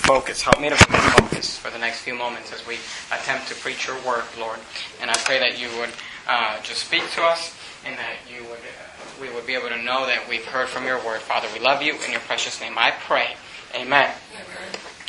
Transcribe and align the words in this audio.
focus. 0.00 0.42
Help 0.42 0.60
me 0.60 0.68
to 0.68 0.76
focused 0.76 1.60
for 1.60 1.70
the 1.70 1.78
next 1.78 2.00
few 2.00 2.14
moments 2.14 2.52
as 2.52 2.66
we 2.66 2.78
attempt 3.12 3.48
to 3.48 3.54
preach 3.54 3.86
your 3.86 3.96
word, 4.06 4.24
Lord. 4.38 4.58
And 5.00 5.10
I 5.10 5.14
pray 5.24 5.38
that 5.38 5.60
you 5.60 5.68
would 5.78 5.90
uh, 6.28 6.60
just 6.62 6.86
speak 6.86 7.08
to 7.12 7.22
us 7.22 7.56
and 7.86 7.96
that 7.98 8.16
you 8.28 8.42
would, 8.44 8.58
uh, 8.58 9.20
we 9.20 9.32
would 9.34 9.46
be 9.46 9.54
able 9.54 9.68
to 9.68 9.82
know 9.82 10.06
that 10.06 10.28
we've 10.28 10.44
heard 10.44 10.68
from 10.68 10.84
your 10.84 10.98
word. 11.04 11.20
Father, 11.20 11.48
we 11.54 11.60
love 11.60 11.82
you. 11.82 11.94
In 12.04 12.10
your 12.10 12.20
precious 12.20 12.60
name 12.60 12.74
I 12.76 12.90
pray. 12.90 13.36
Amen. 13.74 14.10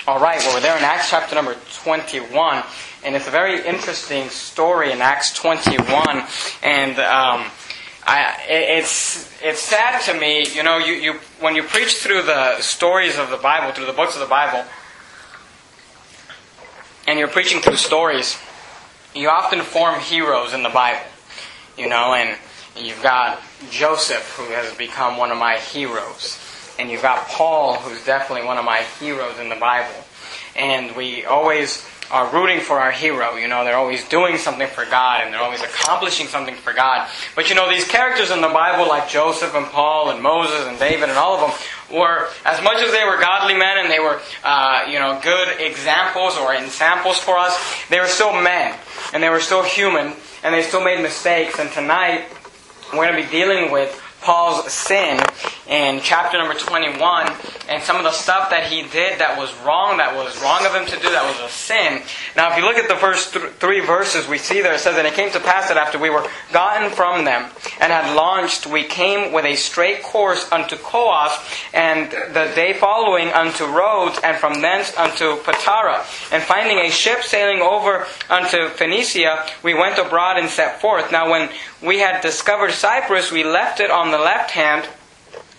All 0.08 0.20
right, 0.20 0.40
well, 0.40 0.56
we're 0.56 0.62
there 0.62 0.78
in 0.78 0.84
Acts 0.84 1.12
chapter 1.12 1.36
number 1.36 1.56
21, 1.84 2.64
and 3.06 3.16
it's 3.16 3.28
a 3.28 3.32
very 3.32 3.64
interesting 3.66 4.30
story 4.30 4.92
in 4.92 5.00
Acts 5.00 5.32
21. 5.34 6.24
And 6.64 6.98
um, 7.00 7.46
I, 8.04 8.36
it's 8.50 9.32
it's 9.44 9.62
sad 9.62 10.02
to 10.04 10.20
me, 10.20 10.48
you 10.54 10.64
know, 10.64 10.80
you, 10.80 10.94
you 10.94 11.14
when 11.40 11.56
you 11.56 11.62
preach 11.64 11.98
through 11.98 12.24
the 12.24 12.60
stories 12.62 13.20
of 13.20 13.30
the 13.30 13.38
Bible, 13.38 13.74
through 13.74 13.86
the 13.86 13.94
books 13.94 14.16
of 14.16 14.22
the 14.22 14.28
Bible, 14.28 14.66
and 17.12 17.20
you're 17.20 17.28
preaching 17.28 17.60
through 17.60 17.76
stories, 17.76 18.38
you 19.14 19.28
often 19.28 19.60
form 19.60 20.00
heroes 20.00 20.54
in 20.54 20.64
the 20.64 20.70
Bible, 20.70 21.04
you 21.78 21.90
know, 21.90 22.14
and 22.14 22.38
you've 22.78 23.04
got 23.04 23.42
Joseph, 23.70 24.38
who 24.38 24.46
has 24.54 24.74
become 24.76 25.18
one 25.18 25.30
of 25.30 25.38
my 25.38 25.58
heroes, 25.58 26.40
and 26.80 26.90
you've 26.90 27.02
got 27.02 27.28
Paul, 27.28 27.76
who's 27.76 28.06
definitely 28.06 28.48
one 28.48 28.58
of 28.58 28.64
my 28.64 28.84
heroes 29.02 29.38
in 29.40 29.50
the 29.50 29.58
Bible, 29.58 29.94
and 30.56 30.96
we 30.96 31.26
always 31.26 31.86
are 32.12 32.32
rooting 32.34 32.60
for 32.60 32.80
our 32.80 32.92
hero. 32.92 33.36
You 33.36 33.48
know, 33.48 33.64
they're 33.64 33.78
always 33.78 34.08
doing 34.08 34.38
something 34.38 34.68
for 34.68 34.86
God 34.86 35.22
and 35.24 35.34
they're 35.34 35.42
always 35.42 35.62
accomplishing 35.62 36.28
something 36.28 36.56
for 36.56 36.74
God. 36.74 37.10
But 37.36 37.50
you 37.50 37.56
know, 37.56 37.70
these 37.70 37.88
characters 37.88 38.32
in 38.32 38.42
the 38.42 38.50
Bible, 38.50 38.88
like 38.88 39.08
Joseph 39.10 39.56
and 39.56 39.66
Paul 39.68 40.12
and 40.12 40.22
Moses 40.22 40.68
and 40.68 40.78
David 40.78 41.10
and 41.10 41.18
all 41.18 41.36
of 41.36 41.42
them, 41.42 41.98
were, 41.98 42.28
as 42.46 42.64
much 42.64 42.82
as 42.82 42.92
they 42.92 43.04
were 43.04 43.20
godly 43.20 43.54
men 43.54 43.78
and 43.78 43.90
they 43.90 44.00
were, 44.00 44.20
uh, 44.44 44.86
you 44.90 45.00
know, 45.00 45.20
good 45.24 45.60
examples 45.60 46.38
or 46.38 46.54
examples 46.54 47.18
for 47.18 47.38
us, 47.38 47.58
they 47.90 48.00
were 48.00 48.08
still 48.08 48.34
men 48.42 48.78
and 49.14 49.22
they 49.22 49.30
were 49.30 49.42
still 49.42 49.64
human 49.64 50.14
and 50.44 50.54
they 50.54 50.62
still 50.62 50.84
made 50.84 51.02
mistakes. 51.02 51.60
And 51.60 51.72
tonight, 51.72 52.26
we're 52.94 53.08
going 53.08 53.22
to 53.22 53.24
be 53.24 53.32
dealing 53.32 53.72
with 53.72 53.98
Paul's 54.22 54.72
sin 54.72 55.20
in 55.68 56.00
chapter 56.02 56.38
number 56.38 56.54
21 56.54 57.32
and 57.70 57.82
some 57.82 57.96
of 57.96 58.04
the 58.04 58.12
stuff 58.12 58.50
that 58.50 58.68
he 58.68 58.84
did 58.84 59.20
that 59.20 59.38
was 59.38 59.54
wrong, 59.64 59.98
that 59.98 60.16
was 60.16 60.40
wrong 60.42 60.66
of 60.66 60.76
him 60.76 60.86
to 60.86 60.98
do, 60.98 61.10
that 61.10 61.24
was 61.24 61.40
a 61.40 61.52
sin. 61.52 62.02
Now, 62.36 62.52
if 62.52 62.58
you 62.58 62.64
look 62.64 62.76
at 62.76 62.90
the 62.90 62.98
first 62.98 63.34
th- 63.34 63.54
three 63.54 63.80
verses, 63.80 64.28
we 64.28 64.38
see 64.38 64.62
there 64.62 64.74
it 64.74 64.82
says, 64.82 64.98
And 64.98 65.08
it 65.08 65.14
came 65.14 65.32
to 65.32 65.40
pass 65.40 65.70
that 65.70 65.78
after 65.78 65.98
we 65.98 66.10
were 66.10 66.28
gotten 66.52 66.92
from 66.92 67.24
them 67.24 67.50
and 67.80 67.92
had 67.92 68.14
launched, 68.14 68.68
we 68.68 68.84
came 68.84 69.32
with 69.32 69.46
a 69.46 69.56
straight 69.56 70.04
course 70.04 70.52
unto 70.52 70.76
Coos, 70.76 71.32
and 71.74 72.12
the 72.12 72.52
day 72.56 72.74
following 72.74 73.30
unto 73.30 73.66
Rhodes, 73.66 74.20
and 74.24 74.38
from 74.38 74.62
thence 74.62 74.96
unto 74.98 75.38
Patara. 75.38 76.04
And 76.32 76.44
finding 76.44 76.80
a 76.80 76.92
ship 76.92 77.24
sailing 77.24 77.62
over 77.62 78.06
unto 78.30 78.68
Phoenicia, 78.70 79.46
we 79.64 79.74
went 79.74 79.98
abroad 79.98 80.38
and 80.38 80.50
set 80.50 80.82
forth. 80.82 81.12
Now, 81.12 81.32
when 81.32 81.50
we 81.82 82.00
had 82.00 82.22
discovered 82.22 82.74
Cyprus, 82.74 83.32
we 83.32 83.44
left 83.44 83.80
it 83.80 83.90
on 83.90 84.11
the 84.12 84.20
left 84.20 84.52
hand 84.52 84.88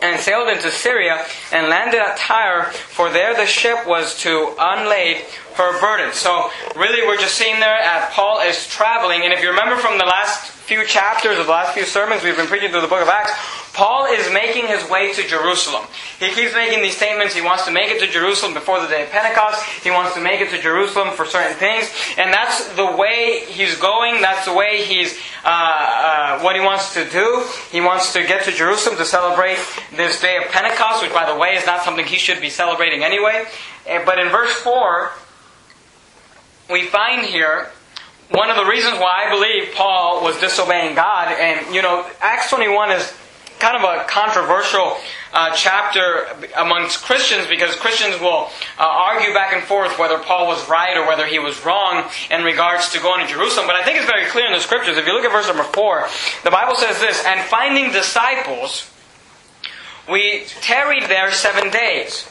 and 0.03 0.21
sailed 0.21 0.49
into 0.49 0.71
Syria 0.71 1.25
and 1.53 1.69
landed 1.69 2.01
at 2.01 2.17
Tyre, 2.17 2.65
for 2.73 3.09
there 3.11 3.35
the 3.35 3.47
ship 3.47 3.87
was 3.87 4.19
to 4.21 4.55
unlade 4.59 5.19
her 5.55 5.81
burden. 5.81 6.13
So, 6.13 6.51
really, 6.75 7.07
we're 7.07 7.19
just 7.19 7.37
seeing 7.37 7.61
there 7.61 7.79
at 7.79 8.11
Paul 8.11 8.41
is 8.41 8.67
traveling, 8.67 9.23
and 9.23 9.33
if 9.33 9.43
you 9.43 9.51
remember 9.51 9.77
from 9.77 9.99
the 9.99 10.05
last 10.05 10.62
few 10.73 10.87
chapters 10.87 11.39
of 11.39 11.45
the 11.45 11.53
last 11.53 11.75
few 11.75 11.85
sermons 11.85 12.25
we've 12.25 12.35
been 12.35 12.47
preaching 12.47 12.71
through 12.71 12.81
the 12.81 12.89
book 12.89 13.03
of 13.03 13.09
Acts, 13.09 13.31
Paul 13.75 14.07
is 14.07 14.33
making 14.33 14.69
his 14.69 14.89
way 14.89 15.13
to 15.13 15.23
Jerusalem. 15.23 15.85
He 16.19 16.31
keeps 16.31 16.55
making 16.55 16.81
these 16.81 16.97
statements. 16.97 17.35
He 17.35 17.43
wants 17.43 17.67
to 17.67 17.71
make 17.71 17.91
it 17.91 18.01
to 18.01 18.07
Jerusalem 18.11 18.55
before 18.55 18.81
the 18.81 18.87
day 18.87 19.03
of 19.03 19.11
Pentecost. 19.11 19.63
He 19.85 19.91
wants 19.91 20.15
to 20.15 20.23
make 20.23 20.41
it 20.41 20.49
to 20.49 20.59
Jerusalem 20.59 21.11
for 21.15 21.27
certain 21.27 21.55
things. 21.59 21.93
And 22.17 22.33
that's 22.33 22.75
the 22.75 22.87
way 22.87 23.45
he's 23.49 23.77
going. 23.77 24.23
That's 24.23 24.47
the 24.47 24.55
way 24.55 24.83
he's, 24.83 25.15
uh, 25.45 25.49
uh, 25.49 26.41
what 26.41 26.57
he 26.57 26.63
wants 26.63 26.95
to 26.95 27.05
do. 27.11 27.45
He 27.71 27.83
wants 27.83 28.15
to 28.15 28.23
get 28.25 28.45
to 28.45 28.51
Jerusalem 28.51 28.97
to 28.97 29.05
celebrate 29.05 29.59
this 29.95 30.23
day 30.23 30.39
of 30.39 30.45
Pentecost, 30.45 31.03
which 31.03 31.13
by 31.13 31.31
the 31.31 31.39
way 31.39 31.51
is 31.55 31.67
not 31.67 31.83
something 31.83 32.07
he 32.07 32.17
should 32.17 32.41
be 32.41 32.49
celebrating 32.49 33.05
anyway. 33.05 33.45
Eh, 33.85 34.03
but 34.07 34.19
in 34.19 34.31
verse 34.31 34.53
4, 34.53 35.13
we 36.71 36.87
find 36.87 37.27
here 37.27 37.69
one 38.33 38.49
of 38.51 38.57
the 38.57 38.65
reasons 38.65 38.99
why 38.99 39.27
I 39.27 39.31
believe 39.31 39.75
Paul 39.75 40.23
was 40.23 40.41
disobeying 40.41 40.95
God. 40.95 41.29
And, 41.33 41.75
you 41.75 41.83
know, 41.83 42.09
Acts 42.21 42.51
21 42.51 42.91
is 42.93 43.13
kind 43.59 43.77
of 43.77 43.85
a 43.85 44.05
controversial 44.09 44.97
uh, 45.33 45.55
chapter 45.55 46.27
amongst 46.57 47.03
Christians 47.05 47.47
because 47.47 47.77
Christians 47.77 48.21
will 48.21 48.49
uh, 48.79 48.83
argue 48.83 49.33
back 49.33 49.53
and 49.53 49.63
forth 49.63 49.99
whether 49.99 50.19
Paul 50.19 50.47
was 50.49 50.69
right 50.69 50.97
or 50.97 51.07
whether 51.07 51.27
he 51.27 51.39
was 51.39 51.65
wrong 51.65 52.09
in 52.31 52.43
regards 52.43 52.91
to 52.93 53.01
going 53.01 53.25
to 53.25 53.33
Jerusalem. 53.33 53.67
But 53.67 53.77
I 53.77 53.85
think 53.85 53.99
it's 53.99 54.11
very 54.11 54.27
clear 54.27 54.47
in 54.47 54.53
the 54.53 54.61
scriptures. 54.61 54.97
If 54.97 55.07
you 55.07 55.13
look 55.13 55.25
at 55.25 55.31
verse 55.31 55.47
number 55.47 55.63
4, 55.63 56.09
the 56.43 56.51
Bible 56.51 56.75
says 56.75 57.01
this 57.01 57.25
And 57.25 57.41
finding 57.49 57.93
disciples, 57.93 58.91
we 60.11 60.45
tarried 60.61 61.05
there 61.05 61.31
seven 61.31 61.71
days. 61.71 62.29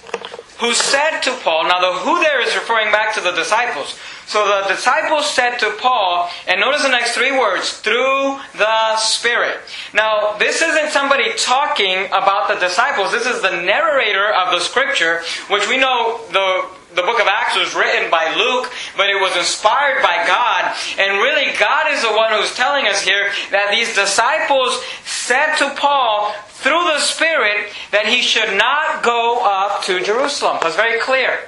Who 0.62 0.74
said 0.74 1.22
to 1.22 1.36
Paul, 1.44 1.68
now 1.68 1.82
the 1.82 2.00
who 2.00 2.20
there 2.22 2.40
is 2.40 2.54
referring 2.56 2.92
back 2.92 3.16
to 3.16 3.22
the 3.22 3.32
disciples. 3.32 3.98
So 4.28 4.48
the 4.48 4.74
disciples 4.74 5.30
said 5.30 5.58
to 5.58 5.76
Paul, 5.80 6.30
and 6.48 6.62
notice 6.62 6.84
the 6.84 6.90
next 6.90 7.16
three 7.16 7.32
words, 7.32 7.80
through 7.80 8.40
the 8.58 8.96
Spirit. 8.98 9.58
Now, 9.94 10.38
this 10.38 10.62
isn't 10.62 10.92
somebody 10.92 11.34
talking 11.36 12.06
about 12.08 12.48
the 12.48 12.56
disciples. 12.56 13.12
This 13.12 13.26
is 13.26 13.42
the 13.42 13.62
narrator 13.62 14.32
of 14.34 14.52
the 14.52 14.60
scripture, 14.60 15.22
which 15.50 15.68
we 15.68 15.78
know 15.78 16.22
the 16.32 16.70
the 16.96 17.04
book 17.04 17.20
of 17.22 17.28
Acts 17.28 17.56
was 17.56 17.74
written 17.74 18.12
by 18.12 18.36
Luke, 18.36 18.72
but 18.98 19.10
it 19.10 19.16
was 19.16 19.36
inspired 19.38 20.04
by 20.04 20.26
God. 20.28 20.76
And 21.00 21.20
really, 21.20 21.56
God 21.58 21.92
is 21.92 22.02
the 22.02 22.12
one 22.12 22.34
who's 22.34 22.54
telling 22.56 22.88
us 22.88 23.02
here 23.02 23.32
that 23.52 23.72
these 23.72 23.96
disciples 23.96 24.84
said 25.06 25.56
to 25.58 25.74
Paul 25.76 26.34
through 26.50 26.84
the 26.92 27.00
Spirit 27.00 27.72
that 27.92 28.08
he 28.08 28.22
should 28.22 28.58
not 28.58 29.04
go 29.04 29.40
up 29.44 29.84
to 29.86 30.04
Jerusalem. 30.04 30.58
That's 30.62 30.76
very 30.76 31.00
clear. 31.00 31.40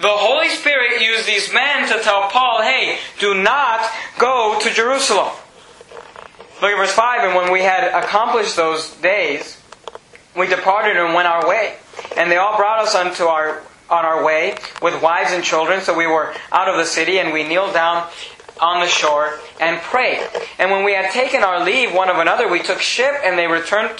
The 0.00 0.08
Holy 0.08 0.48
Spirit 0.48 1.02
used 1.02 1.26
these 1.26 1.52
men 1.52 1.88
to 1.88 2.02
tell 2.02 2.28
Paul, 2.30 2.62
hey, 2.62 2.98
do 3.18 3.34
not 3.34 3.88
go 4.18 4.58
to 4.60 4.70
Jerusalem. 4.70 5.32
Look 6.60 6.70
at 6.70 6.76
verse 6.76 6.92
5. 6.92 7.24
And 7.24 7.36
when 7.36 7.52
we 7.52 7.62
had 7.62 7.84
accomplished 7.92 8.56
those 8.56 8.90
days, 8.96 9.60
we 10.36 10.46
departed 10.46 10.96
and 10.96 11.14
went 11.14 11.28
our 11.28 11.48
way. 11.48 11.74
And 12.16 12.30
they 12.30 12.36
all 12.36 12.56
brought 12.56 12.80
us 12.80 12.94
unto 12.94 13.24
our 13.24 13.62
on 13.90 14.04
our 14.04 14.24
way 14.24 14.56
with 14.80 15.02
wives 15.02 15.32
and 15.32 15.44
children. 15.44 15.80
So 15.80 15.96
we 15.96 16.06
were 16.06 16.34
out 16.50 16.68
of 16.68 16.76
the 16.76 16.84
city 16.84 17.18
and 17.18 17.32
we 17.32 17.46
kneeled 17.46 17.74
down 17.74 18.08
on 18.60 18.80
the 18.80 18.86
shore 18.86 19.38
and 19.60 19.80
prayed. 19.80 20.20
And 20.58 20.70
when 20.70 20.84
we 20.84 20.92
had 20.92 21.10
taken 21.10 21.42
our 21.42 21.64
leave 21.64 21.94
one 21.94 22.08
of 22.08 22.18
another, 22.18 22.48
we 22.48 22.62
took 22.62 22.80
ship 22.80 23.14
and 23.24 23.38
they 23.38 23.46
returned 23.46 23.90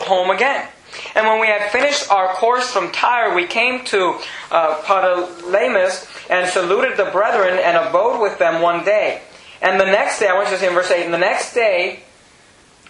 home 0.00 0.30
again. 0.30 0.68
And 1.14 1.26
when 1.26 1.40
we 1.40 1.46
had 1.46 1.70
finished 1.70 2.10
our 2.10 2.34
course 2.34 2.70
from 2.70 2.92
Tyre, 2.92 3.34
we 3.34 3.46
came 3.46 3.84
to 3.86 4.18
uh, 4.50 4.80
Ptolemais 4.82 6.06
and 6.30 6.48
saluted 6.48 6.96
the 6.96 7.06
brethren 7.06 7.58
and 7.58 7.76
abode 7.76 8.20
with 8.20 8.38
them 8.38 8.60
one 8.60 8.84
day. 8.84 9.22
And 9.60 9.80
the 9.80 9.86
next 9.86 10.18
day, 10.18 10.28
I 10.28 10.34
want 10.34 10.48
you 10.48 10.56
to 10.56 10.60
see 10.60 10.66
in 10.66 10.74
verse 10.74 10.90
8, 10.90 11.04
and 11.04 11.14
the 11.14 11.18
next 11.18 11.54
day, 11.54 12.00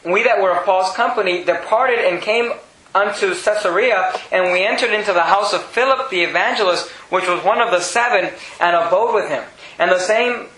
we 0.05 0.25
that 0.25 0.43
were 0.43 0.57
of 0.57 0.65
Paul's 0.65 0.95
company 0.95 1.45
departed 1.45 1.99
and 2.01 2.21
came 2.21 2.53
unto 2.95 3.35
Caesarea, 3.35 4.13
and 4.31 4.53
we 4.53 4.65
entered 4.65 4.93
into 4.93 5.13
the 5.13 5.23
house 5.23 5.53
of 5.53 5.63
Philip 5.63 6.11
the 6.11 6.23
evangelist, 6.23 6.89
which 7.11 7.29
was 7.29 7.43
one 7.45 7.61
of 7.61 7.71
the 7.71 7.81
seven, 7.81 8.33
and 8.61 8.77
abode 8.77 9.15
with 9.15 9.29
him. 9.29 9.45
And 9.79 9.91
the 9.91 9.99
same 9.99 10.49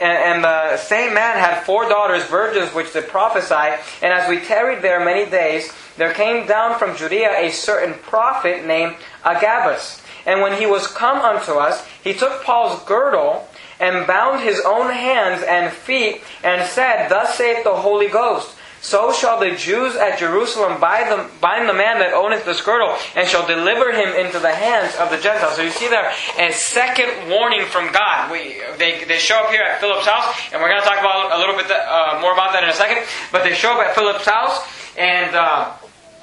and 0.00 0.42
the 0.42 0.76
same 0.78 1.14
man 1.14 1.38
had 1.38 1.62
four 1.62 1.88
daughters, 1.88 2.24
virgins, 2.24 2.74
which 2.74 2.92
did 2.92 3.06
prophesy. 3.08 3.80
And 4.02 4.12
as 4.12 4.28
we 4.28 4.40
tarried 4.40 4.82
there 4.82 5.04
many 5.04 5.30
days, 5.30 5.72
there 5.96 6.12
came 6.12 6.46
down 6.46 6.78
from 6.78 6.96
Judea 6.96 7.38
a 7.38 7.50
certain 7.52 7.94
prophet 7.94 8.66
named 8.66 8.96
Agabus. 9.24 10.02
And 10.26 10.40
when 10.40 10.58
he 10.58 10.66
was 10.66 10.86
come 10.86 11.18
unto 11.18 11.52
us, 11.52 11.86
he 12.02 12.14
took 12.14 12.42
Paul's 12.42 12.82
girdle 12.84 13.48
and 13.78 14.06
bound 14.06 14.40
his 14.40 14.60
own 14.60 14.90
hands 14.92 15.42
and 15.42 15.72
feet, 15.72 16.22
and 16.44 16.68
said, 16.68 17.08
Thus 17.08 17.34
saith 17.36 17.64
the 17.64 17.76
Holy 17.76 18.08
Ghost. 18.08 18.54
So 18.80 19.12
shall 19.12 19.38
the 19.38 19.52
Jews 19.56 19.94
at 19.94 20.18
Jerusalem 20.18 20.80
bind 20.80 21.10
the, 21.10 21.28
bind 21.40 21.68
the 21.68 21.74
man 21.74 21.98
that 21.98 22.12
owneth 22.14 22.44
this 22.44 22.62
girdle, 22.62 22.96
and 23.14 23.28
shall 23.28 23.46
deliver 23.46 23.92
him 23.92 24.08
into 24.16 24.38
the 24.38 24.52
hands 24.52 24.96
of 24.96 25.10
the 25.10 25.18
Gentiles. 25.18 25.56
So 25.56 25.62
you 25.62 25.70
see 25.70 25.88
there 25.88 26.10
a 26.38 26.52
second 26.52 27.28
warning 27.28 27.66
from 27.66 27.92
God. 27.92 28.32
We, 28.32 28.56
they, 28.78 29.04
they 29.04 29.18
show 29.18 29.36
up 29.36 29.50
here 29.50 29.62
at 29.62 29.80
Philip's 29.80 30.06
house, 30.06 30.34
and 30.52 30.62
we're 30.62 30.70
going 30.70 30.80
to 30.80 30.88
talk 30.88 30.98
about 30.98 31.36
a 31.36 31.38
little 31.38 31.56
bit 31.56 31.70
uh, 31.70 32.18
more 32.22 32.32
about 32.32 32.52
that 32.52 32.64
in 32.64 32.70
a 32.70 32.74
second. 32.74 33.04
But 33.30 33.44
they 33.44 33.54
show 33.54 33.72
up 33.72 33.86
at 33.86 33.94
Philip's 33.94 34.24
house, 34.24 34.64
and 34.96 35.36
uh, 35.36 35.76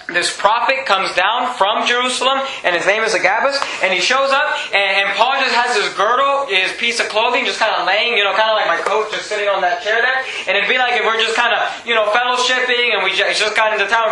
this 0.08 0.36
prophet 0.36 0.86
comes 0.86 1.14
down 1.16 1.54
from 1.56 1.86
Jerusalem, 1.86 2.40
and 2.64 2.76
his 2.76 2.86
name 2.86 3.04
is 3.04 3.14
Agabus, 3.14 3.60
and 3.84 3.92
he 3.92 4.00
shows 4.00 4.32
up, 4.32 4.56
and, 4.72 5.04
and, 5.04 5.18
Paul 5.18 5.36
just 5.42 5.56
has 5.56 5.76
his 5.76 5.92
girdle, 5.96 6.48
his 6.48 6.72
piece 6.78 7.00
of 7.00 7.10
clothing, 7.10 7.44
just 7.44 7.60
kind 7.60 7.76
of 7.76 7.86
laying, 7.86 8.16
you 8.16 8.24
know, 8.24 8.32
kind 8.32 8.48
of 8.48 8.56
like 8.56 8.68
my 8.68 8.80
coat 8.88 9.12
just 9.12 9.28
sitting 9.28 9.50
on 9.50 9.62
that 9.62 9.84
chair 9.84 10.00
there, 10.00 10.24
and 10.48 10.56
it'd 10.56 10.70
be 10.70 10.78
like 10.78 10.94
if 10.96 11.04
we're 11.04 11.20
just 11.20 11.36
kind 11.36 11.52
of, 11.52 11.60
you 11.86 11.94
know, 11.94 12.08
fellowshipping, 12.16 12.96
and 12.96 13.04
we 13.04 13.12
just, 13.12 13.40
just 13.40 13.56
got 13.56 13.74
into 13.74 13.88
town, 13.88 14.08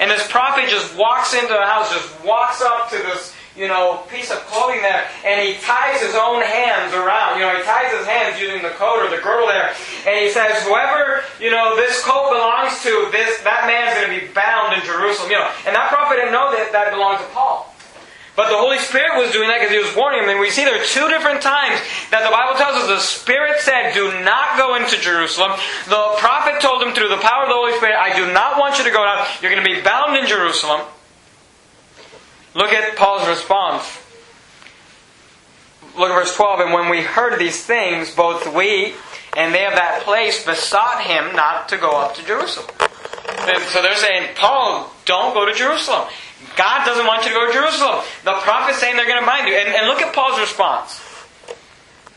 and 0.00 0.10
this 0.10 0.26
prophet 0.26 0.68
just 0.68 0.96
walks 0.96 1.34
into 1.34 1.54
the 1.54 1.66
house, 1.66 1.92
just 1.92 2.10
walks 2.24 2.60
up 2.62 2.90
to 2.90 2.96
this 2.96 3.35
you 3.56 3.68
know, 3.68 4.04
piece 4.08 4.30
of 4.30 4.38
clothing 4.46 4.82
there, 4.82 5.08
and 5.24 5.40
he 5.40 5.56
ties 5.64 6.00
his 6.00 6.14
own 6.14 6.42
hands 6.42 6.92
around. 6.92 7.40
You 7.40 7.46
know, 7.46 7.56
he 7.56 7.64
ties 7.64 7.92
his 7.92 8.06
hands 8.06 8.40
using 8.40 8.62
the 8.62 8.76
coat 8.76 9.00
or 9.00 9.08
the 9.08 9.22
girdle 9.22 9.48
there, 9.48 9.72
and 10.06 10.20
he 10.20 10.30
says, 10.30 10.62
"Whoever 10.64 11.24
you 11.40 11.50
know 11.50 11.76
this 11.76 12.02
coat 12.04 12.30
belongs 12.30 12.82
to, 12.82 13.08
this 13.10 13.40
that 13.42 13.66
man's 13.66 13.96
going 13.96 14.12
to 14.12 14.26
be 14.26 14.32
bound 14.32 14.74
in 14.74 14.84
Jerusalem." 14.84 15.30
You 15.30 15.38
know, 15.38 15.50
and 15.66 15.74
that 15.74 15.88
prophet 15.88 16.16
didn't 16.16 16.32
know 16.32 16.52
that 16.52 16.72
that 16.72 16.92
belonged 16.92 17.20
to 17.20 17.28
Paul. 17.32 17.72
But 18.36 18.50
the 18.52 18.60
Holy 18.60 18.76
Spirit 18.78 19.16
was 19.16 19.32
doing 19.32 19.48
that 19.48 19.64
because 19.64 19.72
He 19.72 19.80
was 19.80 19.96
warning 19.96 20.22
him. 20.22 20.28
And 20.28 20.38
we 20.38 20.52
see 20.52 20.62
there 20.62 20.76
are 20.76 20.84
two 20.84 21.08
different 21.08 21.40
times 21.40 21.80
that 22.12 22.20
the 22.20 22.28
Bible 22.28 22.52
tells 22.60 22.76
us 22.76 22.86
the 22.86 23.00
Spirit 23.00 23.64
said, 23.64 23.96
Do 23.96 24.12
not 24.20 24.60
go 24.60 24.76
into 24.76 25.00
Jerusalem. 25.00 25.56
The 25.88 26.20
prophet 26.20 26.60
told 26.60 26.84
him 26.84 26.92
through 26.92 27.08
the 27.08 27.24
power 27.24 27.44
of 27.44 27.48
the 27.48 27.56
Holy 27.56 27.72
Spirit, 27.80 27.96
I 27.96 28.12
do 28.12 28.30
not 28.30 28.60
want 28.60 28.76
you 28.76 28.84
to 28.84 28.92
go 28.92 29.00
out. 29.00 29.24
You're 29.40 29.50
going 29.50 29.64
to 29.64 29.66
be 29.66 29.80
bound 29.80 30.20
in 30.20 30.28
Jerusalem. 30.28 30.84
Look 32.56 32.72
at 32.72 32.96
Paul's 32.96 33.28
response. 33.28 33.84
Look 35.94 36.08
at 36.08 36.14
verse 36.14 36.34
12. 36.34 36.60
And 36.60 36.72
when 36.72 36.88
we 36.88 37.02
heard 37.02 37.38
these 37.38 37.62
things, 37.62 38.14
both 38.14 38.52
we 38.54 38.94
and 39.36 39.54
they 39.54 39.66
of 39.66 39.74
that 39.74 40.00
place 40.04 40.42
besought 40.44 41.02
him 41.02 41.36
not 41.36 41.68
to 41.68 41.76
go 41.76 41.90
up 41.90 42.14
to 42.14 42.24
Jerusalem. 42.24 42.66
So 43.68 43.82
they're 43.82 43.94
saying, 43.94 44.30
Paul, 44.36 44.90
don't 45.04 45.34
go 45.34 45.44
to 45.44 45.52
Jerusalem. 45.52 46.08
God 46.56 46.86
doesn't 46.86 47.06
want 47.06 47.24
you 47.24 47.30
to 47.30 47.36
go 47.36 47.46
to 47.46 47.52
Jerusalem. 47.52 48.02
The 48.24 48.32
prophet's 48.40 48.78
saying 48.78 48.96
they're 48.96 49.06
going 49.06 49.20
to 49.20 49.26
bind 49.26 49.46
you. 49.46 49.54
And, 49.54 49.68
and 49.68 49.86
look 49.86 50.00
at 50.00 50.14
Paul's 50.14 50.40
response. 50.40 51.05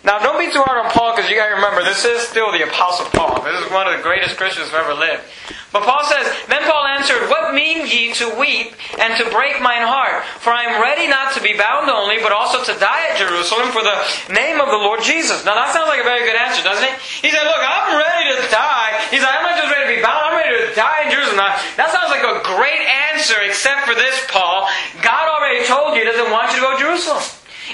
Now, 0.03 0.19
don't 0.19 0.39
be 0.39 0.47
too 0.47 0.63
hard 0.63 0.79
on 0.79 0.91
Paul 0.95 1.11
because 1.11 1.29
you 1.29 1.35
got 1.35 1.51
to 1.51 1.59
remember, 1.59 1.83
this 1.83 2.07
is 2.07 2.23
still 2.23 2.55
the 2.55 2.63
Apostle 2.63 3.11
Paul. 3.11 3.43
This 3.43 3.59
is 3.59 3.67
one 3.67 3.83
of 3.83 3.91
the 3.91 4.03
greatest 4.03 4.39
Christians 4.39 4.71
who 4.71 4.79
ever 4.79 4.95
lived. 4.95 5.27
But 5.75 5.83
Paul 5.85 6.01
says, 6.07 6.25
Then 6.47 6.63
Paul 6.65 6.87
answered, 6.87 7.29
What 7.29 7.53
mean 7.53 7.85
ye 7.85 8.15
to 8.17 8.31
weep 8.39 8.73
and 8.97 9.13
to 9.19 9.29
break 9.29 9.61
mine 9.61 9.85
heart? 9.85 10.25
For 10.41 10.49
I 10.49 10.65
am 10.65 10.81
ready 10.81 11.05
not 11.05 11.35
to 11.37 11.43
be 11.43 11.53
bound 11.53 11.91
only, 11.91 12.17
but 12.23 12.31
also 12.31 12.63
to 12.63 12.73
die 12.79 13.11
at 13.11 13.21
Jerusalem 13.21 13.69
for 13.69 13.83
the 13.83 13.99
name 14.33 14.57
of 14.57 14.71
the 14.71 14.81
Lord 14.81 15.03
Jesus. 15.03 15.45
Now, 15.45 15.53
that 15.59 15.75
sounds 15.75 15.91
like 15.91 16.01
a 16.01 16.07
very 16.07 16.25
good 16.25 16.39
answer, 16.39 16.63
doesn't 16.63 16.87
it? 16.87 16.95
He 17.21 17.29
said, 17.29 17.45
Look, 17.45 17.61
I'm 17.61 17.99
ready 17.99 18.33
to 18.33 18.39
die. 18.49 18.97
He's 19.13 19.21
like, 19.21 19.35
I'm 19.35 19.45
not 19.45 19.61
just 19.61 19.69
ready 19.69 19.93
to 19.93 19.93
be 19.93 20.01
bound, 20.01 20.31
I'm 20.31 20.37
ready 20.39 20.57
to 20.57 20.73
die 20.73 21.05
in 21.05 21.13
Jerusalem. 21.13 21.43
Now, 21.43 21.53
that 21.77 21.93
sounds 21.93 22.09
like 22.09 22.25
a 22.25 22.41
great 22.41 22.81
answer, 23.13 23.37
except 23.45 23.85
for 23.85 23.93
this, 23.93 24.15
Paul. 24.31 24.65
God 25.05 25.27
already 25.27 25.67
told 25.69 25.93
you 25.93 26.01
he 26.01 26.09
doesn't 26.09 26.33
want 26.33 26.55
you 26.55 26.63
to 26.63 26.65
go 26.65 26.73
to 26.73 26.81
Jerusalem. 26.81 27.21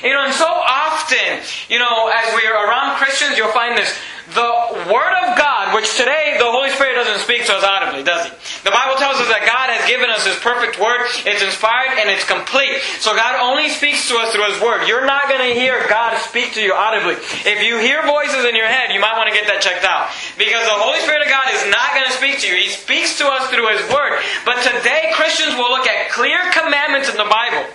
You 0.04 0.14
know, 0.14 0.26
and 0.26 0.34
so 0.34 0.48
often, 0.48 1.40
you 1.70 1.80
know, 1.80 2.12
as 2.12 2.36
we 2.36 2.48
are 2.48 2.68
around 2.68 2.98
Christians, 2.98 3.38
you'll 3.38 3.54
find 3.56 3.78
this. 3.78 3.94
The 4.34 4.90
Word 4.90 5.14
of 5.22 5.38
God, 5.38 5.78
which 5.78 5.86
today 6.02 6.34
the 6.42 6.50
Holy 6.50 6.74
Spirit 6.74 6.98
doesn't 6.98 7.22
speak 7.22 7.46
to 7.46 7.54
us 7.54 7.62
audibly, 7.62 8.02
does 8.02 8.26
He? 8.26 8.34
The 8.66 8.74
Bible 8.74 8.98
tells 8.98 9.22
us 9.22 9.30
that 9.30 9.46
God 9.46 9.70
has 9.70 9.86
given 9.86 10.10
us 10.10 10.26
His 10.26 10.34
perfect 10.42 10.82
Word. 10.82 11.06
It's 11.30 11.46
inspired 11.46 11.94
and 12.02 12.10
it's 12.10 12.26
complete. 12.26 12.82
So 12.98 13.14
God 13.14 13.38
only 13.38 13.70
speaks 13.70 14.10
to 14.10 14.18
us 14.18 14.34
through 14.34 14.50
His 14.50 14.58
Word. 14.58 14.90
You're 14.90 15.06
not 15.06 15.30
going 15.30 15.46
to 15.46 15.54
hear 15.54 15.78
God 15.86 16.18
speak 16.26 16.58
to 16.58 16.62
you 16.62 16.74
audibly. 16.74 17.22
If 17.46 17.62
you 17.62 17.78
hear 17.78 18.02
voices 18.02 18.50
in 18.50 18.58
your 18.58 18.66
head, 18.66 18.90
you 18.90 18.98
might 18.98 19.14
want 19.14 19.30
to 19.30 19.36
get 19.38 19.46
that 19.46 19.62
checked 19.62 19.86
out. 19.86 20.10
Because 20.42 20.66
the 20.66 20.74
Holy 20.74 20.98
Spirit 21.06 21.22
of 21.22 21.30
God 21.30 21.46
is 21.54 21.62
not 21.70 21.94
going 21.94 22.10
to 22.10 22.16
speak 22.18 22.42
to 22.42 22.50
you. 22.50 22.58
He 22.58 22.74
speaks 22.74 23.22
to 23.22 23.30
us 23.30 23.46
through 23.54 23.70
His 23.78 23.86
Word. 23.94 24.26
But 24.42 24.66
today, 24.66 25.14
Christians 25.14 25.54
will 25.54 25.70
look 25.70 25.86
at 25.86 26.10
clear 26.10 26.42
commandments 26.50 27.14
in 27.14 27.16
the 27.22 27.30
Bible 27.30 27.70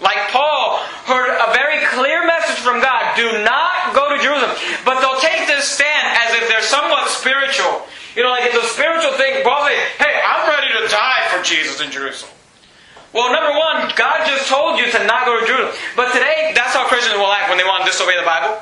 like 0.00 0.18
Paul 0.28 0.82
heard 1.06 1.30
a 1.30 1.52
very 1.54 1.78
clear 1.94 2.26
message 2.26 2.58
from 2.58 2.80
God 2.80 3.16
do 3.16 3.30
not 3.46 3.94
go 3.94 4.10
to 4.10 4.20
Jerusalem. 4.20 4.50
But 4.84 5.00
they'll 5.00 5.20
take 5.20 5.46
this 5.46 5.64
stand 5.64 6.04
as 6.18 6.34
if 6.34 6.48
they're 6.48 6.66
somewhat 6.66 7.08
spiritual. 7.24 7.88
You 8.12 8.22
know, 8.22 8.30
like 8.30 8.44
it's 8.44 8.60
a 8.60 8.68
spiritual 8.68 9.16
thing. 9.16 9.40
Say, 9.40 9.76
hey, 9.96 10.14
I'm 10.20 10.44
ready 10.44 10.68
to 10.76 10.84
die 10.92 11.24
for 11.32 11.42
Jesus 11.42 11.80
in 11.80 11.90
Jerusalem. 11.90 12.36
Well, 13.16 13.32
number 13.32 13.56
one, 13.56 13.88
God 13.96 14.28
just 14.28 14.50
told 14.50 14.78
you 14.78 14.90
to 14.92 15.00
not 15.06 15.24
go 15.24 15.40
to 15.40 15.46
Jerusalem. 15.46 15.72
But 15.96 16.12
today, 16.12 16.52
that's 16.54 16.74
how 16.76 16.84
Christians 16.84 17.16
will 17.16 17.32
act 17.32 17.48
when 17.48 17.56
they 17.56 17.64
want 17.64 17.86
to 17.86 17.90
disobey 17.90 18.18
the 18.20 18.26
Bible. 18.26 18.60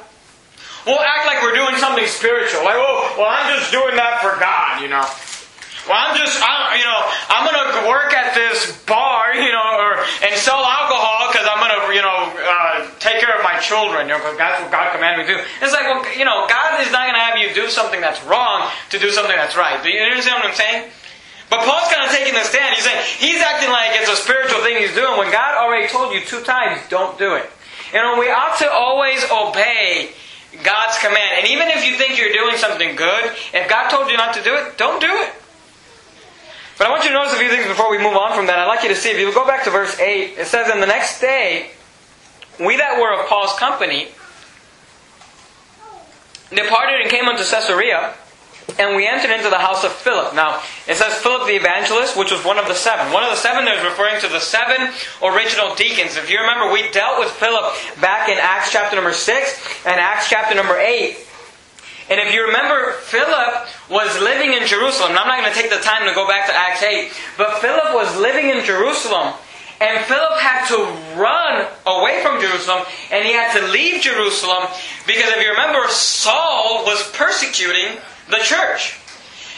We'll 0.87 1.01
act 1.01 1.27
like 1.27 1.43
we're 1.43 1.57
doing 1.57 1.77
something 1.77 2.07
spiritual. 2.07 2.63
Like, 2.63 2.79
oh, 2.79 3.15
well, 3.19 3.27
I'm 3.27 3.59
just 3.59 3.73
doing 3.73 3.97
that 3.97 4.23
for 4.23 4.39
God, 4.39 4.83
you 4.83 4.89
know. 4.89 5.07
Well, 5.89 5.99
I'm 5.99 6.15
just, 6.15 6.39
I'm, 6.39 6.79
you 6.79 6.87
know, 6.87 7.03
I'm 7.27 7.43
going 7.43 7.59
to 7.59 7.89
work 7.91 8.15
at 8.15 8.39
this 8.39 8.71
bar, 8.87 9.35
you 9.35 9.51
know, 9.51 9.69
or, 9.83 9.99
and 10.23 10.31
sell 10.39 10.63
alcohol 10.63 11.27
because 11.27 11.43
I'm 11.43 11.59
going 11.59 11.75
to, 11.75 11.83
you 11.91 12.03
know, 12.07 12.31
uh, 12.39 12.87
take 13.03 13.19
care 13.19 13.35
of 13.35 13.43
my 13.43 13.59
children. 13.59 14.07
You 14.07 14.15
know, 14.15 14.23
that's 14.39 14.63
what 14.63 14.71
God 14.71 14.95
commanded 14.95 15.27
me 15.27 15.35
to 15.35 15.43
do. 15.43 15.45
It's 15.59 15.75
like, 15.75 15.91
well, 15.91 16.07
you 16.15 16.23
know, 16.25 16.47
God 16.47 16.79
is 16.87 16.95
not 16.95 17.11
going 17.11 17.19
to 17.19 17.25
have 17.27 17.35
you 17.35 17.51
do 17.51 17.67
something 17.67 17.99
that's 17.99 18.23
wrong 18.31 18.71
to 18.95 18.99
do 18.99 19.11
something 19.11 19.35
that's 19.35 19.59
right. 19.59 19.83
Do 19.83 19.91
you 19.91 19.99
understand 20.07 20.39
what 20.39 20.55
I'm 20.55 20.55
saying? 20.55 20.87
But 21.51 21.67
Paul's 21.67 21.91
kind 21.91 22.07
of 22.07 22.15
taking 22.15 22.33
the 22.33 22.47
stand. 22.47 22.79
He's 22.79 22.87
saying 22.87 23.03
he's 23.19 23.43
acting 23.43 23.69
like 23.69 23.99
it's 23.99 24.09
a 24.09 24.17
spiritual 24.17 24.63
thing 24.63 24.79
he's 24.79 24.95
doing 24.95 25.19
when 25.19 25.35
God 25.35 25.59
already 25.59 25.91
told 25.91 26.15
you 26.15 26.23
two 26.23 26.41
times, 26.47 26.81
don't 26.89 27.19
do 27.19 27.35
it. 27.35 27.51
You 27.93 28.01
know, 28.01 28.17
we 28.23 28.31
ought 28.31 28.57
to 28.63 28.71
always 28.71 29.21
obey 29.29 30.15
God's 30.63 30.97
command. 30.99 31.43
And 31.43 31.51
even 31.51 31.69
if 31.69 31.85
you 31.85 31.99
think 31.99 32.17
you're 32.17 32.33
doing 32.33 32.57
something 32.57 32.95
good, 32.95 33.35
if 33.53 33.69
God 33.69 33.91
told 33.91 34.11
you 34.11 34.17
not 34.17 34.33
to 34.35 34.43
do 34.43 34.55
it, 34.55 34.79
don't 34.79 35.01
do 35.01 35.11
it. 35.11 35.42
But 36.83 36.89
I 36.89 36.91
want 36.91 37.05
you 37.05 37.11
to 37.11 37.15
notice 37.15 37.33
a 37.33 37.37
few 37.37 37.49
things 37.49 37.69
before 37.69 37.93
we 37.93 37.99
move 37.99 38.19
on 38.19 38.35
from 38.35 38.47
that. 38.51 38.59
I'd 38.59 38.67
like 38.67 38.83
you 38.83 38.89
to 38.89 38.97
see, 38.97 39.11
if 39.11 39.17
you 39.17 39.33
go 39.33 39.47
back 39.47 39.63
to 39.63 39.71
verse 39.71 39.97
8, 40.01 40.35
it 40.37 40.49
says, 40.49 40.67
And 40.67 40.83
the 40.83 40.91
next 40.91 41.21
day, 41.21 41.71
we 42.59 42.77
that 42.77 42.99
were 42.99 43.15
of 43.15 43.29
Paul's 43.29 43.55
company 43.55 44.09
departed 46.51 47.01
and 47.03 47.09
came 47.09 47.27
unto 47.27 47.45
Caesarea, 47.45 48.15
and 48.81 48.97
we 48.97 49.07
entered 49.07 49.31
into 49.31 49.49
the 49.49 49.63
house 49.63 49.85
of 49.85 49.93
Philip. 49.93 50.35
Now, 50.35 50.61
it 50.89 50.97
says 50.97 51.15
Philip 51.23 51.47
the 51.47 51.55
evangelist, 51.55 52.17
which 52.17 52.33
was 52.33 52.45
one 52.45 52.59
of 52.59 52.67
the 52.67 52.75
seven. 52.75 53.13
One 53.13 53.23
of 53.23 53.31
the 53.31 53.39
seven 53.39 53.65
there 53.65 53.79
is 53.79 53.85
referring 53.85 54.21
to 54.23 54.27
the 54.27 54.41
seven 54.41 54.91
original 55.23 55.77
deacons. 55.77 56.17
If 56.17 56.31
you 56.31 56.41
remember, 56.41 56.73
we 56.73 56.91
dealt 56.91 57.21
with 57.21 57.31
Philip 57.31 57.79
back 58.01 58.29
in 58.29 58.39
Acts 58.39 58.73
chapter 58.73 58.97
number 58.97 59.13
6 59.13 59.87
and 59.87 60.01
Acts 60.01 60.29
chapter 60.29 60.57
number 60.57 60.77
8. 60.77 61.17
And 62.13 62.21
if 62.21 62.35
you 62.35 62.45
remember, 62.45 62.93
Philip 63.09 63.67
was 63.89 64.21
living 64.21 64.53
in 64.53 64.67
Jerusalem. 64.67 65.15
Now, 65.15 65.23
I'm 65.23 65.29
not 65.29 65.41
going 65.41 65.51
to 65.51 65.59
take 65.59 65.71
the 65.71 65.81
time 65.81 66.07
to 66.07 66.15
go 66.15 66.29
back 66.29 66.47
to 66.47 66.55
Acts 66.55 66.83
8, 66.83 67.11
but 67.39 67.57
Philip 67.61 67.95
was 67.95 68.15
living 68.21 68.51
in 68.51 68.63
Jerusalem. 68.67 69.33
And 69.81 70.05
Philip 70.05 70.39
had 70.39 70.69
to 70.69 70.77
run 71.19 71.67
away 71.87 72.23
from 72.23 72.39
Jerusalem, 72.39 72.85
and 73.11 73.25
he 73.25 73.33
had 73.33 73.59
to 73.59 73.67
leave 73.69 74.03
Jerusalem 74.03 74.69
because 75.07 75.31
if 75.31 75.43
you 75.43 75.53
remember, 75.53 75.89
Saul 75.89 76.85
was 76.85 77.01
persecuting 77.13 77.97
the 78.29 78.45
church. 78.45 79.01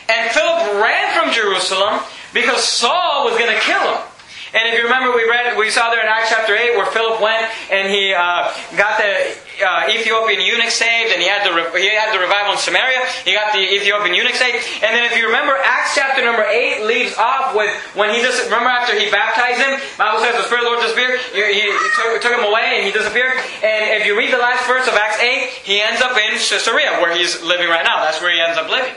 And 0.09 0.31
Philip 0.31 0.81
ran 0.81 1.11
from 1.19 1.35
Jerusalem 1.35 2.05
because 2.33 2.63
Saul 2.63 3.25
was 3.25 3.37
going 3.37 3.53
to 3.53 3.61
kill 3.63 3.83
him. 3.83 4.14
And 4.55 4.71
if 4.71 4.79
you 4.79 4.87
remember, 4.87 5.11
we 5.11 5.27
read, 5.29 5.59
we 5.59 5.69
saw 5.69 5.91
there 5.91 6.01
in 6.01 6.07
Acts 6.07 6.31
chapter 6.31 6.55
8 6.55 6.79
where 6.79 6.87
Philip 6.87 7.21
went 7.21 7.51
and 7.75 7.91
he 7.91 8.15
uh, 8.15 8.55
got 8.79 9.03
the 9.03 9.35
uh, 9.63 9.91
Ethiopian 9.91 10.41
eunuch 10.43 10.71
saved, 10.71 11.15
and 11.15 11.23
he 11.23 11.29
had, 11.29 11.47
the 11.47 11.55
re- 11.55 11.71
he 11.79 11.91
had 11.91 12.15
the 12.15 12.19
revival 12.19 12.55
in 12.55 12.59
Samaria. 12.59 13.07
He 13.27 13.35
got 13.35 13.53
the 13.53 13.63
Ethiopian 13.63 14.15
eunuch 14.15 14.35
saved. 14.35 14.63
And 14.83 14.95
then 14.95 15.11
if 15.11 15.19
you 15.19 15.27
remember, 15.27 15.55
Acts 15.63 15.95
chapter 15.95 16.23
number 16.23 16.43
8 16.43 16.87
leaves 16.87 17.15
off 17.19 17.55
with 17.55 17.71
when 17.95 18.15
he 18.15 18.23
just, 18.23 18.47
remember 18.47 18.71
after 18.71 18.99
he 18.99 19.11
baptized 19.11 19.59
him, 19.59 19.79
Bible 19.99 20.23
says 20.23 20.35
the 20.39 20.47
Spirit 20.47 20.67
of 20.67 20.71
the 20.71 20.75
Lord 20.75 20.83
disappeared, 20.83 21.19
he, 21.35 21.43
he, 21.59 21.67
took, 21.99 22.23
took, 22.23 22.35
him 22.35 22.47
away 22.47 22.79
and 22.79 22.87
he 22.87 22.93
disappeared. 22.95 23.35
And 23.63 23.99
if 23.99 24.07
you 24.07 24.19
read 24.19 24.33
the 24.33 24.43
last 24.43 24.67
verse 24.67 24.87
of 24.87 24.95
Acts 24.95 25.19
8, 25.19 25.67
he 25.67 25.83
ends 25.83 26.03
up 26.03 26.15
in 26.15 26.35
Caesarea, 26.35 26.99
where 27.03 27.15
he's 27.15 27.43
living 27.43 27.69
right 27.69 27.85
now. 27.85 28.03
That's 28.03 28.23
where 28.23 28.31
he 28.31 28.41
ends 28.41 28.59
up 28.59 28.71
living. 28.71 28.95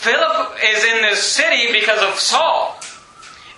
Philip 0.00 0.56
is 0.62 0.84
in 0.84 1.02
this 1.02 1.24
city 1.24 1.72
because 1.72 2.00
of 2.00 2.20
Saul. 2.20 2.76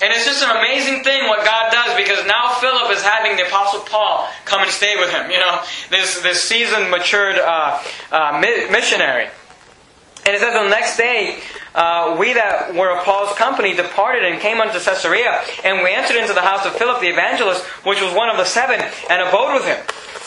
And 0.00 0.12
it's 0.12 0.24
just 0.24 0.44
an 0.44 0.56
amazing 0.56 1.02
thing 1.02 1.26
what 1.26 1.44
God 1.44 1.72
does 1.72 1.96
because 1.96 2.24
now 2.26 2.54
Philip 2.60 2.92
is 2.92 3.02
having 3.02 3.36
the 3.36 3.46
Apostle 3.46 3.80
Paul 3.80 4.28
come 4.44 4.62
and 4.62 4.70
stay 4.70 4.94
with 4.96 5.10
him. 5.10 5.30
You 5.30 5.38
know, 5.38 5.60
this, 5.90 6.20
this 6.22 6.42
seasoned, 6.42 6.90
matured 6.90 7.36
uh, 7.36 7.82
uh, 8.12 8.38
missionary. 8.70 9.28
And 10.24 10.36
it 10.36 10.40
says 10.40 10.54
the 10.54 10.68
next 10.68 10.96
day, 10.96 11.40
uh, 11.74 12.16
we 12.18 12.34
that 12.34 12.74
were 12.74 12.96
of 12.96 13.04
Paul's 13.04 13.34
company 13.36 13.74
departed 13.74 14.24
and 14.24 14.40
came 14.40 14.60
unto 14.60 14.78
Caesarea, 14.78 15.40
and 15.64 15.82
we 15.82 15.94
entered 15.94 16.16
into 16.16 16.34
the 16.34 16.42
house 16.42 16.66
of 16.66 16.74
Philip 16.74 17.00
the 17.00 17.08
evangelist, 17.08 17.64
which 17.86 18.00
was 18.00 18.14
one 18.14 18.28
of 18.28 18.36
the 18.36 18.44
seven, 18.44 18.78
and 19.10 19.22
abode 19.22 19.54
with 19.54 19.64
him. 19.64 19.78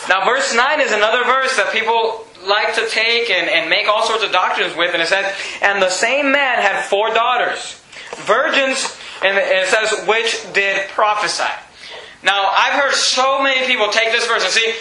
Now, 0.10 0.26
verse 0.26 0.56
9 0.56 0.82
is 0.82 0.92
another 0.92 1.24
verse 1.24 1.56
that 1.58 1.72
people 1.72 2.26
like 2.48 2.74
to 2.76 2.90
take 2.90 3.30
and, 3.30 3.48
and 3.48 3.70
make 3.70 3.88
all 3.88 4.04
sorts 4.04 4.24
of 4.24 4.32
doctrines 4.32 4.76
with, 4.76 4.94
and 4.94 5.02
it 5.02 5.08
says, 5.08 5.32
And 5.62 5.82
the 5.82 5.92
same 5.92 6.32
man 6.32 6.60
had 6.60 6.84
four 6.86 7.14
daughters, 7.14 7.80
virgins 8.26 8.98
and 9.22 9.38
it 9.38 9.68
says, 9.68 10.08
which 10.08 10.42
did 10.54 10.90
prophesy. 10.90 11.52
Now, 12.24 12.52
I've 12.56 12.74
heard 12.74 12.94
so 12.94 13.42
many 13.42 13.66
people 13.66 13.90
take 13.90 14.12
this 14.12 14.28
verse 14.28 14.44
and 14.44 14.52
see, 14.52 14.74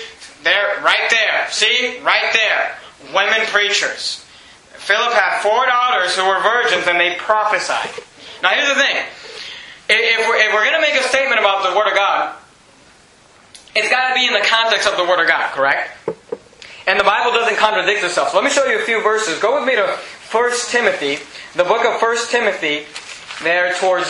there, 0.43 0.81
right 0.83 1.09
there, 1.11 1.47
see, 1.51 1.99
right 2.01 2.33
there, 2.33 2.77
women 3.15 3.47
preachers. 3.49 4.25
Philip 4.77 5.13
had 5.13 5.43
four 5.43 5.67
daughters 5.67 6.17
who 6.17 6.25
were 6.27 6.41
virgins 6.41 6.87
and 6.87 6.99
they 6.99 7.17
prophesied. 7.17 7.91
Now, 8.43 8.51
here's 8.51 8.69
the 8.69 8.81
thing. 8.81 8.97
If 9.89 10.29
we're, 10.29 10.55
we're 10.55 10.65
going 10.65 10.81
to 10.81 10.81
make 10.81 10.99
a 10.99 11.05
statement 11.05 11.41
about 11.41 11.69
the 11.69 11.77
Word 11.77 11.89
of 11.89 11.95
God, 11.95 12.35
it's 13.75 13.89
got 13.89 14.09
to 14.09 14.15
be 14.15 14.27
in 14.27 14.33
the 14.33 14.45
context 14.45 14.89
of 14.89 14.97
the 14.97 15.05
Word 15.05 15.21
of 15.21 15.29
God, 15.29 15.53
correct? 15.53 15.91
And 16.87 16.99
the 16.99 17.05
Bible 17.05 17.33
doesn't 17.33 17.57
contradict 17.57 18.03
itself. 18.03 18.31
So 18.31 18.37
let 18.37 18.45
me 18.45 18.51
show 18.51 18.65
you 18.65 18.81
a 18.81 18.85
few 18.85 19.03
verses. 19.03 19.39
Go 19.39 19.59
with 19.59 19.67
me 19.69 19.77
to 19.77 19.99
1 20.33 20.51
Timothy, 20.69 21.19
the 21.55 21.65
book 21.65 21.85
of 21.85 22.01
1 22.01 22.17
Timothy, 22.31 22.87
there 23.43 23.75
towards 23.75 24.09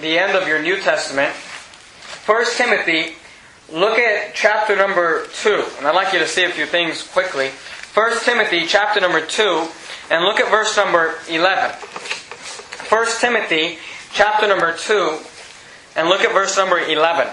the 0.00 0.18
end 0.18 0.36
of 0.36 0.48
your 0.48 0.62
New 0.62 0.80
Testament. 0.80 1.32
1 2.26 2.44
Timothy 2.56 3.14
look 3.72 3.98
at 3.98 4.34
chapter 4.34 4.76
number 4.76 5.26
2. 5.26 5.64
And 5.78 5.86
I'd 5.86 5.94
like 5.94 6.12
you 6.12 6.18
to 6.18 6.26
see 6.26 6.44
a 6.44 6.50
few 6.50 6.66
things 6.66 7.06
quickly. 7.06 7.50
1 7.94 8.20
Timothy 8.24 8.66
chapter 8.66 9.00
number 9.00 9.20
2, 9.24 9.68
and 10.10 10.24
look 10.24 10.40
at 10.40 10.50
verse 10.50 10.76
number 10.78 11.14
11. 11.28 11.72
1 12.88 13.06
Timothy 13.20 13.78
chapter 14.12 14.48
number 14.48 14.74
2, 14.74 15.18
and 15.96 16.08
look 16.08 16.22
at 16.22 16.32
verse 16.32 16.56
number 16.56 16.78
11. 16.78 17.28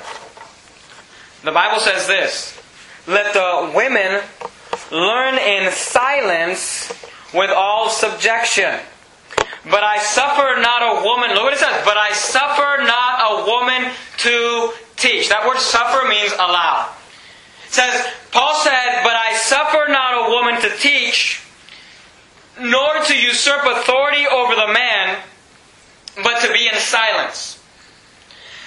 The 1.46 1.52
Bible 1.54 1.80
says 1.80 2.08
this 2.08 2.60
Let 3.08 3.34
the 3.34 3.72
women 3.74 4.22
learn 4.92 5.36
in 5.36 5.72
silence 5.72 6.92
with 7.34 7.52
all 7.52 7.90
subjection. 7.90 8.80
But 9.66 9.84
I 9.84 10.00
suffer 10.00 10.62
not 10.62 10.82
a 10.82 11.04
woman, 11.04 11.32
look 11.36 11.44
what 11.44 11.54
it 11.54 11.60
says, 11.60 11.84
but 11.84 11.98
I 11.98 12.14
suffer 12.14 12.84
not 12.84 13.20
a 13.20 13.46
woman 13.46 13.92
to 14.20 14.72
teach. 14.96 15.30
That 15.30 15.46
word 15.46 15.60
suffer 15.60 16.08
means 16.08 16.32
allow. 16.34 16.94
It 17.68 17.74
says, 17.74 18.08
Paul 18.32 18.56
said, 18.64 19.04
but 19.04 19.16
I 19.16 19.36
suffer 19.36 19.92
not 19.92 20.28
a 20.28 20.30
woman 20.32 20.62
to 20.62 20.70
teach, 20.78 21.44
nor 22.60 23.04
to 23.04 23.16
usurp 23.16 23.66
authority 23.66 24.26
over 24.28 24.56
the 24.56 24.72
man, 24.72 25.20
but 26.24 26.40
to 26.42 26.54
be 26.54 26.68
in 26.68 26.80
silence. 26.80 27.60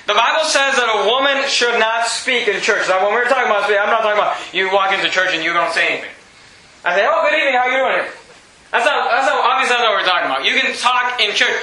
The 0.06 0.14
Bible 0.14 0.44
says 0.44 0.76
that 0.76 0.90
a 0.90 1.06
woman 1.06 1.49
should 1.49 1.78
not 1.78 2.06
speak 2.06 2.49
in 2.49 2.61
church. 2.61 2.88
Now, 2.88 3.04
when 3.04 3.14
we're 3.14 3.28
talking 3.28 3.46
about 3.46 3.64
speaking, 3.64 3.80
I'm 3.80 3.90
not 3.90 4.02
talking 4.02 4.18
about 4.18 4.37
you 4.52 4.72
walk 4.72 4.92
into 4.92 5.08
church 5.08 5.30
and 5.32 5.44
you 5.44 5.52
don't 5.52 5.72
say 5.72 5.88
anything. 5.88 6.11
I 6.84 6.96
say, 6.96 7.06
oh, 7.08 7.22
good 7.22 7.38
evening, 7.38 7.54
how 7.54 7.66
are 7.66 7.70
you 7.70 7.78
doing 7.78 7.92
here? 8.02 8.12
That's 8.72 8.88
not, 8.88 9.12
that's 9.12 9.28
what 9.28 9.42
we're 10.02 10.08
talking 10.08 10.26
about. 10.26 10.44
You 10.44 10.58
can 10.58 10.74
talk 10.74 11.20
in 11.20 11.36
church. 11.36 11.54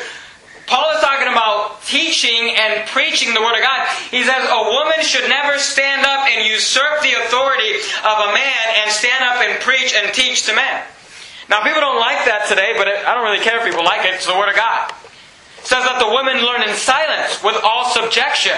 Paul 0.67 0.93
is 0.93 1.01
talking 1.01 1.27
about 1.27 1.81
teaching 1.81 2.53
and 2.55 2.87
preaching 2.87 3.33
the 3.33 3.41
Word 3.41 3.57
of 3.57 3.65
God. 3.65 3.89
He 4.13 4.21
says 4.23 4.45
a 4.45 4.63
woman 4.69 5.01
should 5.01 5.27
never 5.27 5.57
stand 5.57 6.05
up 6.05 6.29
and 6.29 6.45
usurp 6.45 7.01
the 7.01 7.17
authority 7.25 7.73
of 8.05 8.15
a 8.29 8.29
man 8.37 8.65
and 8.85 8.91
stand 8.93 9.25
up 9.25 9.41
and 9.41 9.59
preach 9.59 9.91
and 9.97 10.13
teach 10.13 10.45
to 10.45 10.53
men. 10.53 10.83
Now, 11.49 11.65
people 11.65 11.81
don't 11.81 11.99
like 11.99 12.29
that 12.29 12.45
today, 12.45 12.77
but 12.77 12.87
I 12.87 13.17
don't 13.17 13.25
really 13.25 13.41
care 13.41 13.57
if 13.57 13.65
people 13.65 13.83
like 13.83 14.05
it. 14.05 14.13
It's 14.13 14.29
the 14.29 14.37
Word 14.37 14.53
of 14.53 14.55
God 14.55 14.93
It 15.57 15.65
says 15.65 15.81
that 15.81 15.97
the 15.97 16.13
women 16.13 16.45
learn 16.45 16.61
in 16.61 16.77
silence 16.77 17.41
with 17.41 17.57
all 17.65 17.89
subjection. 17.89 18.53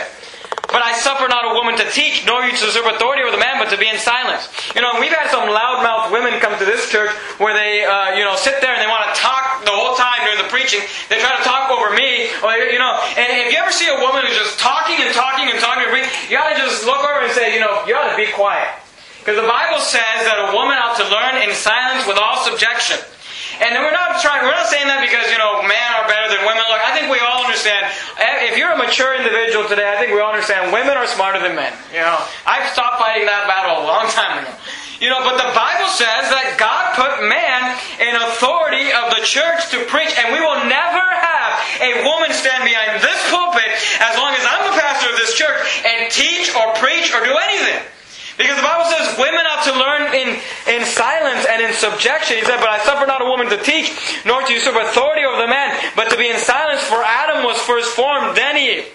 But 0.71 0.81
I 0.81 0.95
suffer 0.95 1.27
not 1.27 1.43
a 1.43 1.53
woman 1.53 1.75
to 1.83 1.85
teach, 1.91 2.23
nor 2.25 2.47
you 2.47 2.55
to 2.55 2.63
usurp 2.63 2.87
authority 2.95 3.27
over 3.27 3.35
the 3.35 3.43
man, 3.43 3.59
but 3.59 3.67
to 3.75 3.77
be 3.77 3.91
in 3.91 3.99
silence. 3.99 4.47
You 4.71 4.79
know, 4.79 4.95
we've 5.03 5.11
had 5.11 5.27
some 5.27 5.51
loudmouth 5.51 6.15
women 6.15 6.39
come 6.39 6.55
to 6.55 6.63
this 6.63 6.87
church 6.87 7.11
where 7.43 7.51
they, 7.51 7.83
uh, 7.83 8.15
you 8.15 8.23
know, 8.23 8.39
sit 8.39 8.63
there 8.63 8.71
and 8.71 8.79
they 8.79 8.87
want 8.87 9.03
to 9.11 9.15
talk 9.19 9.67
the 9.67 9.75
whole 9.75 9.99
time 9.99 10.23
during 10.23 10.39
the 10.39 10.47
preaching. 10.47 10.79
They 11.11 11.19
try 11.19 11.35
to 11.35 11.43
talk 11.43 11.69
over 11.75 11.91
me, 11.91 12.31
or 12.39 12.55
you 12.71 12.79
know. 12.79 12.95
And 13.19 13.27
if 13.43 13.51
you 13.51 13.59
ever 13.59 13.71
see 13.75 13.91
a 13.91 13.99
woman 13.99 14.23
who's 14.23 14.39
just 14.39 14.57
talking 14.63 14.95
and 14.95 15.11
talking 15.11 15.51
and 15.51 15.59
talking, 15.59 15.91
you 16.31 16.39
ought 16.39 16.55
to 16.55 16.59
just 16.63 16.87
look 16.87 17.03
over 17.03 17.27
and 17.27 17.33
say, 17.35 17.53
you 17.53 17.59
know, 17.59 17.83
you 17.83 17.91
ought 17.91 18.09
to 18.09 18.17
be 18.17 18.31
quiet, 18.31 18.71
because 19.19 19.35
the 19.35 19.47
Bible 19.47 19.83
says 19.83 20.23
that 20.23 20.39
a 20.39 20.55
woman 20.55 20.79
ought 20.79 20.95
to 20.97 21.05
learn 21.11 21.35
in 21.43 21.51
silence 21.51 22.07
with 22.07 22.15
all 22.15 22.47
subjection. 22.47 22.95
And 23.61 23.77
we're 23.77 23.93
not 23.93 24.17
trying, 24.17 24.41
we're 24.41 24.57
not 24.57 24.65
saying 24.73 24.89
that 24.89 25.05
because, 25.05 25.29
you 25.29 25.37
know, 25.37 25.61
men 25.61 25.89
are 25.93 26.09
better 26.09 26.33
than 26.33 26.41
women. 26.49 26.65
Look, 26.65 26.81
I 26.81 26.97
think 26.97 27.13
we 27.13 27.21
all 27.21 27.45
understand. 27.45 27.85
Eh, 28.17 28.49
if 28.49 28.57
you're 28.57 28.73
a 28.73 28.79
mature 28.79 29.13
individual 29.13 29.69
today, 29.69 29.85
I 29.85 30.01
think 30.01 30.17
we 30.17 30.19
all 30.19 30.33
understand 30.33 30.73
women 30.73 30.97
are 30.97 31.05
smarter 31.05 31.37
than 31.37 31.53
men. 31.53 31.69
You 31.93 32.01
know, 32.01 32.17
I've 32.49 32.65
stopped 32.73 32.97
fighting 32.97 33.29
that 33.29 33.45
battle 33.45 33.85
a 33.85 33.85
long 33.85 34.09
time 34.17 34.41
ago. 34.41 34.49
You 34.97 35.13
know, 35.13 35.21
but 35.21 35.37
the 35.37 35.49
Bible 35.53 35.89
says 35.93 36.29
that 36.29 36.57
God 36.61 36.93
put 36.97 37.25
man 37.25 37.73
in 38.01 38.13
authority 38.33 38.93
of 38.93 39.13
the 39.13 39.21
church 39.25 39.69
to 39.73 39.81
preach, 39.89 40.13
and 40.17 40.33
we 40.33 40.41
will 40.41 40.61
never 40.69 41.01
have 41.01 41.57
a 41.81 42.05
woman 42.05 42.29
stand 42.33 42.65
behind 42.65 43.01
this 43.01 43.17
pulpit 43.29 43.69
as 43.97 44.13
long 44.17 44.33
as 44.33 44.45
I'm 44.45 44.69
the 44.69 44.77
pastor 44.77 45.09
of 45.09 45.17
this 45.21 45.37
church 45.37 45.61
and 45.85 46.09
teach 46.09 46.53
or 46.53 46.73
preach 46.81 47.13
or 47.13 47.21
do 47.25 47.33
anything. 47.33 47.81
Because 48.41 48.57
the 48.57 48.65
Bible 48.65 48.89
says 48.89 49.17
women 49.21 49.45
ought 49.45 49.65
to 49.69 49.73
learn 49.77 50.01
in, 50.17 50.29
in 50.65 50.81
silence 50.85 51.45
and 51.45 51.60
subjection. 51.73 52.37
He 52.37 52.43
said, 52.43 52.59
But 52.59 52.69
I 52.69 52.79
suffer 52.83 53.05
not 53.05 53.21
a 53.21 53.25
woman 53.25 53.49
to 53.49 53.57
teach, 53.57 53.91
nor 54.25 54.41
to 54.41 54.53
usurp 54.53 54.75
authority 54.75 55.23
over 55.25 55.41
the 55.41 55.47
man, 55.47 55.77
but 55.95 56.09
to 56.09 56.17
be 56.17 56.29
in 56.29 56.37
silence, 56.37 56.81
for 56.83 57.03
Adam 57.03 57.43
was 57.43 57.57
first 57.61 57.95
formed, 57.95 58.35
then 58.35 58.57
Eve. 58.57 58.85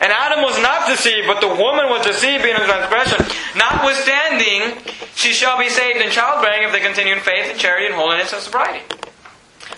And 0.00 0.12
Adam 0.12 0.42
was 0.42 0.60
not 0.60 0.88
deceived, 0.88 1.26
but 1.26 1.40
the 1.40 1.48
woman 1.48 1.88
was 1.88 2.04
deceived 2.04 2.42
being 2.42 2.56
in 2.56 2.66
transgression. 2.66 3.24
Notwithstanding, 3.56 4.82
she 5.14 5.32
shall 5.32 5.58
be 5.58 5.68
saved 5.68 6.02
in 6.02 6.10
childbearing 6.10 6.66
if 6.66 6.72
they 6.72 6.80
continue 6.80 7.14
in 7.14 7.20
faith 7.20 7.50
and 7.50 7.58
charity 7.58 7.86
and 7.86 7.94
holiness 7.94 8.32
and 8.32 8.42
sobriety. 8.42 8.82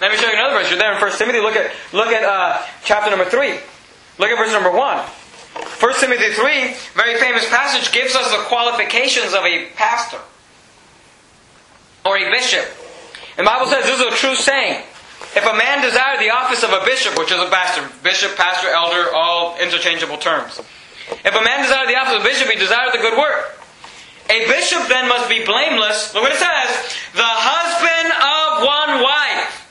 Let 0.01 0.11
me 0.11 0.17
show 0.17 0.29
you 0.29 0.35
another 0.35 0.57
verse. 0.57 0.71
You're 0.71 0.79
there 0.79 0.95
in 0.95 1.01
1 1.01 1.13
Timothy. 1.13 1.41
Look 1.41 1.57
at, 1.57 1.71
look 1.93 2.09
at 2.09 2.25
uh, 2.25 2.63
chapter 2.85 3.11
number 3.11 3.25
3. 3.25 3.61
Look 4.19 4.31
at 4.31 4.39
verse 4.39 4.53
number 4.53 4.71
1. 4.71 5.05
1 5.79 5.95
Timothy 6.01 6.33
3, 6.33 6.75
very 6.95 7.19
famous 7.19 7.49
passage, 7.49 7.93
gives 7.93 8.15
us 8.15 8.31
the 8.31 8.43
qualifications 8.45 9.33
of 9.33 9.45
a 9.45 9.67
pastor 9.75 10.19
or 12.07 12.17
a 12.17 12.31
bishop. 12.31 12.65
And 13.37 13.47
the 13.47 13.51
Bible 13.51 13.67
says 13.67 13.85
this 13.85 14.01
is 14.01 14.07
a 14.07 14.17
true 14.17 14.37
saying. 14.37 14.83
If 15.35 15.45
a 15.45 15.57
man 15.57 15.83
desire 15.83 16.17
the 16.19 16.31
office 16.31 16.63
of 16.63 16.71
a 16.71 16.85
bishop, 16.85 17.19
which 17.19 17.33
is 17.33 17.39
a 17.39 17.51
pastor, 17.51 17.85
bishop, 18.03 18.37
pastor, 18.37 18.69
elder, 18.69 19.13
all 19.15 19.59
interchangeable 19.59 20.17
terms. 20.17 20.61
If 21.11 21.35
a 21.35 21.43
man 21.43 21.63
desire 21.63 21.87
the 21.87 21.97
office 21.97 22.17
of 22.17 22.21
a 22.23 22.25
bishop, 22.25 22.49
he 22.49 22.57
desire 22.57 22.91
the 22.93 22.99
good 22.99 23.19
work. 23.19 23.59
A 24.31 24.47
bishop 24.49 24.89
then 24.89 25.09
must 25.09 25.29
be 25.29 25.45
blameless. 25.45 26.15
Look 26.15 26.25
what 26.25 26.33
it 26.33 26.39
says. 26.39 26.71
The 27.15 27.27
husband 27.27 28.09
of 28.17 28.65
one 28.65 29.03
wife 29.03 29.67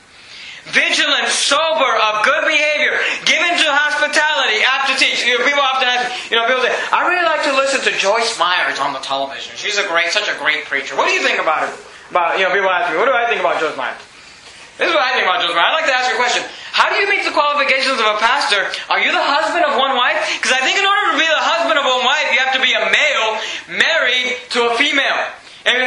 vigilant, 0.76 1.28
sober, 1.30 1.88
of 1.88 2.26
good 2.26 2.44
behavior, 2.44 2.98
given 3.24 3.54
to 3.54 3.66
hospitality, 3.70 4.60
apt 4.66 4.90
to 4.90 4.94
teach. 4.98 5.24
You 5.24 5.38
know, 5.38 5.44
people 5.46 5.62
often 5.62 5.88
ask, 5.88 6.30
you 6.30 6.36
know, 6.36 6.44
people 6.46 6.62
say, 6.62 6.74
I 6.92 7.06
really 7.08 7.24
like 7.24 7.46
to 7.46 7.54
listen 7.54 7.80
to 7.86 7.92
Joyce 7.96 8.38
Myers 8.38 8.78
on 8.78 8.92
the 8.92 9.00
television. 9.00 9.54
She's 9.56 9.78
a 9.78 9.86
great, 9.88 10.10
such 10.10 10.28
a 10.28 10.36
great 10.38 10.66
preacher. 10.66 10.96
What 10.96 11.08
do 11.08 11.14
you 11.14 11.22
think 11.22 11.40
about 11.40 11.68
her? 11.68 11.72
About, 12.10 12.38
you 12.38 12.46
know, 12.46 12.54
people 12.54 12.70
ask 12.70 12.92
me, 12.92 12.98
what 12.98 13.10
do 13.10 13.14
I 13.14 13.26
think 13.26 13.40
about 13.40 13.58
Joyce 13.58 13.76
Myers? 13.76 13.98
This 14.78 14.92
is 14.92 14.94
what 14.94 15.02
I 15.02 15.16
think 15.16 15.24
about 15.24 15.42
Joyce 15.42 15.56
Myers. 15.56 15.68
I'd 15.72 15.78
like 15.80 15.88
to 15.90 15.96
ask 15.96 16.06
you 16.12 16.16
a 16.16 16.22
question. 16.22 16.42
How 16.70 16.92
do 16.92 17.00
you 17.00 17.08
meet 17.08 17.24
the 17.24 17.32
qualifications 17.32 17.96
of 17.96 18.06
a 18.06 18.20
pastor? 18.20 18.68
Are 18.92 19.00
you 19.00 19.08
the 19.08 19.24
husband 19.24 19.64
of 19.64 19.80
one 19.80 19.96
wife? 19.96 20.20
Because 20.36 20.52
I 20.52 20.60
think 20.60 20.76
in 20.76 20.84
order 20.84 21.04
to 21.12 21.16
be 21.16 21.24
the 21.24 21.44
husband 21.48 21.80
of 21.80 21.88
one 21.88 22.04
wife, 22.04 22.28
you 22.30 22.38
have 22.44 22.52
to 22.52 22.62
be 22.62 22.76
a 22.76 22.84
male 22.92 23.40
married 23.80 24.36
to 24.52 24.68
a 24.68 24.76
female. 24.76 25.16
And, 25.64 25.82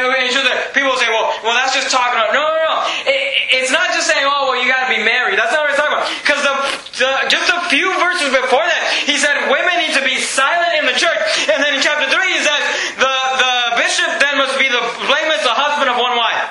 people 0.74 0.92
say, 0.98 1.08
well, 1.08 1.32
well, 1.40 1.56
that's 1.56 1.72
just 1.72 1.94
talking 1.94 2.18
about. 2.18 2.34
No, 2.34 2.42
no, 2.42 2.58
no. 2.58 2.74
It, 3.06 3.62
it's 3.62 3.72
not 3.72 3.94
just 3.94 4.10
saying, 4.10 4.26
oh, 4.26 4.50
well, 4.50 4.58
you 4.58 4.66
got 4.66 4.90
to 4.90 4.92
be 4.92 5.00
married. 5.00 5.38
That's 5.38 5.54
not 5.54 5.64
what 5.64 5.72
it's 5.72 5.78
talking 5.78 5.94
about. 5.94 6.10
Because 6.20 6.42
the, 6.42 6.54
the, 6.98 7.10
just 7.30 7.46
a 7.46 7.64
few 7.70 7.86
verses 8.02 8.34
before 8.34 8.66
that, 8.66 8.82
he 9.06 9.14
said 9.14 9.38
women 9.46 9.78
need 9.78 9.94
to 9.94 10.02
be 10.02 10.18
silent 10.18 10.74
in 10.74 10.90
the 10.90 10.98
church. 10.98 11.22
And 11.46 11.62
then 11.62 11.78
in 11.78 11.80
chapter 11.80 12.10
3, 12.10 12.18
he 12.18 12.42
says 12.42 12.62
the, 12.98 13.14
the 13.38 13.54
bishop 13.78 14.10
then 14.18 14.42
must 14.42 14.58
be 14.58 14.66
the 14.66 14.82
blameless, 15.06 15.46
the 15.46 15.54
husband 15.54 15.86
of 15.86 16.02
one 16.02 16.18
wife. 16.18 16.50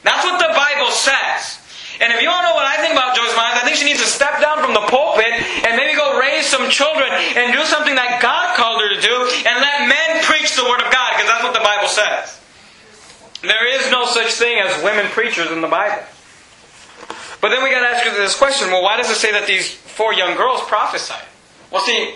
That's 0.00 0.24
what 0.24 0.40
the 0.40 0.56
Bible 0.56 0.88
says. 0.88 1.60
And 2.00 2.10
if 2.10 2.18
you 2.18 2.26
want 2.26 2.44
to 2.44 2.48
know 2.50 2.56
what 2.56 2.66
I 2.66 2.82
think 2.82 2.98
about 2.98 3.14
Joyce 3.14 3.36
Myers, 3.38 3.60
I 3.60 3.64
think 3.64 3.75
she 3.75 3.75
needs 3.86 4.02
to 4.02 4.10
step 4.10 4.42
down 4.42 4.58
from 4.58 4.74
the 4.74 4.82
pulpit 4.90 5.30
and 5.30 5.78
maybe 5.78 5.94
go 5.94 6.18
raise 6.18 6.46
some 6.46 6.68
children 6.68 7.06
and 7.08 7.54
do 7.54 7.62
something 7.64 7.94
that 7.94 8.18
God 8.20 8.58
called 8.58 8.82
her 8.82 8.90
to 8.90 9.00
do 9.00 9.16
and 9.46 9.54
let 9.62 9.86
men 9.86 10.24
preach 10.26 10.58
the 10.58 10.66
Word 10.66 10.82
of 10.82 10.90
God 10.90 11.14
because 11.14 11.30
that's 11.30 11.44
what 11.46 11.54
the 11.54 11.62
Bible 11.62 11.88
says. 11.88 12.42
There 13.46 13.66
is 13.78 13.90
no 13.90 14.04
such 14.06 14.34
thing 14.34 14.58
as 14.58 14.82
women 14.82 15.06
preachers 15.14 15.50
in 15.50 15.62
the 15.62 15.70
Bible. 15.70 16.02
But 17.40 17.50
then 17.54 17.62
we 17.62 17.70
got 17.70 17.86
to 17.86 17.94
ask 17.94 18.04
this 18.16 18.36
question 18.36 18.68
well, 18.74 18.82
why 18.82 18.96
does 18.96 19.08
it 19.08 19.16
say 19.16 19.30
that 19.32 19.46
these 19.46 19.70
four 19.70 20.12
young 20.12 20.36
girls 20.36 20.60
prophesied? 20.62 21.24
Well, 21.70 21.82
see, 21.82 22.14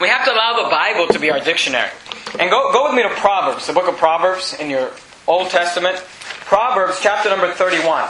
we 0.00 0.08
have 0.08 0.24
to 0.26 0.32
allow 0.32 0.62
the 0.62 0.70
Bible 0.70 1.08
to 1.08 1.18
be 1.18 1.30
our 1.30 1.40
dictionary. 1.40 1.90
And 2.38 2.50
go, 2.50 2.72
go 2.72 2.84
with 2.84 2.94
me 2.94 3.02
to 3.02 3.10
Proverbs, 3.10 3.66
the 3.66 3.72
book 3.72 3.88
of 3.88 3.96
Proverbs 3.96 4.54
in 4.54 4.70
your 4.70 4.92
Old 5.26 5.50
Testament. 5.50 5.96
Proverbs 6.44 6.98
chapter 7.02 7.28
number 7.28 7.52
31. 7.52 8.08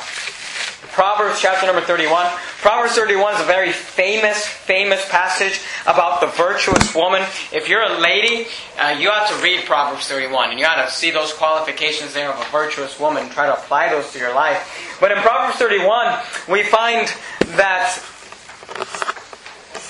Proverbs 0.99 1.41
chapter 1.41 1.65
number 1.65 1.81
31. 1.81 2.27
Proverbs 2.61 2.97
31 2.97 3.37
is 3.37 3.41
a 3.43 3.45
very 3.45 3.71
famous, 3.71 4.45
famous 4.45 5.09
passage 5.09 5.61
about 5.87 6.21
the 6.21 6.27
virtuous 6.27 6.93
woman. 6.93 7.23
If 7.53 7.69
you're 7.69 7.85
a 7.85 8.01
lady, 8.01 8.49
uh, 8.81 8.97
you 8.99 9.09
ought 9.09 9.29
to 9.29 9.41
read 9.41 9.65
Proverbs 9.65 10.09
31 10.09 10.51
and 10.51 10.59
you 10.59 10.67
ought 10.67 10.85
to 10.85 10.91
see 10.91 11.13
those 11.13 11.33
qualifications 11.33 12.15
there 12.15 12.33
of 12.33 12.45
a 12.45 12.51
virtuous 12.51 12.99
woman 12.99 13.23
and 13.23 13.31
try 13.31 13.47
to 13.47 13.53
apply 13.53 13.91
those 13.91 14.11
to 14.11 14.19
your 14.19 14.35
life. 14.35 14.99
But 15.01 15.13
in 15.13 15.19
Proverbs 15.19 15.57
31, 15.61 16.19
we 16.49 16.65
find 16.65 17.07
that 17.57 18.03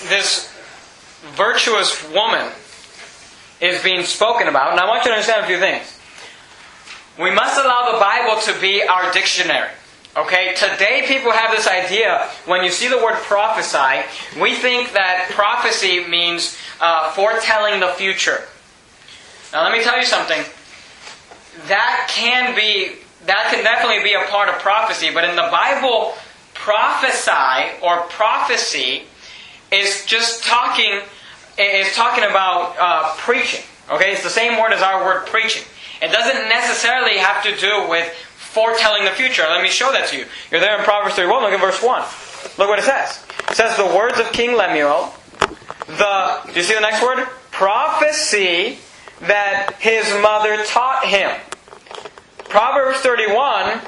this 0.09 0.53
virtuous 1.33 2.07
woman 2.11 2.51
is 3.59 3.81
being 3.81 4.03
spoken 4.03 4.47
about. 4.47 4.73
And 4.73 4.79
I 4.79 4.87
want 4.87 5.05
you 5.05 5.09
to 5.09 5.15
understand 5.15 5.43
a 5.43 5.47
few 5.47 5.57
things. 5.57 5.97
We 7.17 7.31
must 7.31 7.59
allow 7.59 7.93
the 7.93 7.97
Bible 7.97 8.39
to 8.43 8.61
be 8.61 8.83
our 8.83 9.11
dictionary. 9.11 9.71
Okay, 10.17 10.55
today 10.55 11.03
people 11.05 11.31
have 11.31 11.55
this 11.55 11.67
idea 11.67 12.27
when 12.45 12.63
you 12.63 12.71
see 12.71 12.87
the 12.87 12.97
word 12.97 13.13
prophesy, 13.13 14.01
we 14.41 14.55
think 14.55 14.93
that 14.93 15.29
prophecy 15.31 16.03
means 16.07 16.57
uh, 16.81 17.11
foretelling 17.11 17.79
the 17.79 17.89
future. 17.89 18.41
Now, 19.53 19.63
let 19.63 19.71
me 19.71 19.83
tell 19.83 19.97
you 19.97 20.05
something. 20.05 20.43
That 21.67 22.07
can 22.09 22.55
be, 22.55 22.95
that 23.27 23.51
can 23.53 23.63
definitely 23.63 24.03
be 24.03 24.13
a 24.13 24.25
part 24.31 24.49
of 24.49 24.55
prophecy, 24.55 25.09
but 25.13 25.25
in 25.25 25.35
the 25.35 25.47
Bible, 25.51 26.15
prophesy 26.55 27.77
or 27.83 28.01
prophecy 28.09 29.03
is 29.71 30.05
just 30.05 30.43
talking 30.43 31.01
is 31.59 31.93
talking 31.93 32.23
about 32.23 32.75
uh, 32.79 33.13
preaching. 33.17 33.61
Okay, 33.91 34.13
it's 34.13 34.23
the 34.23 34.29
same 34.29 34.59
word 34.59 34.71
as 34.71 34.81
our 34.81 35.03
word 35.03 35.27
preaching. 35.27 35.63
It 36.01 36.11
doesn't 36.11 36.47
necessarily 36.47 37.17
have 37.17 37.43
to 37.43 37.55
do 37.57 37.89
with 37.89 38.07
foretelling 38.51 39.05
the 39.05 39.11
future. 39.11 39.43
Let 39.43 39.61
me 39.61 39.69
show 39.69 39.91
that 39.91 40.07
to 40.09 40.17
you. 40.17 40.25
You're 40.51 40.59
there 40.59 40.77
in 40.77 40.83
Proverbs 40.83 41.15
31. 41.15 41.43
Look 41.43 41.53
at 41.53 41.61
verse 41.61 41.81
1. 41.81 42.01
Look 42.57 42.69
what 42.69 42.79
it 42.79 42.85
says. 42.85 43.23
It 43.49 43.55
says 43.55 43.77
the 43.77 43.85
words 43.85 44.19
of 44.19 44.31
King 44.31 44.55
Lemuel, 44.55 45.13
the, 45.87 46.41
do 46.47 46.53
you 46.53 46.63
see 46.63 46.73
the 46.73 46.81
next 46.81 47.01
word? 47.03 47.25
Prophecy 47.51 48.79
that 49.21 49.75
his 49.79 50.05
mother 50.21 50.63
taught 50.65 51.05
him. 51.05 51.31
Proverbs 52.49 52.99
31 52.99 53.81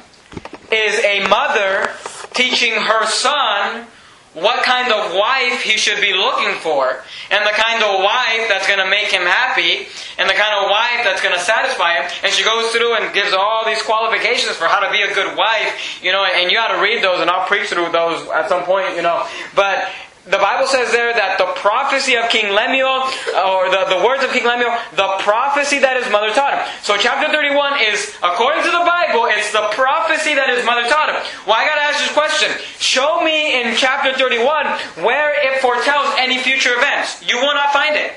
is 0.71 1.03
a 1.03 1.27
mother 1.27 1.91
teaching 2.33 2.73
her 2.73 3.05
son 3.07 3.87
what 4.33 4.63
kind 4.63 4.93
of 4.93 5.13
wife 5.13 5.61
he 5.61 5.77
should 5.77 5.99
be 5.99 6.13
looking 6.13 6.55
for, 6.59 7.03
and 7.29 7.45
the 7.45 7.51
kind 7.51 7.83
of 7.83 7.99
wife 7.99 8.47
that's 8.47 8.65
going 8.65 8.79
to 8.79 8.89
make 8.89 9.11
him 9.11 9.23
happy, 9.23 9.87
and 10.17 10.29
the 10.29 10.33
kind 10.33 10.55
of 10.55 10.71
wife 10.71 11.03
that's 11.03 11.21
going 11.21 11.35
to 11.35 11.41
satisfy 11.41 11.99
him. 11.99 12.09
And 12.23 12.31
she 12.31 12.43
goes 12.43 12.71
through 12.71 12.95
and 12.95 13.13
gives 13.13 13.33
all 13.33 13.65
these 13.65 13.81
qualifications 13.83 14.55
for 14.55 14.65
how 14.65 14.79
to 14.79 14.91
be 14.91 15.01
a 15.01 15.13
good 15.13 15.35
wife, 15.35 15.99
you 16.01 16.11
know, 16.11 16.23
and 16.23 16.49
you 16.49 16.55
got 16.55 16.73
to 16.75 16.81
read 16.81 17.03
those, 17.03 17.19
and 17.19 17.29
I'll 17.29 17.45
preach 17.47 17.67
through 17.67 17.91
those 17.91 18.27
at 18.29 18.47
some 18.47 18.63
point, 18.63 18.95
you 18.95 19.01
know. 19.01 19.27
But 19.53 19.89
the 20.25 20.37
Bible 20.37 20.69
says 20.69 20.91
there 20.93 21.09
that 21.13 21.41
the 21.41 21.49
prophecy 21.57 22.13
of 22.13 22.29
King 22.29 22.53
Lemuel, 22.53 23.09
uh, 23.33 23.57
or 23.57 23.73
the, 23.73 23.89
the 23.89 24.05
words 24.05 24.21
of 24.21 24.29
King 24.29 24.45
Lemuel, 24.45 24.69
the 24.93 25.17
prophecy 25.25 25.81
that 25.81 25.97
his 25.97 26.05
mother 26.13 26.29
taught 26.29 26.53
him. 26.53 26.61
So 26.85 26.93
chapter 26.93 27.25
31 27.33 27.81
is, 27.81 28.13
according 28.21 28.61
to 28.61 28.69
the 28.69 28.85
Bible, 28.85 29.25
it's 29.33 29.49
the 29.49 29.65
prophecy 29.73 30.37
that 30.37 30.53
his 30.53 30.61
mother 30.61 30.85
taught 30.85 31.09
him. 31.09 31.17
Well, 31.49 31.57
I 31.57 31.65
gotta 31.65 31.81
ask 31.89 32.05
this 32.05 32.13
question. 32.13 32.53
Show 32.77 33.25
me 33.25 33.65
in 33.65 33.73
chapter 33.73 34.13
31 34.13 35.01
where 35.01 35.33
it 35.33 35.57
foretells 35.57 36.13
any 36.21 36.37
future 36.37 36.77
events. 36.77 37.17
You 37.25 37.41
will 37.41 37.57
not 37.57 37.73
find 37.73 37.97
it. 37.97 38.13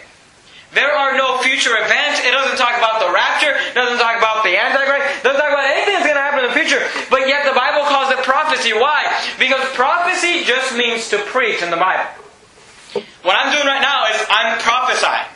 There 0.77 0.91
are 0.91 1.17
no 1.17 1.39
future 1.39 1.73
events. 1.73 2.21
It 2.21 2.35
doesn't 2.35 2.59
talk 2.59 2.77
about 2.77 3.01
the 3.01 3.09
rapture. 3.15 3.55
It 3.55 3.79
doesn't 3.79 3.97
talk 3.97 4.19
about 4.19 4.43
the 4.45 4.59
Antichrist. 4.59 5.07
It 5.07 5.25
doesn't 5.25 5.41
talk 5.41 5.55
about 5.55 5.71
anything 5.71 6.03
that's 6.03 6.11
to 6.11 6.21
happen 6.21 6.45
in 6.45 6.51
the 6.51 6.57
future. 6.59 6.83
But 7.09 7.31
yet 7.31 7.47
the 7.47 7.55
Bible 7.55 7.64
prophecy. 8.55 8.73
Why? 8.73 9.03
Because 9.39 9.67
prophecy 9.75 10.45
just 10.45 10.77
means 10.77 11.11
to 11.11 11.19
preach 11.27 11.63
in 11.63 11.71
the 11.71 11.77
Bible. 11.77 12.07
What 13.27 13.35
I'm 13.35 13.51
doing 13.51 13.67
right 13.67 13.83
now 13.83 14.07
is 14.15 14.19
I'm 14.31 14.59
prophesying. 14.63 15.27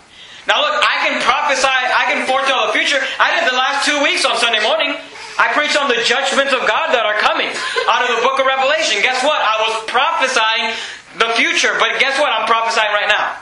Now 0.47 0.63
look, 0.63 0.79
I 0.79 1.03
can 1.05 1.21
prophesy, 1.21 1.67
I 1.67 2.07
can 2.09 2.25
foretell 2.25 2.71
the 2.71 2.73
future. 2.73 3.03
I 3.19 3.35
did 3.35 3.51
the 3.51 3.59
last 3.59 3.85
two 3.85 3.99
weeks 4.03 4.25
on 4.25 4.39
Sunday 4.39 4.63
morning. 4.63 4.95
I 5.39 5.51
preached 5.53 5.77
on 5.77 5.91
the 5.91 5.99
judgments 6.07 6.55
of 6.55 6.63
God 6.67 6.95
that 6.95 7.05
are 7.05 7.19
coming 7.19 7.51
out 7.91 8.07
of 8.07 8.11
the 8.17 8.23
book 8.23 8.39
of 8.39 8.47
Revelation. 8.47 9.03
Guess 9.03 9.23
what? 9.27 9.39
I 9.39 9.55
was 9.67 9.75
prophesying 9.91 10.75
the 11.19 11.35
future, 11.35 11.75
but 11.79 11.99
guess 11.99 12.19
what? 12.23 12.31
I'm 12.31 12.47
prophesying 12.47 12.95
right 12.95 13.11
now. 13.11 13.35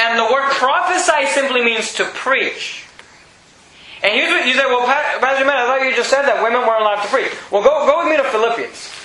And 0.00 0.18
the 0.18 0.28
word 0.32 0.48
prophesy 0.56 1.28
simply 1.36 1.64
means 1.64 1.92
to 2.00 2.04
preach. 2.16 2.88
And 4.02 4.14
here's 4.14 4.30
what 4.30 4.46
you 4.46 4.54
say, 4.54 4.66
well, 4.66 4.86
Pastor 4.86 5.44
Matt, 5.44 5.58
I 5.58 5.66
thought 5.66 5.82
you 5.82 5.94
just 5.94 6.10
said 6.10 6.22
that 6.22 6.42
women 6.42 6.62
weren't 6.62 6.82
allowed 6.82 7.02
to 7.02 7.08
preach. 7.08 7.32
Well, 7.50 7.62
go, 7.62 7.84
go 7.86 8.02
with 8.02 8.10
me 8.10 8.16
to 8.16 8.26
Philippians. 8.30 8.97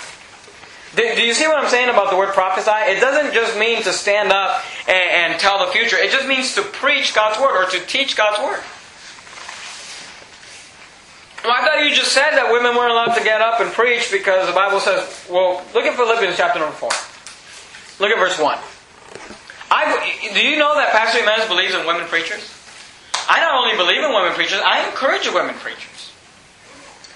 Do, 0.96 1.02
you 1.02 1.34
see 1.34 1.48
what 1.48 1.58
I'm 1.58 1.70
saying 1.70 1.90
about 1.90 2.12
the 2.12 2.18
word 2.18 2.34
prophesy? 2.34 2.92
It 2.92 3.00
doesn't 3.00 3.34
just 3.34 3.58
mean 3.58 3.82
to 3.84 3.92
stand 3.92 4.32
up 4.32 4.64
and, 4.88 5.32
and 5.34 5.40
tell 5.40 5.66
the 5.66 5.72
future. 5.72 5.98
It 5.98 6.12
just 6.12 6.28
means 6.28 6.54
to 6.56 6.62
preach 6.62 7.16
God's 7.16 7.40
word 7.40 7.58
or 7.58 7.70
to 7.72 7.80
teach 7.88 8.16
God's 8.16 8.40
word. 8.40 8.62
Well, 11.44 11.52
I 11.52 11.66
thought 11.66 11.84
you 11.84 11.94
just 11.94 12.14
said 12.14 12.32
that 12.38 12.54
women 12.54 12.76
weren't 12.76 12.92
allowed 12.92 13.16
to 13.16 13.24
get 13.24 13.42
up 13.42 13.60
and 13.60 13.72
preach 13.72 14.12
because 14.12 14.48
the 14.48 14.54
Bible 14.54 14.80
says, 14.80 15.28
well, 15.30 15.66
look 15.74 15.84
at 15.84 15.96
Philippians 15.96 16.38
chapter 16.38 16.60
number 16.60 16.76
4. 16.76 16.90
Look 18.00 18.16
at 18.16 18.20
verse 18.20 18.40
1. 18.40 18.58
I, 19.72 20.32
do 20.34 20.40
you 20.40 20.58
know 20.58 20.76
that 20.76 20.92
Pastor 20.94 21.20
Jimenez 21.20 21.48
believes 21.48 21.74
in 21.74 21.86
women 21.86 22.06
preachers? 22.06 22.48
I 23.28 23.42
not 23.42 23.56
only 23.56 23.76
believe 23.76 24.04
in 24.04 24.14
women 24.14 24.34
preachers, 24.34 24.62
I 24.64 24.88
encourage 24.88 25.28
women 25.34 25.56
preachers. 25.56 26.13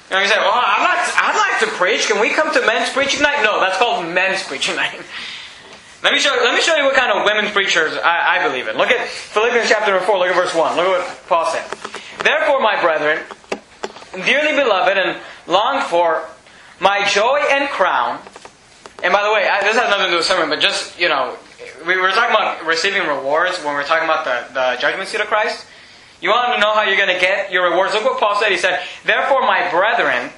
Know, 0.09 0.19
you 0.19 0.27
say, 0.27 0.37
well, 0.37 0.53
I'd 0.53 0.87
like, 0.87 1.03
to, 1.05 1.13
I'd 1.19 1.37
like 1.37 1.59
to 1.59 1.77
preach. 1.77 2.07
Can 2.07 2.21
we 2.21 2.29
come 2.29 2.53
to 2.53 2.65
men's 2.65 2.89
preaching 2.91 3.21
night? 3.21 3.43
No, 3.43 3.59
that's 3.59 3.77
called 3.77 4.07
men's 4.07 4.41
preaching 4.43 4.75
night. 4.83 5.01
Let 6.03 6.13
me 6.13 6.19
show, 6.19 6.29
let 6.29 6.53
me 6.53 6.61
show 6.61 6.75
you 6.75 6.85
what 6.85 6.95
kind 6.95 7.11
of 7.11 7.25
women 7.25 7.51
preachers 7.51 7.93
I, 7.97 8.37
I 8.37 8.47
believe 8.47 8.67
in. 8.67 8.77
Look 8.77 8.91
at 8.91 9.07
Philippians 9.07 9.67
chapter 9.67 9.99
4, 9.99 10.17
look 10.17 10.27
at 10.29 10.35
verse 10.35 10.53
1. 10.53 10.77
Look 10.77 10.85
at 10.85 10.99
what 10.99 11.27
Paul 11.27 11.51
said. 11.51 11.65
Therefore, 12.23 12.61
my 12.61 12.79
brethren, 12.79 13.23
dearly 14.13 14.55
beloved 14.55 14.97
and 14.97 15.19
longed 15.47 15.83
for, 15.85 16.23
my 16.79 17.03
joy 17.09 17.41
and 17.49 17.67
crown. 17.69 18.19
And 19.03 19.11
by 19.11 19.23
the 19.23 19.33
way, 19.33 19.43
this 19.61 19.75
has 19.75 19.89
nothing 19.89 20.05
to 20.05 20.11
do 20.11 20.17
with 20.17 20.25
sermon, 20.25 20.49
but 20.49 20.59
just, 20.59 20.99
you 20.99 21.09
know, 21.09 21.35
we 21.85 21.97
were 21.97 22.11
talking 22.11 22.33
about 22.33 22.65
receiving 22.65 23.07
rewards 23.07 23.57
when 23.57 23.69
we 23.69 23.81
were 23.81 23.83
talking 23.83 24.05
about 24.05 24.23
the, 24.23 24.53
the 24.53 24.77
judgment 24.79 25.09
seat 25.09 25.21
of 25.21 25.27
Christ. 25.27 25.65
You 26.21 26.29
want 26.29 26.55
to 26.55 26.59
know 26.59 26.73
how 26.73 26.83
you're 26.83 26.97
going 26.97 27.13
to 27.13 27.21
get 27.21 27.51
your 27.51 27.69
rewards? 27.69 27.93
Look 27.93 28.05
what 28.05 28.19
Paul 28.19 28.39
said. 28.39 28.51
He 28.51 28.57
said, 28.57 28.81
Therefore, 29.05 29.41
my 29.41 29.69
brethren, 29.69 30.31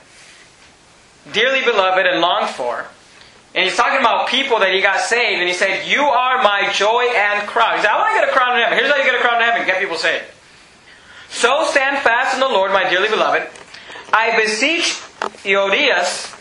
dearly 1.32 1.64
beloved 1.64 2.06
and 2.06 2.20
longed 2.20 2.50
for, 2.50 2.86
and 3.56 3.64
he's 3.64 3.76
talking 3.76 4.00
about 4.00 4.28
people 4.28 4.60
that 4.60 4.74
he 4.74 4.82
got 4.82 5.00
saved, 5.00 5.40
and 5.40 5.48
he 5.48 5.56
said, 5.56 5.88
You 5.88 6.04
are 6.04 6.44
my 6.44 6.72
joy 6.74 7.10
and 7.16 7.48
crown. 7.48 7.78
He 7.78 7.82
said, 7.82 7.92
I 7.92 7.98
want 7.98 8.14
to 8.14 8.20
get 8.20 8.30
a 8.30 8.32
crown 8.32 8.58
in 8.58 8.64
heaven. 8.64 8.78
Here's 8.78 8.92
how 8.92 8.98
you 8.98 9.04
get 9.04 9.16
a 9.16 9.24
crown 9.24 9.42
in 9.42 9.48
heaven 9.48 9.66
get 9.66 9.80
people 9.80 9.98
saved. 9.98 10.26
So 11.30 11.66
stand 11.66 12.04
fast 12.04 12.34
in 12.34 12.40
the 12.42 12.48
Lord, 12.48 12.72
my 12.72 12.90
dearly 12.90 13.10
beloved. 13.10 13.48
I 14.12 14.36
beseech 14.36 15.02
Euodias, 15.46 16.36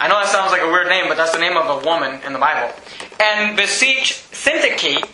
I 0.00 0.08
know 0.08 0.14
that 0.14 0.28
sounds 0.28 0.50
like 0.50 0.62
a 0.62 0.66
weird 0.66 0.88
name, 0.88 1.08
but 1.08 1.16
that's 1.16 1.32
the 1.32 1.38
name 1.38 1.56
of 1.56 1.68
a 1.68 1.86
woman 1.86 2.20
in 2.24 2.32
the 2.32 2.38
Bible, 2.38 2.74
and 3.20 3.56
beseech 3.56 4.24
Syntyche 4.32 5.06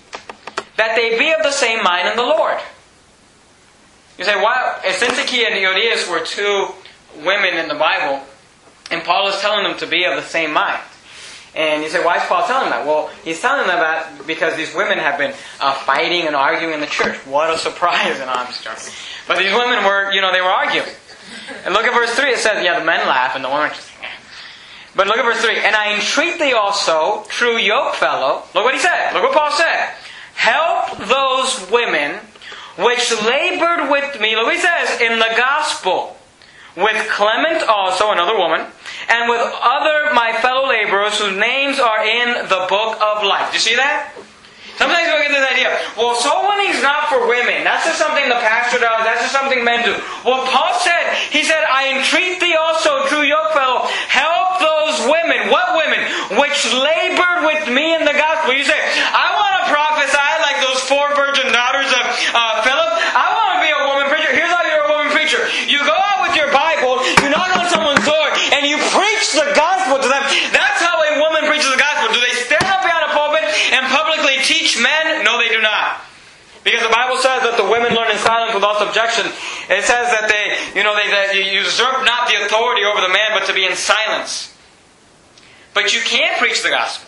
that 0.76 0.94
they 0.94 1.18
be 1.18 1.32
of 1.32 1.42
the 1.42 1.50
same 1.50 1.82
mind 1.82 2.08
in 2.08 2.16
the 2.16 2.22
Lord. 2.22 2.58
You 4.18 4.24
say, 4.24 4.34
why? 4.42 4.80
Syntyche 4.84 5.46
and 5.46 5.54
Euodias 5.54 6.10
were 6.10 6.24
two 6.24 6.68
women 7.24 7.56
in 7.56 7.68
the 7.68 7.74
Bible, 7.74 8.24
and 8.90 9.02
Paul 9.02 9.28
is 9.28 9.38
telling 9.40 9.64
them 9.64 9.78
to 9.78 9.86
be 9.86 10.04
of 10.04 10.16
the 10.16 10.22
same 10.22 10.52
mind. 10.52 10.82
And 11.54 11.82
you 11.82 11.88
say, 11.88 12.04
why 12.04 12.18
is 12.18 12.22
Paul 12.24 12.46
telling 12.46 12.68
that? 12.68 12.86
Well, 12.86 13.08
he's 13.24 13.40
telling 13.40 13.66
them 13.66 13.78
that 13.78 14.26
because 14.26 14.56
these 14.56 14.74
women 14.74 14.98
have 14.98 15.16
been 15.16 15.32
uh, 15.58 15.72
fighting 15.72 16.26
and 16.26 16.36
arguing 16.36 16.74
in 16.74 16.80
the 16.80 16.86
church. 16.86 17.16
What 17.26 17.52
a 17.52 17.56
surprise! 17.56 18.20
And 18.20 18.28
I'm 18.28 18.46
just 18.46 19.26
But 19.26 19.38
these 19.38 19.52
women 19.52 19.82
were, 19.82 20.12
you 20.12 20.20
know, 20.20 20.32
they 20.32 20.42
were 20.42 20.52
arguing. 20.52 20.88
And 21.64 21.72
look 21.72 21.84
at 21.84 21.94
verse 21.94 22.14
3. 22.14 22.30
It 22.30 22.38
says, 22.38 22.62
yeah, 22.62 22.78
the 22.78 22.84
men 22.84 23.06
laugh 23.08 23.34
and 23.36 23.44
the 23.44 23.48
women 23.48 23.70
just, 23.70 23.90
eh. 24.02 24.06
But 24.94 25.06
look 25.06 25.16
at 25.16 25.24
verse 25.24 25.42
3. 25.42 25.60
And 25.60 25.74
I 25.74 25.94
entreat 25.94 26.38
thee 26.38 26.52
also, 26.52 27.24
true 27.28 27.56
yoke 27.56 27.94
fellow. 27.94 28.42
Look 28.54 28.64
what 28.64 28.74
he 28.74 28.80
said. 28.80 29.14
Look 29.14 29.22
what 29.22 29.32
Paul 29.32 29.52
said. 29.52 29.94
Help 30.34 30.98
those 30.98 31.70
women 31.70 32.20
which 32.76 33.10
labored 33.22 33.90
with 33.90 34.20
me, 34.20 34.36
look 34.36 34.52
he 34.52 34.58
says, 34.58 35.00
in 35.00 35.18
the 35.18 35.32
gospel, 35.36 36.16
with 36.76 37.08
Clement 37.08 37.62
also, 37.68 38.12
another 38.12 38.36
woman, 38.36 38.66
and 39.08 39.30
with 39.30 39.40
other 39.40 40.12
my 40.12 40.36
fellow 40.42 40.68
laborers 40.68 41.18
whose 41.18 41.36
names 41.36 41.80
are 41.80 42.04
in 42.04 42.48
the 42.48 42.66
book 42.68 43.00
of 43.00 43.24
life. 43.24 43.50
Do 43.50 43.54
you 43.56 43.60
see 43.60 43.76
that? 43.76 44.12
Sometimes 44.76 45.08
we 45.08 45.24
get 45.24 45.32
this 45.32 45.48
idea, 45.48 45.72
well, 45.96 46.12
soul 46.20 46.52
winning 46.52 46.68
is 46.68 46.84
not 46.84 47.08
for 47.08 47.24
women. 47.24 47.64
That's 47.64 47.88
just 47.88 47.96
something 47.96 48.28
the 48.28 48.36
pastor 48.44 48.76
does. 48.76 49.08
That's 49.08 49.24
just 49.24 49.32
something 49.32 49.64
men 49.64 49.80
do. 49.88 49.96
Well, 50.20 50.44
Paul 50.52 50.76
said, 50.84 51.16
he 51.32 51.48
said, 51.48 51.64
I 51.64 51.96
entreat 51.96 52.44
thee 52.44 52.52
also, 52.60 53.08
true 53.08 53.24
yoke 53.24 53.56
fellow, 53.56 53.88
help 54.12 54.60
those 54.60 55.08
women. 55.08 55.48
What 55.48 55.80
women? 55.80 56.04
Which 56.36 56.60
labored 56.76 57.48
with 57.48 57.72
me 57.72 57.96
in 57.96 58.04
the 58.04 58.12
gospel. 58.12 58.52
You 58.52 58.68
say, 58.68 58.76
I 58.76 59.32
want 59.32 59.64
to 59.64 59.72
prophesy 59.72 60.32
like 60.44 60.60
those 60.60 60.84
four 60.84 61.08
virgin 61.16 61.48
daughters 61.56 61.85
uh, 62.32 62.62
Philip. 62.64 62.92
I 63.14 63.26
want 63.34 63.50
to 63.56 63.60
be 63.62 63.70
a 63.72 63.82
woman 63.88 64.06
preacher. 64.12 64.30
Here's 64.32 64.50
how 64.50 64.64
you're 64.64 64.86
a 64.86 64.92
woman 64.92 65.10
preacher. 65.12 65.40
You 65.68 65.80
go 65.84 65.94
out 65.94 66.24
with 66.26 66.34
your 66.36 66.50
Bible, 66.52 67.00
you 67.22 67.28
knock 67.32 67.52
on 67.56 67.66
someone's 67.68 68.04
door, 68.04 68.28
and 68.52 68.66
you 68.66 68.76
preach 68.94 69.26
the 69.36 69.48
gospel 69.54 70.00
to 70.00 70.08
them. 70.08 70.24
That's 70.52 70.80
how 70.82 71.00
a 71.00 71.12
woman 71.20 71.48
preaches 71.48 71.68
the 71.68 71.80
gospel. 71.80 72.14
Do 72.14 72.20
they 72.20 72.34
stand 72.36 72.66
up 72.66 72.82
behind 72.84 73.06
a 73.08 73.12
pulpit 73.12 73.44
and 73.72 73.82
publicly 73.92 74.40
teach 74.44 74.78
men? 74.80 75.24
No, 75.24 75.38
they 75.38 75.48
do 75.48 75.60
not. 75.60 76.06
Because 76.66 76.82
the 76.82 76.90
Bible 76.90 77.14
says 77.22 77.46
that 77.46 77.54
the 77.56 77.68
women 77.70 77.94
learn 77.94 78.10
in 78.10 78.18
silence 78.18 78.50
without 78.50 78.82
subjection. 78.82 79.30
It 79.70 79.86
says 79.86 80.10
that 80.10 80.26
they, 80.26 80.58
you 80.74 80.82
know, 80.82 80.98
they, 80.98 81.06
usurp 81.54 82.02
not 82.02 82.26
the 82.26 82.42
authority 82.42 82.82
over 82.82 83.00
the 83.00 83.08
man, 83.08 83.30
but 83.38 83.46
to 83.46 83.54
be 83.54 83.64
in 83.64 83.76
silence. 83.76 84.52
But 85.74 85.94
you 85.94 86.00
can't 86.00 86.38
preach 86.38 86.64
the 86.64 86.70
gospel. 86.70 87.06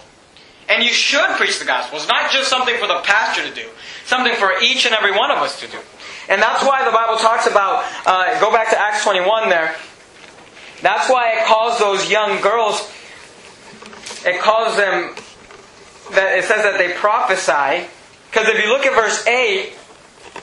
And 0.69 0.83
you 0.83 0.91
should 0.91 1.31
preach 1.37 1.59
the 1.59 1.65
gospel. 1.65 1.99
It's 1.99 2.09
not 2.09 2.31
just 2.31 2.51
something 2.51 2.77
for 2.77 2.87
the 2.87 3.01
pastor 3.03 3.43
to 3.49 3.55
do, 3.55 3.69
something 4.05 4.35
for 4.35 4.53
each 4.61 4.85
and 4.85 4.95
every 4.95 5.13
one 5.13 5.31
of 5.31 5.39
us 5.39 5.59
to 5.61 5.67
do. 5.67 5.79
And 6.29 6.43
that's 6.43 6.63
why 6.65 6.85
the 6.85 6.91
Bible 6.91 7.17
talks 7.17 7.47
about, 7.47 7.85
uh, 8.05 8.39
go 8.39 8.53
back 8.53 8.69
to 8.71 8.79
Acts 8.79 9.03
21 9.03 9.49
there. 9.49 9.75
That's 10.83 11.11
why 11.11 11.33
it 11.33 11.47
calls 11.47 11.79
those 11.79 12.11
young 12.11 12.41
girls, 12.41 12.93
it 14.25 14.41
calls 14.41 14.77
them, 14.77 15.15
that 16.13 16.39
it 16.39 16.45
says 16.45 16.63
that 16.63 16.79
they 16.79 16.93
prophesy. 16.95 17.89
Because 18.31 18.49
if 18.49 18.63
you 18.63 18.69
look 18.69 18.85
at 18.85 18.95
verse 18.95 19.27
8, 19.27 19.73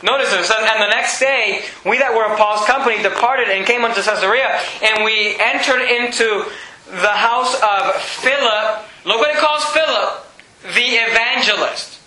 notice 0.04 0.34
it 0.34 0.44
says, 0.44 0.58
And 0.58 0.82
the 0.82 0.90
next 0.90 1.20
day, 1.20 1.64
we 1.86 2.00
that 2.00 2.14
were 2.14 2.26
of 2.26 2.38
Paul's 2.38 2.66
company 2.66 3.02
departed 3.02 3.50
and 3.50 3.66
came 3.66 3.86
unto 3.86 4.02
Caesarea, 4.02 4.60
and 4.84 5.06
we 5.06 5.38
entered 5.40 5.82
into 5.82 6.50
the 6.90 7.14
house 7.14 7.56
of 7.62 7.96
Philip. 8.02 8.86
Look 9.06 9.20
what 9.20 9.30
it 9.30 9.38
calls 9.38 9.64
Philip, 9.66 10.26
the 10.74 10.98
evangelist. 10.98 12.02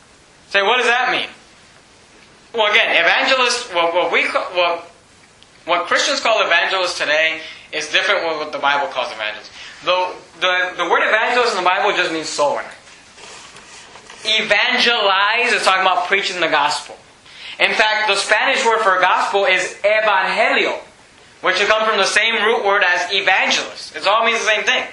Say, 0.49 0.63
what 0.63 0.79
does 0.79 0.87
that 0.87 1.11
mean? 1.13 1.29
well, 2.55 2.71
again, 2.73 2.91
evangelist, 2.91 3.75
what, 3.75 3.95
what 3.95 4.13
we 4.13 4.25
call, 4.25 4.43
what, 4.55 4.91
what 5.65 5.87
Christians 5.87 6.21
call 6.21 6.45
evangelists 6.45 6.99
today 6.99 7.41
is 7.73 7.91
different 7.93 8.21
from 8.21 8.39
what 8.39 8.53
the 8.53 8.59
Bible 8.59 8.89
calls 8.89 9.13
evangelists. 9.13 9.51
The, 9.85 10.15
the, 10.41 10.85
the 10.85 10.91
word 10.91 11.07
evangelist 11.07 11.57
in 11.57 11.63
the 11.63 11.69
Bible 11.69 11.97
just 11.97 12.13
means 12.13 12.29
soul 12.29 12.57
winner. 12.57 12.69
Evangelize 14.25 15.53
is 15.53 15.63
talking 15.63 15.83
about 15.83 16.07
preaching 16.07 16.41
the 16.41 16.49
gospel. 16.49 16.97
In 17.61 17.73
fact, 17.75 18.09
the 18.09 18.17
Spanish 18.17 18.65
word 18.65 18.81
for 18.81 18.99
gospel 19.01 19.45
is 19.45 19.77
evangelio, 19.85 20.79
which 21.43 21.57
comes 21.57 21.89
from 21.89 21.99
the 21.99 22.07
same 22.07 22.43
root 22.43 22.65
word 22.65 22.83
as 22.83 23.13
evangelist. 23.13 23.95
It 23.95 24.07
all 24.07 24.25
means 24.25 24.41
the 24.41 24.47
same 24.47 24.65
thing. 24.65 24.85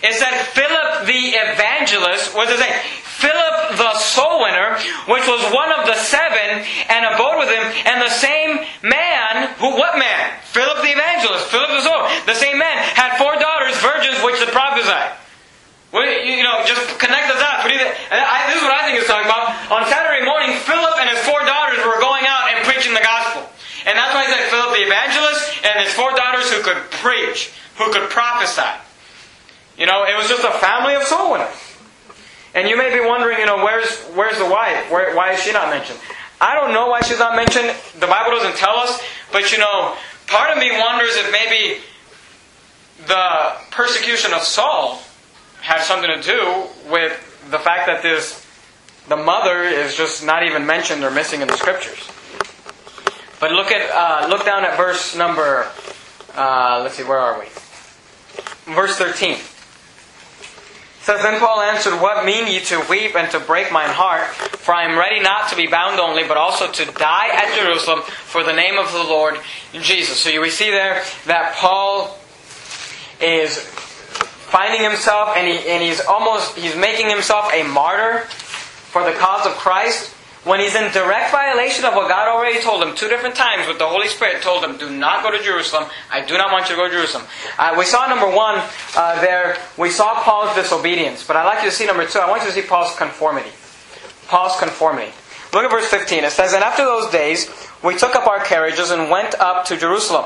It 0.00 0.16
that 0.16 0.48
Philip 0.56 1.04
the 1.04 1.36
evangelist, 1.36 2.32
does 2.32 2.56
it 2.56 2.64
say? 2.64 2.72
Philip 3.20 3.76
the 3.76 3.92
soul 4.00 4.40
winner, 4.40 4.80
which 5.12 5.28
was 5.28 5.44
one 5.52 5.68
of 5.76 5.84
the 5.84 5.92
seven, 5.92 6.64
and 6.88 7.04
abode 7.04 7.44
with 7.44 7.52
him, 7.52 7.64
and 7.84 8.00
the 8.00 8.08
same 8.08 8.64
man, 8.80 9.52
who, 9.60 9.76
what 9.76 10.00
man? 10.00 10.40
Philip 10.56 10.80
the 10.80 10.96
evangelist, 10.96 11.52
Philip 11.52 11.68
the 11.68 11.84
soul, 11.84 12.08
the 12.24 12.32
same 12.32 12.56
man, 12.56 12.80
had 12.96 13.20
four 13.20 13.36
daughters, 13.36 13.76
virgins, 13.84 14.16
which 14.24 14.40
had 14.40 14.48
prophesied. 14.56 15.20
Well, 15.92 16.08
you 16.08 16.48
know, 16.48 16.64
just 16.64 16.80
connect 16.96 17.28
the 17.28 17.36
dots. 17.36 17.68
This 17.68 18.56
is 18.56 18.64
what 18.64 18.72
I 18.72 18.88
think 18.88 19.04
it's 19.04 19.10
talking 19.10 19.28
about. 19.28 19.52
On 19.68 19.84
Saturday 19.84 20.24
morning, 20.24 20.56
Philip 20.64 20.96
and 20.96 21.12
his 21.12 21.20
four 21.28 21.44
daughters 21.44 21.84
were 21.84 22.00
going 22.00 22.24
out 22.24 22.48
and 22.56 22.64
preaching 22.64 22.94
the 22.96 23.04
gospel. 23.04 23.44
And 23.84 24.00
that's 24.00 24.14
why 24.16 24.24
he 24.24 24.32
said 24.32 24.48
Philip 24.48 24.80
the 24.80 24.84
evangelist 24.86 25.44
and 25.60 25.76
his 25.84 25.92
four 25.92 26.14
daughters 26.16 26.48
who 26.48 26.62
could 26.62 26.88
preach, 27.04 27.52
who 27.76 27.92
could 27.92 28.08
prophesy. 28.08 28.70
You 29.80 29.86
know, 29.86 30.04
it 30.04 30.14
was 30.14 30.28
just 30.28 30.44
a 30.44 30.52
family 30.58 30.94
of 30.94 31.02
soul 31.04 31.32
winners. 31.32 31.56
And 32.54 32.68
you 32.68 32.76
may 32.76 32.92
be 32.92 33.00
wondering, 33.00 33.38
you 33.38 33.46
know, 33.46 33.64
where's 33.64 33.98
where's 34.14 34.36
the 34.36 34.44
wife? 34.44 34.90
Where, 34.90 35.16
why 35.16 35.32
is 35.32 35.40
she 35.40 35.52
not 35.52 35.70
mentioned? 35.70 35.98
I 36.38 36.54
don't 36.54 36.74
know 36.74 36.88
why 36.88 37.00
she's 37.00 37.18
not 37.18 37.34
mentioned. 37.34 37.74
The 37.98 38.06
Bible 38.06 38.32
doesn't 38.32 38.56
tell 38.56 38.76
us. 38.76 39.00
But 39.32 39.52
you 39.52 39.58
know, 39.58 39.96
part 40.26 40.50
of 40.50 40.58
me 40.58 40.70
wonders 40.70 41.16
if 41.16 41.32
maybe 41.32 41.80
the 43.06 43.56
persecution 43.70 44.34
of 44.34 44.42
Saul 44.42 45.00
had 45.62 45.80
something 45.80 46.10
to 46.10 46.20
do 46.20 46.66
with 46.90 47.16
the 47.50 47.58
fact 47.58 47.86
that 47.86 48.02
this 48.02 48.46
the 49.08 49.16
mother 49.16 49.62
is 49.62 49.96
just 49.96 50.26
not 50.26 50.42
even 50.42 50.66
mentioned 50.66 51.04
or 51.04 51.10
missing 51.10 51.40
in 51.40 51.48
the 51.48 51.56
scriptures. 51.56 52.06
But 53.40 53.52
look 53.52 53.72
at 53.72 53.90
uh, 53.90 54.28
look 54.28 54.44
down 54.44 54.64
at 54.64 54.76
verse 54.76 55.16
number. 55.16 55.70
Uh, 56.34 56.80
let's 56.82 56.96
see, 56.96 57.04
where 57.04 57.18
are 57.18 57.40
we? 57.40 57.46
Verse 58.74 58.98
thirteen 58.98 59.38
says, 61.02 61.22
Then 61.22 61.40
Paul 61.40 61.60
answered, 61.60 62.00
What 62.00 62.24
mean 62.24 62.46
ye 62.46 62.60
to 62.60 62.84
weep 62.88 63.14
and 63.16 63.30
to 63.32 63.40
break 63.40 63.72
mine 63.72 63.90
heart? 63.90 64.26
For 64.60 64.74
I 64.74 64.84
am 64.84 64.98
ready 64.98 65.20
not 65.20 65.48
to 65.50 65.56
be 65.56 65.66
bound 65.66 65.98
only, 66.00 66.24
but 66.24 66.36
also 66.36 66.70
to 66.70 66.84
die 66.92 67.28
at 67.32 67.56
Jerusalem 67.58 68.02
for 68.02 68.42
the 68.42 68.52
name 68.52 68.78
of 68.78 68.92
the 68.92 69.02
Lord 69.02 69.38
Jesus. 69.72 70.20
So 70.20 70.40
we 70.40 70.50
see 70.50 70.70
there 70.70 71.02
that 71.26 71.54
Paul 71.56 72.18
is 73.20 73.58
finding 73.58 74.82
himself 74.82 75.36
and, 75.36 75.46
he, 75.46 75.68
and 75.68 75.82
he's 75.82 76.00
almost 76.00 76.56
he's 76.56 76.76
making 76.76 77.08
himself 77.08 77.52
a 77.54 77.62
martyr 77.62 78.20
for 78.26 79.04
the 79.04 79.12
cause 79.12 79.46
of 79.46 79.52
Christ 79.52 80.14
when 80.44 80.58
he's 80.58 80.74
in 80.74 80.90
direct 80.92 81.30
violation 81.30 81.84
of 81.84 81.94
what 81.94 82.08
God 82.08 82.28
already 82.28 82.60
told 82.62 82.82
him 82.82 82.94
two 82.96 83.08
different 83.08 83.34
times, 83.34 83.68
with 83.68 83.78
the 83.78 83.86
Holy 83.86 84.08
Spirit 84.08 84.42
told 84.42 84.64
him, 84.64 84.78
"Do 84.78 84.88
not 84.88 85.22
go 85.22 85.30
to 85.30 85.42
Jerusalem. 85.42 85.84
I 86.10 86.20
do 86.20 86.38
not 86.38 86.50
want 86.50 86.68
you 86.68 86.76
to 86.76 86.80
go 86.80 86.88
to 86.88 86.94
Jerusalem." 86.94 87.26
Uh, 87.58 87.74
we 87.76 87.84
saw 87.84 88.06
number 88.06 88.28
one 88.28 88.62
uh, 88.96 89.20
there. 89.20 89.58
We 89.76 89.90
saw 89.90 90.14
Paul's 90.22 90.54
disobedience, 90.54 91.24
but 91.26 91.36
I'd 91.36 91.44
like 91.44 91.62
you 91.62 91.68
to 91.70 91.76
see 91.76 91.86
number 91.86 92.06
two. 92.06 92.20
I 92.20 92.28
want 92.28 92.42
you 92.42 92.48
to 92.48 92.54
see 92.54 92.62
Paul's 92.62 92.96
conformity. 92.96 93.50
Paul's 94.28 94.56
conformity. 94.58 95.12
Look 95.52 95.64
at 95.64 95.70
verse 95.70 95.88
15. 95.88 96.24
It 96.24 96.32
says, 96.32 96.54
"And 96.54 96.64
after 96.64 96.84
those 96.84 97.10
days, 97.10 97.50
we 97.82 97.96
took 97.96 98.16
up 98.16 98.26
our 98.26 98.40
carriages 98.40 98.90
and 98.90 99.10
went 99.10 99.34
up 99.40 99.66
to 99.66 99.76
Jerusalem." 99.76 100.24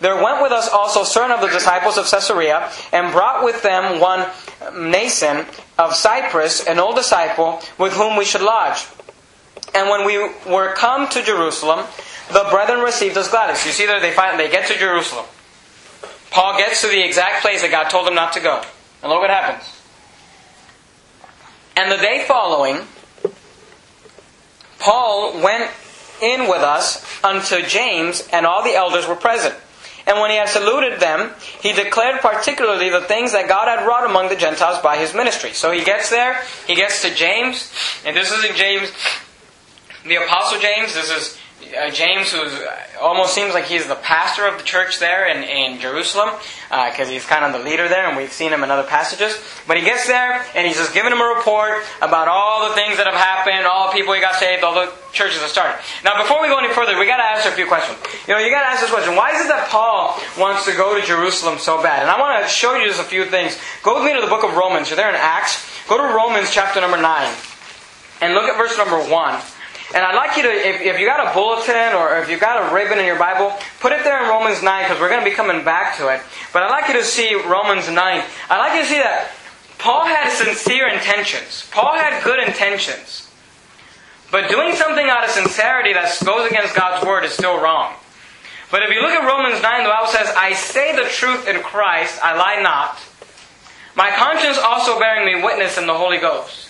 There 0.00 0.16
went 0.16 0.40
with 0.40 0.52
us 0.52 0.66
also 0.70 1.04
certain 1.04 1.32
of 1.32 1.42
the 1.42 1.48
disciples 1.48 1.98
of 1.98 2.10
Caesarea, 2.10 2.70
and 2.90 3.12
brought 3.12 3.44
with 3.44 3.60
them 3.60 4.00
one 4.00 4.24
Mnason 4.72 5.44
of 5.78 5.94
Cyprus, 5.94 6.66
an 6.66 6.78
old 6.78 6.96
disciple, 6.96 7.60
with 7.76 7.92
whom 7.92 8.16
we 8.16 8.24
should 8.24 8.40
lodge. 8.40 8.86
And 9.74 9.88
when 9.88 10.04
we 10.04 10.18
were 10.50 10.72
come 10.74 11.08
to 11.10 11.22
Jerusalem, 11.22 11.86
the 12.28 12.46
brethren 12.50 12.80
received 12.80 13.16
us 13.16 13.28
gladly. 13.28 13.56
So 13.56 13.68
you 13.68 13.72
see 13.72 13.86
there, 13.86 14.00
they 14.00 14.12
find 14.12 14.38
they 14.38 14.50
get 14.50 14.68
to 14.68 14.78
Jerusalem. 14.78 15.26
Paul 16.30 16.56
gets 16.58 16.80
to 16.82 16.88
the 16.88 17.04
exact 17.04 17.42
place 17.42 17.62
that 17.62 17.70
God 17.70 17.90
told 17.90 18.06
him 18.06 18.14
not 18.14 18.32
to 18.34 18.40
go. 18.40 18.62
And 19.02 19.10
look 19.10 19.20
what 19.20 19.30
happens. 19.30 19.68
And 21.76 21.90
the 21.90 21.96
day 21.96 22.24
following, 22.26 22.82
Paul 24.78 25.40
went 25.42 25.70
in 26.22 26.42
with 26.42 26.62
us 26.62 27.04
unto 27.24 27.62
James, 27.66 28.28
and 28.32 28.46
all 28.46 28.62
the 28.62 28.74
elders 28.74 29.06
were 29.06 29.16
present. 29.16 29.54
And 30.06 30.18
when 30.20 30.30
he 30.30 30.36
had 30.36 30.48
saluted 30.48 30.98
them, 30.98 31.30
he 31.60 31.72
declared 31.72 32.20
particularly 32.20 32.90
the 32.90 33.02
things 33.02 33.32
that 33.32 33.48
God 33.48 33.68
had 33.68 33.86
wrought 33.86 34.08
among 34.08 34.28
the 34.28 34.36
Gentiles 34.36 34.78
by 34.82 34.96
his 34.96 35.14
ministry. 35.14 35.52
So 35.52 35.70
he 35.70 35.84
gets 35.84 36.10
there, 36.10 36.42
he 36.66 36.74
gets 36.74 37.02
to 37.02 37.14
James, 37.14 37.72
and 38.04 38.16
this 38.16 38.32
is 38.32 38.44
in 38.44 38.56
James 38.56 38.90
the 40.04 40.16
Apostle 40.16 40.60
James, 40.60 40.94
this 40.94 41.10
is 41.10 41.38
uh, 41.76 41.90
James, 41.90 42.32
who 42.32 42.40
almost 43.00 43.34
seems 43.34 43.52
like 43.52 43.64
he's 43.64 43.86
the 43.86 43.94
pastor 43.96 44.46
of 44.46 44.56
the 44.56 44.64
church 44.64 44.98
there 44.98 45.28
in, 45.28 45.44
in 45.44 45.78
Jerusalem, 45.78 46.30
because 46.68 47.08
uh, 47.08 47.12
he's 47.12 47.26
kind 47.26 47.44
of 47.44 47.52
the 47.52 47.68
leader 47.68 47.86
there, 47.86 48.08
and 48.08 48.16
we've 48.16 48.32
seen 48.32 48.50
him 48.50 48.64
in 48.64 48.70
other 48.70 48.88
passages. 48.88 49.38
But 49.68 49.76
he 49.76 49.84
gets 49.84 50.06
there, 50.06 50.44
and 50.54 50.66
he's 50.66 50.76
just 50.76 50.94
giving 50.94 51.12
him 51.12 51.20
a 51.20 51.34
report 51.36 51.84
about 52.00 52.28
all 52.28 52.68
the 52.68 52.74
things 52.74 52.96
that 52.96 53.06
have 53.06 53.14
happened, 53.14 53.66
all 53.66 53.88
the 53.88 53.92
people 53.92 54.14
he 54.14 54.20
got 54.20 54.36
saved, 54.36 54.64
all 54.64 54.74
the 54.74 54.90
churches 55.12 55.40
that 55.40 55.50
started. 55.50 55.76
Now, 56.02 56.20
before 56.22 56.40
we 56.40 56.48
go 56.48 56.56
any 56.58 56.72
further, 56.72 56.98
we 56.98 57.04
got 57.04 57.18
to 57.18 57.28
answer 57.36 57.50
a 57.50 57.52
few 57.52 57.66
questions. 57.66 57.98
You 58.26 58.34
know, 58.34 58.40
you 58.40 58.50
got 58.50 58.62
to 58.62 58.68
ask 58.68 58.80
this 58.80 58.90
question: 58.90 59.14
Why 59.14 59.32
is 59.36 59.44
it 59.44 59.48
that 59.48 59.68
Paul 59.68 60.16
wants 60.40 60.64
to 60.64 60.72
go 60.72 60.98
to 60.98 61.06
Jerusalem 61.06 61.58
so 61.58 61.82
bad? 61.82 62.00
And 62.00 62.10
I 62.10 62.18
want 62.18 62.42
to 62.42 62.48
show 62.48 62.74
you 62.74 62.88
just 62.88 63.00
a 63.00 63.04
few 63.04 63.26
things. 63.26 63.60
Go 63.82 64.00
with 64.00 64.04
me 64.08 64.16
to 64.16 64.20
the 64.24 64.32
book 64.32 64.44
of 64.44 64.56
Romans. 64.56 64.88
You're 64.88 64.96
there 64.96 65.10
in 65.10 65.14
Acts. 65.14 65.60
Go 65.88 65.98
to 65.98 66.14
Romans 66.14 66.50
chapter 66.50 66.80
number 66.80 66.96
nine, 66.96 67.28
and 68.22 68.32
look 68.32 68.48
at 68.48 68.56
verse 68.56 68.78
number 68.78 68.98
one. 69.12 69.38
And 69.92 70.04
I'd 70.04 70.14
like 70.14 70.36
you 70.36 70.44
to, 70.44 70.50
if, 70.50 70.80
if 70.80 71.00
you 71.00 71.06
got 71.06 71.26
a 71.26 71.34
bulletin 71.34 71.94
or 71.94 72.18
if 72.18 72.30
you 72.30 72.38
got 72.38 72.70
a 72.70 72.74
ribbon 72.74 72.98
in 72.98 73.06
your 73.06 73.18
Bible, 73.18 73.52
put 73.80 73.90
it 73.90 74.04
there 74.04 74.22
in 74.22 74.28
Romans 74.28 74.62
9 74.62 74.84
because 74.84 75.00
we're 75.00 75.08
going 75.08 75.24
to 75.24 75.28
be 75.28 75.34
coming 75.34 75.64
back 75.64 75.96
to 75.98 76.08
it. 76.14 76.20
But 76.52 76.62
I'd 76.62 76.70
like 76.70 76.88
you 76.88 76.94
to 76.94 77.04
see 77.04 77.34
Romans 77.34 77.88
9. 77.88 77.96
I'd 77.96 78.58
like 78.58 78.74
you 78.76 78.82
to 78.82 78.88
see 78.88 79.02
that 79.02 79.32
Paul 79.78 80.06
had 80.06 80.30
sincere 80.30 80.86
intentions. 80.86 81.68
Paul 81.72 81.94
had 81.94 82.22
good 82.22 82.38
intentions. 82.38 83.28
But 84.30 84.48
doing 84.48 84.76
something 84.76 85.08
out 85.08 85.24
of 85.24 85.30
sincerity 85.30 85.92
that 85.92 86.16
goes 86.24 86.48
against 86.48 86.76
God's 86.76 87.04
word 87.04 87.24
is 87.24 87.32
still 87.32 87.60
wrong. 87.60 87.94
But 88.70 88.84
if 88.84 88.90
you 88.90 89.02
look 89.02 89.10
at 89.10 89.26
Romans 89.26 89.60
9, 89.60 89.82
the 89.82 89.90
Bible 89.90 90.06
says, 90.06 90.32
I 90.36 90.52
say 90.52 90.94
the 90.94 91.08
truth 91.08 91.48
in 91.48 91.60
Christ, 91.62 92.20
I 92.22 92.36
lie 92.36 92.62
not. 92.62 92.96
My 93.96 94.10
conscience 94.12 94.58
also 94.58 95.00
bearing 95.00 95.26
me 95.26 95.42
witness 95.42 95.76
in 95.76 95.88
the 95.88 95.94
Holy 95.94 96.18
Ghost. 96.18 96.69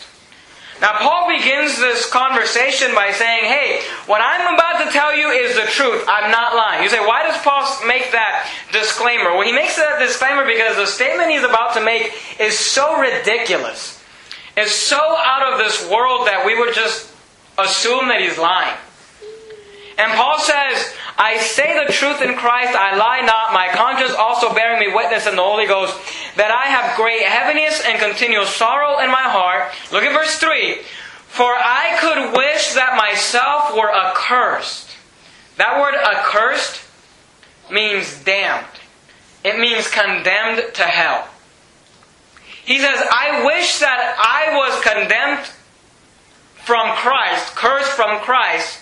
Now, 0.81 0.97
Paul 0.99 1.29
begins 1.29 1.79
this 1.79 2.09
conversation 2.11 2.95
by 2.95 3.13
saying, 3.13 3.45
Hey, 3.45 3.83
what 4.07 4.23
I'm 4.23 4.55
about 4.55 4.83
to 4.85 4.91
tell 4.91 5.15
you 5.15 5.29
is 5.29 5.55
the 5.55 5.67
truth. 5.71 6.05
I'm 6.09 6.31
not 6.31 6.55
lying. 6.55 6.83
You 6.83 6.89
say, 6.89 7.05
why 7.07 7.23
does 7.23 7.37
Paul 7.43 7.67
make 7.87 8.13
that 8.13 8.49
disclaimer? 8.73 9.37
Well, 9.37 9.47
he 9.47 9.53
makes 9.53 9.77
that 9.77 9.99
disclaimer 9.99 10.47
because 10.47 10.77
the 10.77 10.87
statement 10.87 11.31
he's 11.31 11.45
about 11.45 11.75
to 11.75 11.85
make 11.85 12.13
is 12.39 12.59
so 12.59 12.99
ridiculous. 12.99 14.03
It's 14.57 14.75
so 14.75 14.99
out 14.99 15.53
of 15.53 15.59
this 15.59 15.89
world 15.91 16.27
that 16.27 16.45
we 16.47 16.59
would 16.59 16.75
just 16.75 17.13
assume 17.59 18.09
that 18.09 18.21
he's 18.21 18.39
lying. 18.39 18.77
And 19.99 20.13
Paul 20.13 20.39
says, 20.39 20.95
I 21.21 21.37
say 21.37 21.85
the 21.85 21.93
truth 21.93 22.23
in 22.23 22.35
Christ, 22.35 22.75
I 22.75 22.97
lie 22.97 23.21
not, 23.21 23.53
my 23.53 23.69
conscience 23.69 24.15
also 24.15 24.55
bearing 24.55 24.81
me 24.81 24.95
witness 24.95 25.27
in 25.27 25.37
the 25.37 25.43
Holy 25.43 25.67
Ghost, 25.67 25.93
that 26.37 26.51
I 26.51 26.65
have 26.73 26.97
great 26.97 27.21
heaviness 27.21 27.83
and 27.85 28.01
continual 28.01 28.47
sorrow 28.47 29.05
in 29.05 29.11
my 29.11 29.29
heart. 29.29 29.71
Look 29.93 30.03
at 30.03 30.15
verse 30.15 30.39
3. 30.39 30.77
For 31.29 31.53
I 31.53 31.99
could 32.01 32.35
wish 32.35 32.73
that 32.73 32.97
myself 32.97 33.77
were 33.77 33.93
accursed. 33.95 34.97
That 35.59 35.79
word 35.79 35.95
accursed 35.95 36.81
means 37.71 38.25
damned. 38.25 38.65
It 39.45 39.61
means 39.61 39.89
condemned 39.89 40.73
to 40.73 40.85
hell. 40.85 41.29
He 42.65 42.79
says, 42.79 42.97
I 42.97 43.45
wish 43.45 43.79
that 43.81 44.17
I 44.17 44.57
was 44.57 44.83
condemned 44.83 45.47
from 46.65 46.97
Christ, 46.97 47.55
cursed 47.57 47.91
from 47.91 48.21
Christ, 48.21 48.79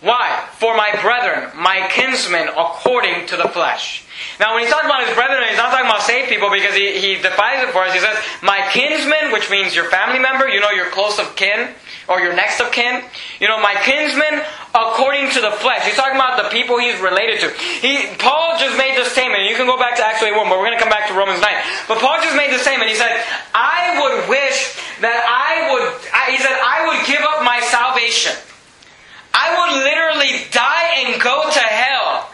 why? 0.00 0.48
For 0.56 0.74
my 0.76 0.96
brethren, 1.02 1.52
my 1.54 1.86
kinsmen, 1.92 2.48
according 2.48 3.26
to 3.28 3.36
the 3.36 3.48
flesh. 3.52 4.04
Now, 4.40 4.54
when 4.54 4.64
he's 4.64 4.72
talking 4.72 4.88
about 4.88 5.04
his 5.04 5.14
brethren, 5.14 5.44
he's 5.48 5.60
not 5.60 5.68
talking 5.68 5.84
about 5.84 6.00
saved 6.02 6.32
people 6.32 6.48
because 6.48 6.74
he, 6.74 6.96
he 6.96 7.20
defines 7.20 7.60
it 7.60 7.68
for 7.76 7.84
us. 7.84 7.92
He 7.92 8.00
says, 8.00 8.16
my 8.40 8.64
kinsmen, 8.72 9.28
which 9.32 9.50
means 9.50 9.76
your 9.76 9.92
family 9.92 10.18
member, 10.18 10.48
you 10.48 10.60
know, 10.60 10.70
your 10.70 10.88
close 10.88 11.18
of 11.18 11.36
kin, 11.36 11.68
or 12.08 12.20
your 12.20 12.32
next 12.32 12.60
of 12.64 12.72
kin. 12.72 13.04
You 13.40 13.48
know, 13.48 13.60
my 13.60 13.76
kinsmen, 13.84 14.40
according 14.72 15.36
to 15.36 15.40
the 15.44 15.52
flesh. 15.60 15.84
He's 15.84 16.00
talking 16.00 16.16
about 16.16 16.40
the 16.42 16.48
people 16.48 16.80
he's 16.80 16.98
related 17.00 17.44
to. 17.44 17.52
He, 17.84 18.08
Paul 18.16 18.56
just 18.56 18.80
made 18.80 18.96
this 18.96 19.12
statement. 19.12 19.52
You 19.52 19.54
can 19.54 19.68
go 19.68 19.76
back 19.76 20.00
to 20.00 20.02
Acts 20.04 20.24
21, 20.24 20.48
but 20.48 20.56
we're 20.56 20.64
going 20.64 20.80
to 20.80 20.82
come 20.82 20.92
back 20.92 21.12
to 21.12 21.14
Romans 21.14 21.44
9. 21.44 21.44
But 21.92 22.00
Paul 22.00 22.16
just 22.24 22.34
made 22.40 22.48
this 22.48 22.64
statement. 22.64 22.88
He 22.88 22.96
said, 22.96 23.20
I 23.52 24.00
would 24.00 24.32
wish 24.32 24.80
that 25.04 25.20
I 25.28 25.76
would, 25.76 25.86
he 26.32 26.40
said, 26.40 26.56
I 26.56 26.88
would 26.88 27.04
give 27.04 27.20
up 27.20 27.44
my 27.44 27.60
salvation 27.68 28.32
I 29.32 29.54
would 29.56 29.84
literally 29.84 30.46
die 30.50 31.06
and 31.06 31.20
go 31.20 31.50
to 31.50 31.60
hell 31.60 32.30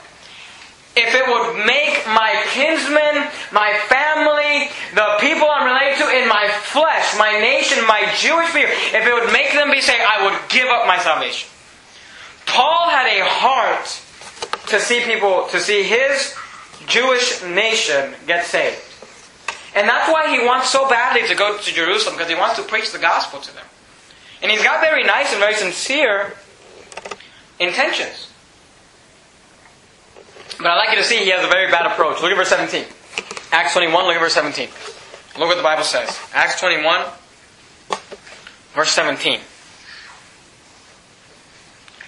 if 0.96 1.14
it 1.14 1.28
would 1.28 1.66
make 1.66 2.06
my 2.08 2.32
kinsmen, 2.52 3.28
my 3.52 3.76
family, 3.86 4.72
the 4.94 5.18
people 5.20 5.46
I'm 5.46 5.68
related 5.68 5.98
to 6.00 6.08
in 6.08 6.26
my 6.26 6.48
flesh, 6.48 7.14
my 7.18 7.32
nation, 7.32 7.86
my 7.86 8.10
Jewish 8.16 8.46
people, 8.46 8.72
if 8.72 9.06
it 9.06 9.12
would 9.12 9.30
make 9.30 9.52
them 9.52 9.70
be 9.70 9.82
saved, 9.82 10.00
I 10.00 10.24
would 10.24 10.48
give 10.48 10.68
up 10.68 10.86
my 10.86 10.98
salvation. 10.98 11.50
Paul 12.46 12.88
had 12.88 13.06
a 13.06 13.28
heart 13.28 13.84
to 14.68 14.80
see 14.80 15.00
people, 15.00 15.46
to 15.50 15.60
see 15.60 15.82
his 15.82 16.34
Jewish 16.86 17.42
nation 17.42 18.14
get 18.26 18.46
saved. 18.46 18.80
And 19.74 19.86
that's 19.86 20.10
why 20.10 20.34
he 20.34 20.46
wants 20.46 20.70
so 20.70 20.88
badly 20.88 21.28
to 21.28 21.34
go 21.34 21.58
to 21.58 21.74
Jerusalem, 21.74 22.16
because 22.16 22.30
he 22.30 22.36
wants 22.36 22.56
to 22.56 22.62
preach 22.62 22.90
the 22.90 22.98
gospel 22.98 23.40
to 23.40 23.54
them. 23.54 23.66
And 24.40 24.50
he's 24.50 24.62
got 24.62 24.80
very 24.80 25.04
nice 25.04 25.30
and 25.32 25.40
very 25.40 25.54
sincere 25.54 26.32
intentions. 27.58 28.30
But 30.58 30.66
I'd 30.68 30.76
like 30.76 30.90
you 30.90 30.96
to 30.96 31.04
see 31.04 31.18
he 31.18 31.30
has 31.30 31.44
a 31.44 31.48
very 31.48 31.70
bad 31.70 31.86
approach. 31.86 32.22
Look 32.22 32.30
at 32.30 32.36
verse 32.36 32.48
17. 32.48 32.84
Acts 33.52 33.72
21, 33.72 34.06
look 34.06 34.16
at 34.16 34.20
verse 34.20 34.34
17. 34.34 34.68
Look 35.38 35.48
what 35.48 35.56
the 35.56 35.62
Bible 35.62 35.84
says. 35.84 36.18
Acts 36.32 36.60
21, 36.60 37.04
verse 38.74 38.90
17. 38.90 39.40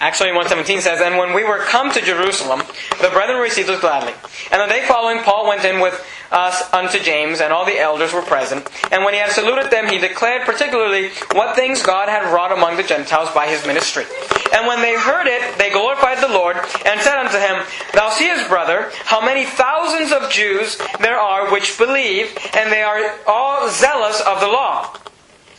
Acts 0.00 0.18
21, 0.18 0.48
17 0.48 0.80
says, 0.80 1.00
And 1.00 1.18
when 1.18 1.34
we 1.34 1.44
were 1.44 1.58
come 1.58 1.92
to 1.92 2.00
Jerusalem, 2.00 2.62
the 3.02 3.10
brethren 3.10 3.40
received 3.40 3.68
us 3.68 3.80
gladly. 3.80 4.14
And 4.52 4.62
the 4.62 4.66
day 4.66 4.86
following, 4.86 5.18
Paul 5.24 5.48
went 5.48 5.64
in 5.64 5.80
with 5.80 6.04
us 6.30 6.62
unto 6.72 6.98
James, 6.98 7.40
and 7.40 7.52
all 7.52 7.64
the 7.64 7.78
elders 7.78 8.12
were 8.12 8.22
present. 8.22 8.68
And 8.92 9.04
when 9.04 9.14
he 9.14 9.20
had 9.20 9.30
saluted 9.30 9.70
them, 9.70 9.88
he 9.88 9.98
declared 9.98 10.42
particularly 10.42 11.10
what 11.32 11.54
things 11.54 11.82
God 11.82 12.08
had 12.08 12.32
wrought 12.32 12.52
among 12.52 12.76
the 12.76 12.82
Gentiles 12.82 13.30
by 13.34 13.46
his 13.46 13.66
ministry. 13.66 14.04
And 14.52 14.66
when 14.66 14.80
they 14.80 14.94
heard 14.94 15.26
it, 15.26 15.58
they 15.58 15.70
glorified 15.70 16.18
the 16.18 16.32
Lord, 16.32 16.56
and 16.84 17.00
said 17.00 17.18
unto 17.18 17.38
him, 17.38 17.64
Thou 17.94 18.10
seest, 18.10 18.48
brother, 18.48 18.90
how 19.04 19.24
many 19.24 19.44
thousands 19.44 20.12
of 20.12 20.30
Jews 20.30 20.78
there 21.00 21.18
are 21.18 21.50
which 21.50 21.78
believe, 21.78 22.36
and 22.54 22.72
they 22.72 22.82
are 22.82 23.14
all 23.26 23.70
zealous 23.70 24.20
of 24.20 24.40
the 24.40 24.48
law. 24.48 24.94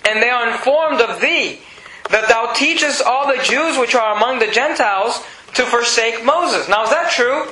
And 0.07 0.23
they 0.23 0.29
are 0.29 0.49
informed 0.49 1.01
of 1.01 1.21
thee 1.21 1.59
that 2.09 2.27
thou 2.27 2.53
teachest 2.53 3.03
all 3.03 3.27
the 3.27 3.41
Jews 3.43 3.77
which 3.77 3.95
are 3.95 4.15
among 4.15 4.39
the 4.39 4.51
Gentiles 4.51 5.23
to 5.55 5.65
forsake 5.65 6.23
Moses. 6.23 6.67
Now, 6.69 6.83
is 6.83 6.89
that 6.89 7.11
true? 7.11 7.49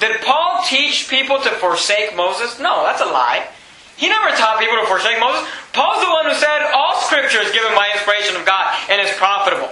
Did 0.00 0.20
Paul 0.22 0.62
teach 0.66 1.08
people 1.08 1.40
to 1.40 1.50
forsake 1.62 2.16
Moses? 2.16 2.58
No, 2.58 2.82
that's 2.84 3.00
a 3.00 3.06
lie. 3.06 3.48
He 3.96 4.08
never 4.08 4.34
taught 4.34 4.58
people 4.58 4.76
to 4.76 4.86
forsake 4.86 5.20
Moses. 5.20 5.46
Paul's 5.72 6.02
the 6.02 6.10
one 6.10 6.26
who 6.26 6.34
said 6.34 6.66
all 6.74 6.98
scripture 7.06 7.38
is 7.38 7.52
given 7.54 7.70
by 7.78 7.90
inspiration 7.94 8.34
of 8.34 8.44
God 8.44 8.74
and 8.90 9.00
is 9.00 9.10
profitable. 9.14 9.70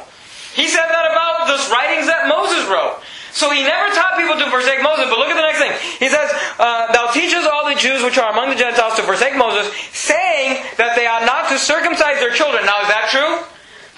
He 0.54 0.68
said 0.68 0.86
that 0.86 1.10
about 1.10 1.48
those 1.48 1.64
writings 1.72 2.06
that 2.06 2.28
Moses 2.28 2.68
wrote. 2.70 3.02
So 3.32 3.50
he 3.50 3.64
never 3.64 3.88
taught 3.96 4.20
people 4.20 4.36
to 4.36 4.46
forsake 4.52 4.84
Moses. 4.84 5.08
But 5.08 5.18
look 5.18 5.32
at 5.32 5.40
the 5.40 5.48
next 5.48 5.58
thing. 5.58 5.72
He 5.98 6.12
says, 6.12 6.28
uh, 6.60 6.92
Thou 6.92 7.10
teachest 7.10 7.48
all 7.48 7.64
the 7.66 7.74
Jews 7.74 8.04
which 8.04 8.20
are 8.20 8.30
among 8.30 8.50
the 8.52 8.60
Gentiles 8.60 8.94
to 9.00 9.02
forsake 9.02 9.34
Moses, 9.34 9.72
saying 9.90 10.62
that 10.76 10.94
they 10.94 11.08
ought 11.08 11.24
not 11.24 11.48
to 11.48 11.58
circumcise 11.58 12.20
their 12.20 12.36
children. 12.36 12.68
Now, 12.68 12.84
is 12.84 12.88
that 12.92 13.08
true? 13.08 13.40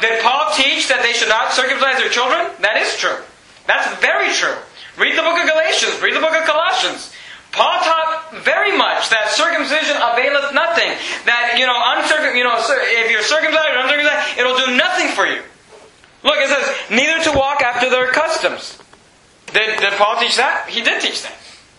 Did 0.01 0.23
Paul 0.23 0.55
teach 0.55 0.87
that 0.89 1.03
they 1.03 1.13
should 1.13 1.29
not 1.29 1.53
circumcise 1.53 1.99
their 1.99 2.09
children? 2.09 2.47
That 2.63 2.79
is 2.79 2.97
true. 2.97 3.19
That's 3.67 4.01
very 4.01 4.33
true. 4.33 4.57
Read 4.97 5.17
the 5.17 5.23
book 5.23 5.39
of 5.41 5.49
Galatians. 5.49 6.01
Read 6.03 6.15
the 6.15 6.21
book 6.21 6.37
of 6.37 6.45
Colossians. 6.45 7.13
Paul 7.55 7.79
taught 7.87 8.43
very 8.43 8.77
much 8.77 9.11
that 9.15 9.31
circumcision 9.31 9.95
availeth 9.95 10.51
nothing. 10.51 10.91
That, 11.23 11.55
you 11.55 11.67
know, 11.71 11.79
uncircum, 11.95 12.35
you 12.35 12.43
know, 12.43 12.59
if 12.59 13.11
you're 13.11 13.23
circumcised 13.23 13.79
or 13.79 13.87
uncircumcised, 13.87 14.39
it'll 14.39 14.59
do 14.59 14.75
nothing 14.75 15.15
for 15.15 15.23
you. 15.23 15.39
Look, 16.27 16.43
it 16.43 16.51
says, 16.51 16.67
neither 16.91 17.23
to 17.31 17.33
walk 17.39 17.63
after 17.63 17.89
their 17.91 18.11
customs. 18.11 18.79
Did, 19.55 19.79
did 19.79 19.93
Paul 19.95 20.19
teach 20.19 20.37
that? 20.37 20.67
He 20.69 20.83
did 20.83 21.01
teach 21.01 21.23
that. 21.23 21.39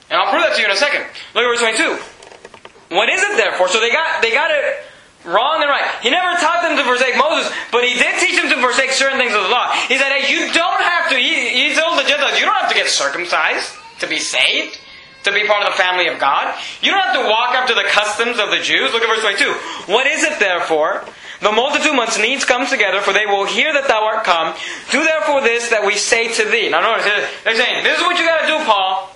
And 0.09 0.15
I'll 0.15 0.31
prove 0.31 0.47
that 0.47 0.55
to 0.55 0.61
you 0.61 0.67
in 0.69 0.71
a 0.71 0.79
second. 0.79 1.03
Look 1.35 1.43
at 1.43 1.51
verse 1.51 1.59
22. 1.59 2.95
What 2.95 3.09
is 3.09 3.19
it 3.19 3.35
therefore? 3.35 3.67
So 3.67 3.81
they 3.81 3.91
got, 3.91 4.21
they 4.21 4.31
got 4.31 4.51
it 4.51 4.84
Wrong 5.25 5.61
and 5.61 5.69
right. 5.69 5.89
He 6.01 6.09
never 6.09 6.37
taught 6.37 6.61
them 6.61 6.77
to 6.77 6.83
forsake 6.85 7.17
Moses, 7.17 7.51
but 7.71 7.83
he 7.83 7.97
did 7.97 8.21
teach 8.21 8.37
them 8.37 8.49
to 8.49 8.61
forsake 8.61 8.91
certain 8.91 9.17
things 9.17 9.33
of 9.33 9.41
the 9.41 9.49
law. 9.49 9.73
He 9.89 9.97
said, 9.97 10.13
hey, 10.13 10.29
you 10.29 10.53
don't 10.53 10.81
have 10.81 11.09
to, 11.09 11.17
he, 11.17 11.49
he 11.49 11.73
told 11.73 11.97
the 11.97 12.07
Gentiles, 12.07 12.37
you 12.39 12.45
don't 12.45 12.55
have 12.55 12.69
to 12.69 12.77
get 12.77 12.87
circumcised 12.87 13.73
to 13.99 14.07
be 14.07 14.19
saved, 14.19 14.77
to 15.23 15.33
be 15.33 15.47
part 15.47 15.65
of 15.65 15.73
the 15.73 15.77
family 15.81 16.07
of 16.07 16.19
God. 16.19 16.53
You 16.81 16.91
don't 16.91 17.01
have 17.01 17.17
to 17.17 17.25
walk 17.27 17.57
after 17.57 17.73
the 17.73 17.89
customs 17.89 18.37
of 18.37 18.51
the 18.53 18.61
Jews. 18.61 18.93
Look 18.93 19.01
at 19.01 19.09
verse 19.09 19.25
22. 19.25 19.91
What 19.91 20.05
is 20.05 20.23
it 20.23 20.39
therefore? 20.39 21.03
The 21.41 21.51
multitude 21.51 21.95
must 21.95 22.21
needs 22.21 22.45
come 22.45 22.67
together, 22.67 23.01
for 23.01 23.11
they 23.11 23.25
will 23.25 23.45
hear 23.45 23.73
that 23.73 23.87
thou 23.87 24.05
art 24.05 24.23
come. 24.23 24.53
Do 24.91 25.03
therefore 25.03 25.41
this 25.41 25.69
that 25.69 25.85
we 25.85 25.97
say 25.97 26.31
to 26.33 26.45
thee. 26.45 26.69
Now 26.69 26.81
notice, 26.81 27.05
they're 27.43 27.57
saying, 27.57 27.83
this 27.83 27.97
is 27.97 28.03
what 28.05 28.17
you 28.19 28.25
gotta 28.25 28.47
do, 28.47 28.63
Paul. 28.63 29.09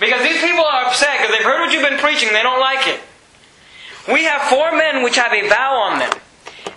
Because 0.00 0.22
these 0.22 0.40
people 0.40 0.64
are 0.64 0.86
upset 0.86 1.20
because 1.20 1.36
they've 1.36 1.46
heard 1.46 1.60
what 1.60 1.72
you've 1.72 1.86
been 1.86 2.00
preaching, 2.00 2.32
they 2.32 2.42
don't 2.42 2.60
like 2.60 2.88
it. 2.88 3.00
We 4.10 4.24
have 4.24 4.42
four 4.42 4.76
men 4.76 5.02
which 5.02 5.16
have 5.16 5.32
a 5.32 5.48
vow 5.48 5.76
on 5.90 5.98
them. 5.98 6.12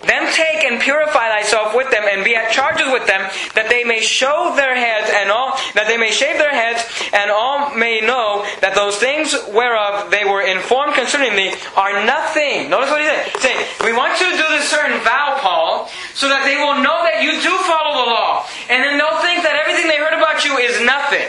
Them 0.06 0.32
take 0.32 0.64
and 0.64 0.80
purify 0.80 1.28
thyself 1.28 1.74
with 1.74 1.90
them, 1.90 2.04
and 2.08 2.24
be 2.24 2.36
at 2.36 2.52
charges 2.52 2.86
with 2.88 3.06
them, 3.06 3.20
that 3.52 3.68
they 3.68 3.84
may 3.84 4.00
show 4.00 4.54
their 4.56 4.72
heads 4.72 5.10
and 5.12 5.28
all 5.28 5.58
that 5.74 5.84
they 5.84 5.98
may 5.98 6.10
shave 6.10 6.38
their 6.38 6.54
heads, 6.54 6.80
and 7.12 7.30
all 7.30 7.74
may 7.74 8.00
know 8.00 8.46
that 8.62 8.78
those 8.78 8.96
things 8.96 9.34
whereof 9.52 10.10
they 10.10 10.24
were 10.24 10.40
informed 10.40 10.94
concerning 10.94 11.34
thee 11.36 11.52
are 11.76 12.06
nothing. 12.06 12.70
Notice 12.70 12.88
what 12.88 13.02
he 13.02 13.10
said. 13.10 13.26
Saying, 13.42 13.60
we 13.84 13.92
want 13.92 14.16
you 14.22 14.30
to 14.30 14.36
do 14.38 14.48
this 14.54 14.70
certain 14.70 14.96
vow, 15.04 15.36
Paul, 15.42 15.90
so 16.14 16.30
that 16.30 16.46
they 16.46 16.56
will 16.56 16.80
know 16.80 17.04
that 17.04 17.20
you 17.20 17.34
do 17.36 17.52
follow 17.68 18.00
the 18.00 18.08
law, 18.08 18.46
and 18.70 18.80
then 18.80 18.96
they'll 18.96 19.20
think 19.20 19.42
that 19.44 19.58
everything 19.60 19.90
they 19.90 19.98
heard 19.98 20.16
about 20.16 20.46
you 20.46 20.56
is 20.56 20.80
nothing. 20.80 21.26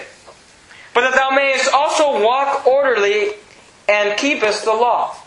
But 0.93 1.09
that 1.09 1.17
thou 1.17 1.35
mayest 1.35 1.73
also 1.73 2.23
walk 2.23 2.67
orderly 2.67 3.33
and 3.89 4.15
keepest 4.15 4.63
the 4.63 4.77
law. 4.77 5.17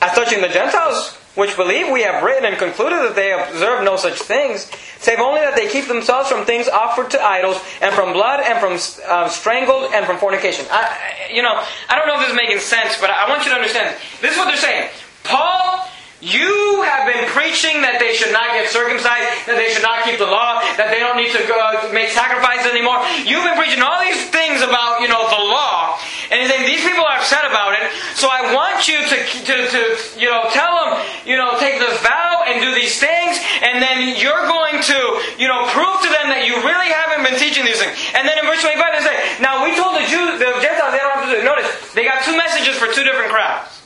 As 0.00 0.12
touching 0.12 0.40
the 0.40 0.48
Gentiles, 0.48 1.16
which 1.34 1.56
believe, 1.56 1.92
we 1.92 2.02
have 2.02 2.22
written 2.22 2.44
and 2.44 2.56
concluded 2.56 2.98
that 3.00 3.14
they 3.14 3.32
observe 3.32 3.84
no 3.84 3.96
such 3.96 4.18
things, 4.18 4.70
save 4.98 5.20
only 5.20 5.40
that 5.40 5.56
they 5.56 5.68
keep 5.68 5.86
themselves 5.86 6.28
from 6.28 6.44
things 6.44 6.68
offered 6.68 7.10
to 7.10 7.22
idols, 7.22 7.60
and 7.82 7.94
from 7.94 8.12
blood, 8.12 8.40
and 8.40 8.58
from 8.58 8.78
uh, 9.08 9.28
strangled, 9.28 9.92
and 9.92 10.06
from 10.06 10.18
fornication. 10.18 10.66
I, 10.70 11.28
you 11.32 11.42
know, 11.42 11.62
I 11.88 11.96
don't 11.96 12.06
know 12.06 12.14
if 12.14 12.20
this 12.20 12.30
is 12.30 12.36
making 12.36 12.58
sense, 12.58 13.00
but 13.00 13.10
I 13.10 13.28
want 13.28 13.44
you 13.44 13.50
to 13.50 13.56
understand. 13.56 13.96
This 14.20 14.32
is 14.32 14.38
what 14.38 14.46
they're 14.46 14.56
saying. 14.56 14.90
Paul 15.24 15.86
you 16.20 16.84
have 16.84 17.08
been 17.08 17.24
preaching 17.32 17.80
that 17.80 17.96
they 17.96 18.12
should 18.12 18.32
not 18.32 18.52
get 18.52 18.68
circumcised, 18.68 19.48
that 19.48 19.56
they 19.56 19.72
should 19.72 19.84
not 19.84 20.04
keep 20.04 20.20
the 20.20 20.28
law, 20.28 20.60
that 20.76 20.92
they 20.92 21.00
don't 21.00 21.16
need 21.16 21.32
to 21.32 21.40
go 21.48 21.56
make 21.96 22.12
sacrifices 22.12 22.68
anymore. 22.68 23.00
You've 23.24 23.44
been 23.44 23.56
preaching 23.56 23.80
all 23.80 23.96
these 24.04 24.28
things 24.28 24.60
about, 24.60 25.00
you 25.00 25.08
know, 25.08 25.24
the 25.32 25.40
law. 25.40 25.96
And 26.28 26.44
saying, 26.46 26.68
these 26.68 26.84
people 26.84 27.02
are 27.02 27.18
upset 27.18 27.42
about 27.48 27.74
it, 27.74 27.90
so 28.14 28.28
I 28.30 28.52
want 28.52 28.86
you 28.86 29.00
to, 29.00 29.16
to, 29.48 29.54
to 29.66 29.80
you 30.20 30.30
know, 30.30 30.46
tell 30.54 30.78
them, 30.78 31.02
you 31.26 31.34
know, 31.34 31.58
take 31.58 31.80
this 31.80 31.96
vow 32.04 32.46
and 32.46 32.62
do 32.62 32.70
these 32.76 33.00
things, 33.00 33.40
and 33.64 33.82
then 33.82 34.14
you're 34.14 34.46
going 34.46 34.78
to, 34.78 34.98
you 35.40 35.48
know, 35.48 35.66
prove 35.72 35.98
to 36.04 36.10
them 36.12 36.30
that 36.30 36.46
you 36.46 36.54
really 36.62 36.92
haven't 36.92 37.26
been 37.26 37.34
teaching 37.40 37.66
these 37.66 37.80
things. 37.82 37.96
And 38.14 38.28
then 38.28 38.38
in 38.38 38.44
verse 38.46 38.62
25 38.62 38.78
they 38.94 39.02
say, 39.02 39.16
now 39.42 39.64
we 39.66 39.74
told 39.74 39.96
the 39.96 40.06
Jews, 40.06 40.38
the 40.38 40.52
Gentiles, 40.62 40.92
they 40.94 41.02
don't 41.02 41.18
have 41.18 41.24
to 41.26 41.32
do 41.32 41.40
it. 41.40 41.48
Notice, 41.48 41.66
they 41.96 42.04
got 42.04 42.22
two 42.22 42.36
messages 42.36 42.76
for 42.76 42.92
two 42.92 43.02
different 43.02 43.32
crowds. 43.32 43.79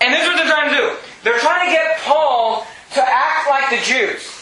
And 0.00 0.12
this 0.12 0.22
is 0.22 0.28
what 0.28 0.36
they're 0.36 0.52
trying 0.52 0.70
to 0.70 0.76
do. 0.76 0.86
They're 1.24 1.38
trying 1.38 1.68
to 1.68 1.72
get 1.72 1.98
Paul 2.04 2.66
to 2.94 3.02
act 3.02 3.48
like 3.48 3.70
the 3.70 3.80
Jews. 3.84 4.32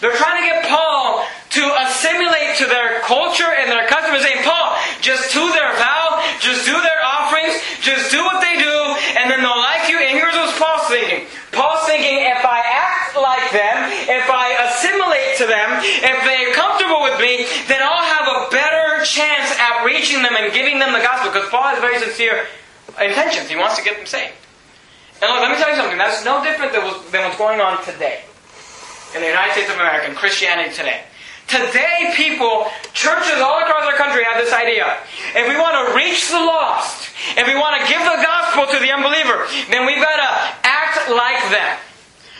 They're 0.00 0.16
trying 0.16 0.42
to 0.42 0.46
get 0.48 0.66
Paul 0.68 1.24
to 1.56 1.64
assimilate 1.86 2.58
to 2.58 2.66
their 2.66 3.00
culture 3.06 3.46
and 3.46 3.70
their 3.70 3.86
customs, 3.86 4.20
saying, 4.20 4.42
Paul, 4.44 4.76
just 5.00 5.32
do 5.32 5.40
their 5.52 5.72
vow, 5.78 6.20
just 6.40 6.66
do 6.66 6.74
their 6.74 7.00
offerings, 7.04 7.56
just 7.80 8.10
do 8.10 8.20
what 8.24 8.42
they 8.42 8.58
do, 8.58 8.76
and 9.16 9.30
then 9.30 9.40
they'll 9.40 9.62
like 9.62 9.88
you. 9.88 9.96
And 9.96 10.18
here's 10.18 10.34
what 10.34 10.52
Paul's 10.58 10.88
thinking. 10.90 11.24
Paul's 11.52 11.86
thinking, 11.86 12.20
if 12.20 12.44
I 12.44 12.60
act 12.66 13.16
like 13.16 13.48
them, 13.54 13.76
if 14.10 14.26
I 14.28 14.58
assimilate 14.66 15.38
to 15.38 15.46
them, 15.46 15.78
if 15.80 16.18
they're 16.26 16.52
comfortable 16.52 17.00
with 17.00 17.16
me, 17.22 17.46
then 17.70 17.80
I'll 17.80 18.02
have 18.02 18.26
a 18.28 18.50
better 18.50 19.04
chance 19.06 19.54
at 19.56 19.84
reaching 19.86 20.20
them 20.20 20.34
and 20.36 20.52
giving 20.52 20.80
them 20.80 20.92
the 20.92 21.00
gospel. 21.00 21.30
Because 21.30 21.48
Paul 21.48 21.62
has 21.70 21.78
very 21.78 21.96
sincere 22.02 22.44
intentions. 23.00 23.48
He 23.48 23.56
wants 23.56 23.78
to 23.78 23.84
get 23.84 23.96
them 23.96 24.06
saved. 24.06 24.34
And 25.24 25.32
look, 25.32 25.40
let 25.40 25.56
me 25.56 25.56
tell 25.56 25.72
you 25.72 25.80
something. 25.80 25.96
That's 25.96 26.22
no 26.22 26.44
different 26.44 26.76
than 26.76 26.84
what's 26.84 27.38
going 27.38 27.58
on 27.58 27.82
today 27.82 28.20
in 29.16 29.22
the 29.22 29.26
United 29.26 29.56
States 29.56 29.70
of 29.72 29.76
America 29.76 30.04
and 30.04 30.14
Christianity 30.14 30.68
today. 30.76 31.00
Today, 31.48 32.12
people, 32.12 32.68
churches 32.92 33.40
all 33.40 33.56
across 33.64 33.88
our 33.88 33.96
country 33.96 34.22
have 34.24 34.36
this 34.36 34.52
idea. 34.52 34.84
If 35.32 35.48
we 35.48 35.56
want 35.56 35.80
to 35.80 35.96
reach 35.96 36.28
the 36.28 36.44
lost, 36.44 37.08
if 37.40 37.46
we 37.48 37.56
want 37.56 37.80
to 37.80 37.88
give 37.88 38.04
the 38.04 38.20
gospel 38.20 38.68
to 38.68 38.76
the 38.76 38.92
unbeliever, 38.92 39.48
then 39.72 39.88
we've 39.88 40.04
got 40.04 40.20
to 40.20 40.30
act 40.68 41.08
like 41.08 41.40
them. 41.48 41.78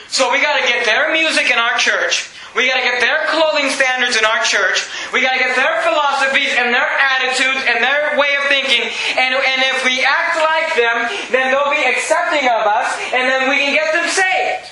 So 0.08 0.30
we 0.30 0.42
got 0.42 0.60
to 0.60 0.66
get 0.68 0.84
their 0.84 1.10
music 1.10 1.50
in 1.50 1.56
our 1.56 1.78
church. 1.78 2.28
We 2.54 2.70
got 2.70 2.78
to 2.78 2.86
get 2.86 3.02
their 3.02 3.26
clothing 3.34 3.70
standards 3.74 4.14
in 4.16 4.24
our 4.24 4.38
church. 4.46 4.86
We 5.10 5.20
got 5.20 5.34
to 5.34 5.42
get 5.42 5.58
their 5.58 5.82
philosophies 5.82 6.54
and 6.54 6.70
their 6.70 6.86
attitudes 6.86 7.66
and 7.66 7.82
their 7.82 8.14
way 8.14 8.30
of 8.38 8.46
thinking. 8.46 8.86
And, 9.18 9.34
and 9.34 9.60
if 9.74 9.82
we 9.82 10.06
act 10.06 10.38
like 10.38 10.70
them, 10.78 11.10
then 11.34 11.50
they'll 11.50 11.74
be 11.74 11.82
accepting 11.82 12.46
of 12.46 12.62
us, 12.62 12.94
and 13.10 13.26
then 13.26 13.50
we 13.50 13.58
can 13.58 13.74
get 13.74 13.90
them 13.90 14.06
saved. 14.06 14.70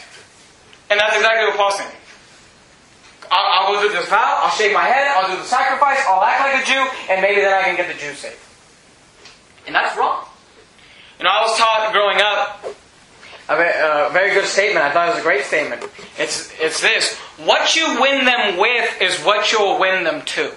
And 0.91 1.01
that's 1.01 1.17
exactly 1.17 1.51
what 1.51 1.57
Paul's 1.59 1.79
saying. 1.79 1.97
I'll, 3.33 3.67
I'll 3.67 3.75
go 3.75 3.89
do 3.89 3.93
this 3.93 4.09
vow, 4.09 4.45
I'll 4.45 4.55
shave 4.55 4.75
my 4.75 4.85
head, 4.85 5.09
I'll 5.17 5.31
do 5.31 5.41
the 5.41 5.49
sacrifice, 5.49 5.99
I'll 6.07 6.23
act 6.23 6.45
like 6.45 6.63
a 6.63 6.67
Jew, 6.67 6.85
and 7.11 7.23
maybe 7.23 7.41
then 7.41 7.53
I 7.53 7.63
can 7.63 7.77
get 7.77 7.89
the 7.89 7.99
Jews 7.99 8.19
saved. 8.19 8.39
And 9.67 9.75
that's 9.75 9.97
wrong. 9.97 10.27
You 11.19 11.25
know, 11.25 11.31
I 11.31 11.41
was 11.43 11.57
taught 11.57 11.93
growing 11.93 12.21
up 12.21 12.77
a 13.59 14.11
very, 14.13 14.35
good 14.35 14.47
statement. 14.47 14.85
I 14.85 14.93
thought 14.93 15.09
it 15.09 15.15
was 15.15 15.21
a 15.21 15.27
great 15.27 15.45
statement. 15.45 15.85
It's, 16.19 16.53
it's 16.61 16.81
this 16.81 17.17
What 17.45 17.77
you 17.77 18.01
win 18.01 18.25
them 18.25 18.59
with 18.59 19.03
is 19.03 19.19
what 19.21 19.53
you'll 19.53 19.79
win 19.79 20.05
them 20.05 20.23
to. 20.23 20.53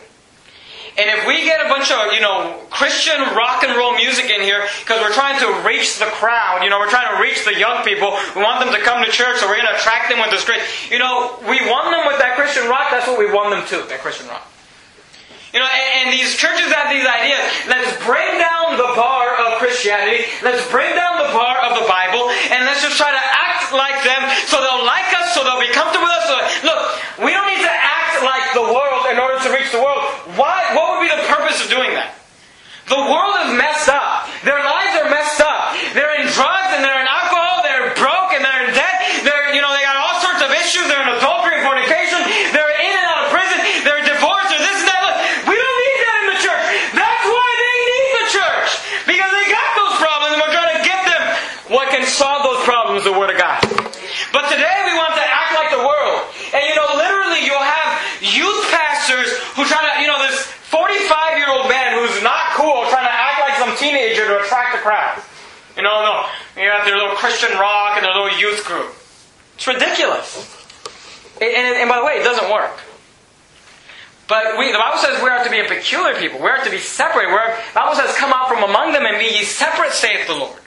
And 0.98 1.12
if 1.12 1.28
we 1.28 1.44
get 1.44 1.60
a 1.60 1.68
bunch 1.68 1.92
of, 1.92 2.14
you 2.14 2.22
know, 2.22 2.56
Christian 2.70 3.20
rock 3.36 3.64
and 3.68 3.76
roll 3.76 4.00
music 4.00 4.32
in 4.32 4.40
here, 4.40 4.64
because 4.80 5.02
we're 5.04 5.12
trying 5.12 5.36
to 5.44 5.68
reach 5.68 6.00
the 6.00 6.08
crowd, 6.08 6.64
you 6.64 6.70
know, 6.70 6.80
we're 6.80 6.90
trying 6.90 7.12
to 7.12 7.22
reach 7.22 7.44
the 7.44 7.52
young 7.60 7.84
people, 7.84 8.16
we 8.32 8.40
want 8.42 8.64
them 8.64 8.72
to 8.72 8.80
come 8.80 9.04
to 9.04 9.12
church, 9.12 9.44
so 9.44 9.48
we're 9.48 9.60
going 9.60 9.68
to 9.68 9.76
attract 9.76 10.08
them 10.08 10.24
with 10.24 10.32
this 10.32 10.48
great, 10.48 10.64
you 10.88 10.98
know, 10.98 11.36
we 11.44 11.60
won 11.68 11.92
them 11.92 12.08
with 12.08 12.16
that 12.24 12.40
Christian 12.40 12.72
rock, 12.72 12.96
that's 12.96 13.08
what 13.12 13.20
we 13.20 13.28
won 13.28 13.52
them 13.52 13.68
to, 13.76 13.84
that 13.92 14.00
Christian 14.00 14.32
rock. 14.32 14.48
You 15.52 15.60
know, 15.60 15.68
and, 15.68 16.08
and 16.08 16.14
these 16.16 16.36
churches 16.36 16.72
have 16.72 16.88
these 16.88 17.08
ideas. 17.08 17.44
Let's 17.68 17.92
bring 18.08 18.40
down 18.40 18.80
the 18.80 18.92
bar 18.96 19.25
Christianity. 19.76 20.24
Let's 20.40 20.64
bring 20.72 20.96
down 20.96 21.20
the 21.20 21.36
bar 21.36 21.60
of 21.68 21.76
the 21.76 21.84
Bible, 21.84 22.32
and 22.32 22.64
let's 22.64 22.80
just 22.80 22.96
try 22.96 23.12
to 23.12 23.20
act 23.20 23.76
like 23.76 24.00
them, 24.08 24.24
so 24.48 24.64
they'll 24.64 24.88
like 24.88 25.12
us, 25.20 25.36
so 25.36 25.44
they'll 25.44 25.60
be 25.60 25.68
comfortable 25.76 26.08
with 26.08 26.16
us. 26.16 26.32
So, 26.32 26.36
look, 26.72 26.80
we 27.28 27.36
don't 27.36 27.44
need 27.52 27.60
to 27.60 27.76
act 27.76 28.24
like 28.24 28.56
the 28.56 28.64
world 28.72 29.12
in 29.12 29.20
order 29.20 29.36
to 29.44 29.50
reach 29.52 29.76
the 29.76 29.84
world. 29.84 30.00
Why? 30.40 30.72
What 30.72 30.96
would 30.96 31.04
be 31.04 31.12
the 31.12 31.28
purpose 31.28 31.60
of 31.60 31.68
doing 31.68 31.92
that? 31.92 32.16
The 32.88 33.04
world 33.04 33.36
is 33.44 33.52
messed 33.60 33.92
up. 33.92 34.32
Their 34.48 34.64
lives 34.64 34.96
are 34.96 35.12
messed 35.12 35.44
up. 35.44 35.76
They're 35.92 36.24
in 36.24 36.32
drugs 36.32 36.72
and 36.72 36.80
they're 36.80 37.02
in 37.04 37.10
alcohol. 37.12 37.68
They're 37.68 37.92
broke 38.00 38.32
and 38.32 38.48
they're 38.48 38.64
in 38.64 38.72
debt. 38.72 38.96
They're, 39.28 39.52
you 39.52 39.60
know, 39.60 39.76
they 39.76 39.84
got 39.84 40.00
all 40.00 40.24
sorts 40.24 40.40
of 40.40 40.56
issues. 40.56 40.88
They're 40.88 41.04
in 41.04 41.12
adultery 41.20 41.60
and 41.60 41.68
fornication. 41.68 42.22
They're 42.56 42.76
in 42.80 42.94
and 42.96 43.06
out 43.12 43.20
of 43.26 43.36
prison. 43.36 43.60
They're 43.84 44.06
divorced. 44.08 44.56
They're 44.56 44.64
this 44.64 44.80
and 44.86 44.88
that. 44.88 45.02
Look, 45.04 45.18
we 45.52 45.56
don't 45.60 45.80
need 45.84 46.00
that 46.00 46.16
in 46.24 46.28
the 46.32 46.40
church. 46.40 46.64
That's 46.96 47.26
why 47.28 47.50
they 47.60 47.78
need 47.90 48.10
the 48.22 48.28
church. 48.38 48.70
Because 49.10 49.32
they 49.34 49.46
got 49.50 49.70
those 49.82 49.96
problems 49.98 50.32
and 50.38 50.40
we're 50.46 50.54
trying 50.54 50.74
to 50.78 50.84
give 50.86 51.02
them 51.10 51.24
what 51.74 51.90
can 51.90 52.06
solve 52.06 52.46
those 52.46 52.62
problems, 52.70 53.02
the 53.02 53.18
Word 53.18 53.34
of 53.34 53.38
God. 53.42 53.66
But 54.30 54.46
today 54.54 54.78
we 54.86 54.94
want 54.94 55.18
to 55.18 55.26
act 55.26 55.58
like 55.58 55.74
the 55.74 55.82
world. 55.82 56.22
And 56.54 56.62
you 56.70 56.76
know, 56.78 56.86
literally 57.02 57.50
you'll 57.50 57.66
have 57.66 57.98
youth 58.22 58.70
pastors 58.70 59.34
who 59.58 59.66
try 59.66 59.82
to, 59.82 60.02
you 60.02 60.08
know, 60.08 60.22
this 60.22 60.54
45 60.70 61.38
year 61.38 61.50
old 61.50 61.70
man 61.70 61.98
who's 61.98 62.22
not 62.24 62.52
cool 62.54 62.84
trying 62.90 63.08
to 63.08 63.16
act 63.16 63.40
like 63.40 63.56
some 63.58 63.76
teenager 63.78 64.28
to 64.28 64.44
attract 64.44 64.76
the 64.76 64.82
crowd. 64.82 65.22
You 65.78 65.84
know, 65.84 66.04
no, 66.04 66.62
you 66.62 66.65
their 66.84 66.98
little 66.98 67.16
Christian 67.16 67.56
rock 67.58 67.96
and 67.96 68.04
their 68.04 68.12
little 68.12 68.38
youth 68.38 68.66
group. 68.66 68.92
It's 69.56 69.68
ridiculous. 69.68 70.52
And, 71.40 71.50
and, 71.56 71.76
and 71.78 71.90
by 71.90 72.00
the 72.00 72.06
way, 72.06 72.20
it 72.20 72.24
doesn't 72.24 72.52
work. 72.52 72.76
But 74.28 74.58
we, 74.58 74.72
the 74.72 74.80
Bible 74.80 74.98
says 74.98 75.22
we 75.22 75.30
are 75.30 75.44
to 75.44 75.50
be 75.50 75.60
a 75.60 75.68
peculiar 75.68 76.16
people. 76.16 76.40
We 76.40 76.48
are 76.48 76.64
to 76.64 76.72
be 76.72 76.80
separate. 76.80 77.28
We're, 77.28 77.56
the 77.56 77.76
Bible 77.76 77.96
says, 77.96 78.16
come 78.18 78.34
out 78.34 78.50
from 78.50 78.64
among 78.64 78.92
them 78.92 79.06
and 79.06 79.20
be 79.20 79.38
ye 79.38 79.44
separate, 79.44 79.94
saith 79.94 80.28
the 80.28 80.34
Lord. 80.34 80.60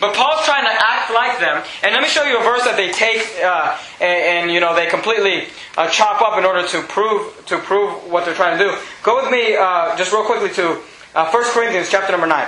But 0.00 0.14
Paul's 0.14 0.44
trying 0.46 0.64
to 0.64 0.72
act 0.72 1.12
like 1.12 1.38
them. 1.40 1.62
And 1.84 1.92
let 1.92 2.02
me 2.02 2.08
show 2.08 2.24
you 2.24 2.40
a 2.40 2.42
verse 2.42 2.64
that 2.64 2.76
they 2.76 2.90
take 2.90 3.20
uh, 3.44 3.76
and, 4.00 4.48
and, 4.48 4.50
you 4.50 4.58
know 4.58 4.74
they 4.74 4.86
completely 4.86 5.48
uh, 5.76 5.88
chop 5.90 6.22
up 6.22 6.38
in 6.38 6.44
order 6.46 6.66
to 6.66 6.82
prove 6.82 7.44
to 7.46 7.58
prove 7.58 8.10
what 8.10 8.24
they're 8.24 8.34
trying 8.34 8.58
to 8.58 8.64
do. 8.64 8.74
Go 9.02 9.22
with 9.22 9.30
me 9.30 9.56
uh, 9.56 9.94
just 9.98 10.10
real 10.10 10.24
quickly 10.24 10.48
to 10.50 10.80
uh, 11.14 11.30
1 11.30 11.44
Corinthians 11.52 11.90
chapter 11.90 12.12
number 12.12 12.26
9. 12.26 12.46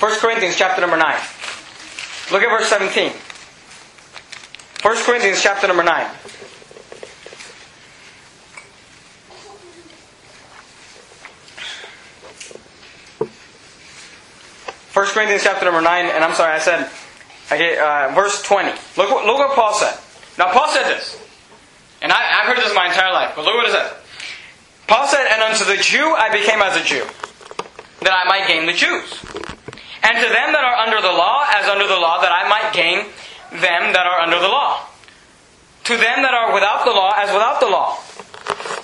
1 0.00 0.18
Corinthians 0.18 0.56
chapter 0.56 0.80
number 0.80 0.96
9. 0.96 1.16
Look 2.30 2.42
at 2.42 2.50
verse 2.50 2.68
17. 2.68 3.12
1 4.82 4.96
Corinthians 5.04 5.42
chapter 5.42 5.66
number 5.66 5.82
9. 5.82 6.06
First 14.90 15.12
Corinthians 15.14 15.42
chapter 15.44 15.64
number 15.64 15.80
9, 15.80 16.06
and 16.06 16.24
I'm 16.24 16.34
sorry, 16.34 16.52
I 16.54 16.58
said, 16.58 16.88
okay, 17.52 17.78
uh, 17.78 18.12
verse 18.14 18.42
20. 18.42 18.70
Look, 18.96 19.10
what- 19.10 19.26
look 19.26 19.38
what 19.38 19.54
Paul 19.54 19.74
said. 19.74 19.96
Now, 20.38 20.50
Paul 20.52 20.68
said 20.68 20.84
this, 20.84 21.16
and 22.02 22.12
I, 22.12 22.40
I've 22.40 22.46
heard 22.46 22.56
this 22.64 22.74
my 22.74 22.86
entire 22.86 23.12
life, 23.12 23.32
but 23.36 23.44
look 23.44 23.54
what 23.54 23.66
it 23.68 23.72
says. 23.72 23.92
Paul 24.86 25.06
said, 25.06 25.26
And 25.30 25.42
unto 25.42 25.64
the 25.64 25.76
Jew 25.76 26.14
I 26.16 26.30
became 26.30 26.60
as 26.62 26.76
a 26.76 26.82
Jew, 26.84 27.04
that 28.00 28.12
I 28.12 28.24
might 28.28 28.46
gain 28.48 28.66
the 28.66 28.72
Jews. 28.72 29.20
And 30.02 30.14
to 30.16 30.28
them 30.28 30.52
that 30.54 30.64
are 30.64 30.76
under 30.86 31.00
the 31.00 31.12
law, 31.12 31.44
as 31.54 31.66
under 31.66 31.86
the 31.86 31.98
law, 31.98 32.20
that 32.20 32.30
I 32.30 32.48
might 32.48 32.72
gain 32.72 33.06
them 33.50 33.92
that 33.92 34.06
are 34.06 34.20
under 34.20 34.38
the 34.38 34.48
law. 34.48 34.86
To 35.90 35.96
them 35.96 36.22
that 36.22 36.34
are 36.34 36.54
without 36.54 36.84
the 36.84 36.92
law, 36.92 37.12
as 37.16 37.32
without 37.32 37.60
the 37.60 37.68
law. 37.68 37.98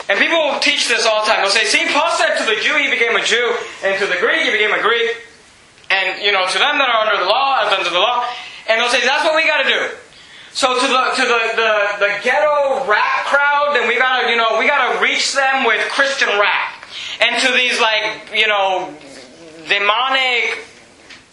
And 0.09 0.19
people 0.19 0.37
will 0.37 0.61
teach 0.61 0.89
this 0.89 1.07
all 1.07 1.25
the 1.25 1.31
time. 1.31 1.41
They'll 1.41 1.55
say, 1.55 1.65
see, 1.65 1.85
Paul 1.93 2.11
said 2.17 2.37
to 2.37 2.45
the 2.45 2.61
Jew 2.61 2.77
he 2.77 2.91
became 2.91 3.17
a 3.17 3.25
Jew, 3.25 3.57
and 3.85 3.99
to 4.01 4.07
the 4.07 4.17
Greek 4.21 4.45
he 4.45 4.51
became 4.51 4.73
a 4.73 4.83
Greek. 4.83 5.17
And, 5.91 6.21
you 6.23 6.33
know, 6.33 6.45
to 6.45 6.59
them 6.59 6.77
that 6.81 6.89
are 6.89 7.01
under 7.07 7.25
the 7.25 7.29
law, 7.29 7.65
as 7.65 7.73
under 7.73 7.91
the 7.91 8.01
law. 8.01 8.27
And 8.69 8.81
they'll 8.81 8.89
say, 8.89 9.05
that's 9.05 9.25
what 9.25 9.37
we 9.37 9.47
gotta 9.47 9.69
do. 9.69 9.95
So 10.53 10.73
to 10.73 10.87
the 10.87 11.03
to 11.17 11.23
the, 11.23 11.41
the, 11.57 11.73
the 11.99 12.13
ghetto 12.23 12.87
rap 12.87 13.27
crowd, 13.27 13.75
then 13.75 13.89
we 13.89 13.99
gotta, 13.99 14.31
you 14.31 14.37
know, 14.37 14.57
we 14.59 14.67
gotta 14.67 15.03
reach 15.03 15.35
them 15.35 15.65
with 15.67 15.81
Christian 15.91 16.29
rap. 16.39 16.85
And 17.21 17.43
to 17.43 17.53
these 17.53 17.81
like, 17.81 18.31
you 18.33 18.47
know, 18.47 18.95
demonic, 19.69 20.65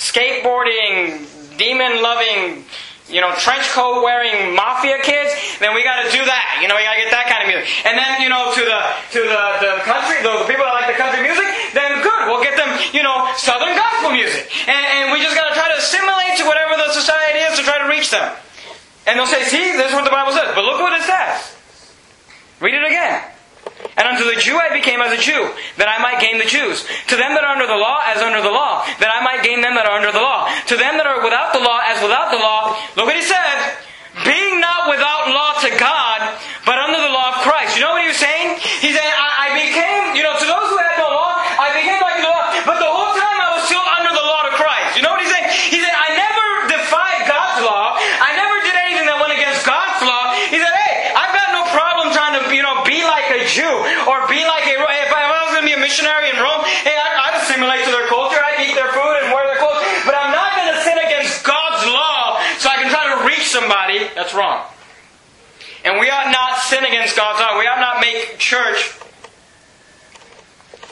skateboarding, 0.02 1.30
demon 1.62 2.02
loving, 2.02 2.66
you 3.06 3.22
know, 3.22 3.30
trench 3.38 3.70
coat 3.70 4.02
wearing 4.02 4.58
mafia 4.58 4.98
kids, 5.06 5.30
then 5.62 5.78
we 5.78 5.86
gotta 5.86 6.10
do 6.10 6.26
that. 6.26 6.58
You 6.58 6.66
know, 6.66 6.74
we 6.74 6.82
gotta 6.82 7.06
get 7.06 7.14
that 7.14 7.30
kind 7.30 7.46
of 7.46 7.48
music. 7.54 7.70
And 7.86 7.94
then, 7.94 8.26
you 8.26 8.30
know, 8.34 8.50
to 8.50 8.64
the 8.66 8.82
to 9.14 9.22
the, 9.22 9.44
the 9.62 9.74
country, 9.86 10.18
the, 10.26 10.42
the 10.42 10.48
people 10.50 10.66
that 10.66 10.74
like 10.74 10.90
the 10.90 10.98
country 10.98 11.22
music, 11.22 11.46
then 11.78 12.02
good, 12.02 12.22
we'll 12.34 12.42
get 12.42 12.58
them, 12.58 12.72
you 12.98 13.06
know, 13.06 13.30
southern 13.38 13.78
gospel 13.78 14.10
music. 14.10 14.50
And, 14.66 14.84
and 14.98 15.04
we 15.14 15.22
just 15.22 15.38
gotta 15.38 15.54
try 15.54 15.70
to 15.70 15.78
assimilate 15.78 16.42
to 16.42 16.50
whatever 16.50 16.82
the 16.82 16.90
society 16.98 17.46
is 17.46 17.62
to 17.62 17.64
try 17.64 17.78
to 17.78 17.88
reach 17.88 18.10
them. 18.10 18.34
And 19.06 19.22
they'll 19.22 19.30
say, 19.30 19.46
see, 19.46 19.78
this 19.78 19.94
is 19.94 19.94
what 19.94 20.06
the 20.06 20.14
Bible 20.14 20.34
says. 20.34 20.50
But 20.58 20.66
look 20.66 20.82
what 20.82 20.98
it 20.98 21.06
says. 21.06 21.38
Read 22.58 22.74
it 22.74 22.86
again. 22.90 23.31
And 23.98 24.08
unto 24.08 24.24
the 24.24 24.40
Jew 24.40 24.58
I 24.58 24.72
became 24.74 25.02
as 25.02 25.12
a 25.14 25.22
Jew, 25.22 25.52
that 25.78 25.90
I 25.92 26.02
might 26.02 26.22
gain 26.24 26.40
the 26.40 26.48
Jews. 26.48 26.88
To 27.12 27.16
them 27.16 27.36
that 27.36 27.44
are 27.44 27.54
under 27.54 27.68
the 27.68 27.78
law, 27.78 28.02
as 28.08 28.22
under 28.22 28.42
the 28.42 28.50
law, 28.50 28.82
that 28.98 29.12
I 29.12 29.22
might 29.22 29.44
gain 29.44 29.62
them 29.62 29.76
that 29.76 29.86
are 29.86 29.98
under 30.00 30.12
the 30.12 30.24
law. 30.24 30.50
To 30.72 30.76
them 30.80 30.98
that 30.98 31.06
are 31.06 31.22
without 31.22 31.54
the 31.54 31.62
law, 31.62 31.80
as 31.86 32.02
without 32.02 32.32
the 32.32 32.42
law. 32.42 32.74
Look 32.98 33.06
what 33.12 33.20
he 33.20 33.22
said. 33.22 33.78
Being 34.26 34.60
not 34.60 34.90
without 34.92 35.32
law 35.32 35.56
to 35.64 35.70
God, 35.80 36.20
but 36.68 36.76
under 36.82 37.00
the 37.00 37.14
law 37.14 37.32
of 37.36 37.48
Christ. 37.48 37.80
You 37.80 37.86
know 37.86 37.96
what 37.96 38.04
he 38.04 38.12
was 38.12 38.20
saying? 38.20 38.60
He 38.84 38.92
said, 38.92 39.08
I, 39.08 39.48
I 39.48 39.56
became, 39.56 40.20
you 40.20 40.24
know, 40.24 40.36
to 40.36 40.48
those 40.48 40.68
who 40.68 40.78
had 40.82 41.00
no 41.00 41.08
law, 41.12 41.38
I 41.40 41.72
became 41.72 42.00
like 42.02 42.20
the 42.20 42.28
law. 42.28 42.44
But 42.68 42.78
the 42.84 42.92
whole 42.92 43.16
time 43.16 43.40
I 43.40 43.56
was 43.56 43.64
still 43.72 43.84
under 43.84 44.12
the 44.12 44.26
law 44.26 44.50
to 44.50 44.54
Christ. 44.60 45.00
You 45.00 45.08
know 45.08 45.16
what 45.16 45.24
he's 45.24 45.32
saying? 45.32 45.48
He 45.72 45.80
said, 45.80 45.96
I 45.96 46.12
never 46.12 46.46
defied 46.76 47.24
God's 47.24 47.64
law. 47.64 47.96
I 47.96 48.36
never 48.36 48.56
did 48.68 48.76
anything 48.76 49.08
that 49.08 49.16
went 49.16 49.32
against 49.32 49.64
God's 49.64 50.04
law. 50.04 50.36
He 50.52 50.60
said, 50.60 50.76
hey, 50.76 51.16
I've 51.16 51.32
got 51.32 51.56
no 51.56 51.64
problem 51.72 52.12
trying 52.12 52.36
to, 52.36 52.44
you 52.52 52.68
know, 52.68 52.84
be 52.84 53.08
like 53.08 53.32
a 53.32 53.48
Jew 53.48 53.72
or 54.12 54.28
be 54.28 54.44
like 54.44 54.68
a, 54.68 54.76
if 54.76 55.12
I 55.16 55.24
was 55.48 55.56
going 55.56 55.64
to 55.64 55.70
be 55.72 55.78
a 55.78 55.80
missionary 55.80 56.28
in 56.28 56.36
Rome, 56.36 56.68
hey, 56.84 57.00
I'd, 57.00 57.32
I'd 57.32 57.36
assimilate 57.40 57.88
to 57.88 57.96
their 57.96 58.12
culture. 58.12 58.44
I'd 58.44 58.60
eat 58.68 58.76
their 58.76 58.92
food 58.92 59.24
and 59.24 59.32
wear 59.32 59.48
their 59.48 59.60
clothes. 59.64 59.80
But 60.04 60.20
I'm 60.20 60.36
not 60.36 60.52
going 60.60 60.68
to 60.76 60.78
sin 60.84 61.00
against 61.00 61.48
God's 61.48 61.88
law 61.88 62.44
so 62.60 62.68
I 62.68 62.76
can 62.84 62.92
try 62.92 63.08
to 63.16 63.24
reach 63.24 63.48
somebody. 63.48 64.11
That's 64.22 64.38
wrong. 64.38 64.62
And 65.84 65.98
we 66.00 66.06
ought 66.14 66.30
not 66.30 66.62
sin 66.62 66.86
against 66.86 67.18
God's 67.18 67.42
law. 67.42 67.58
We 67.58 67.66
ought 67.66 67.82
not 67.82 68.06
make 68.06 68.38
church 68.38 68.94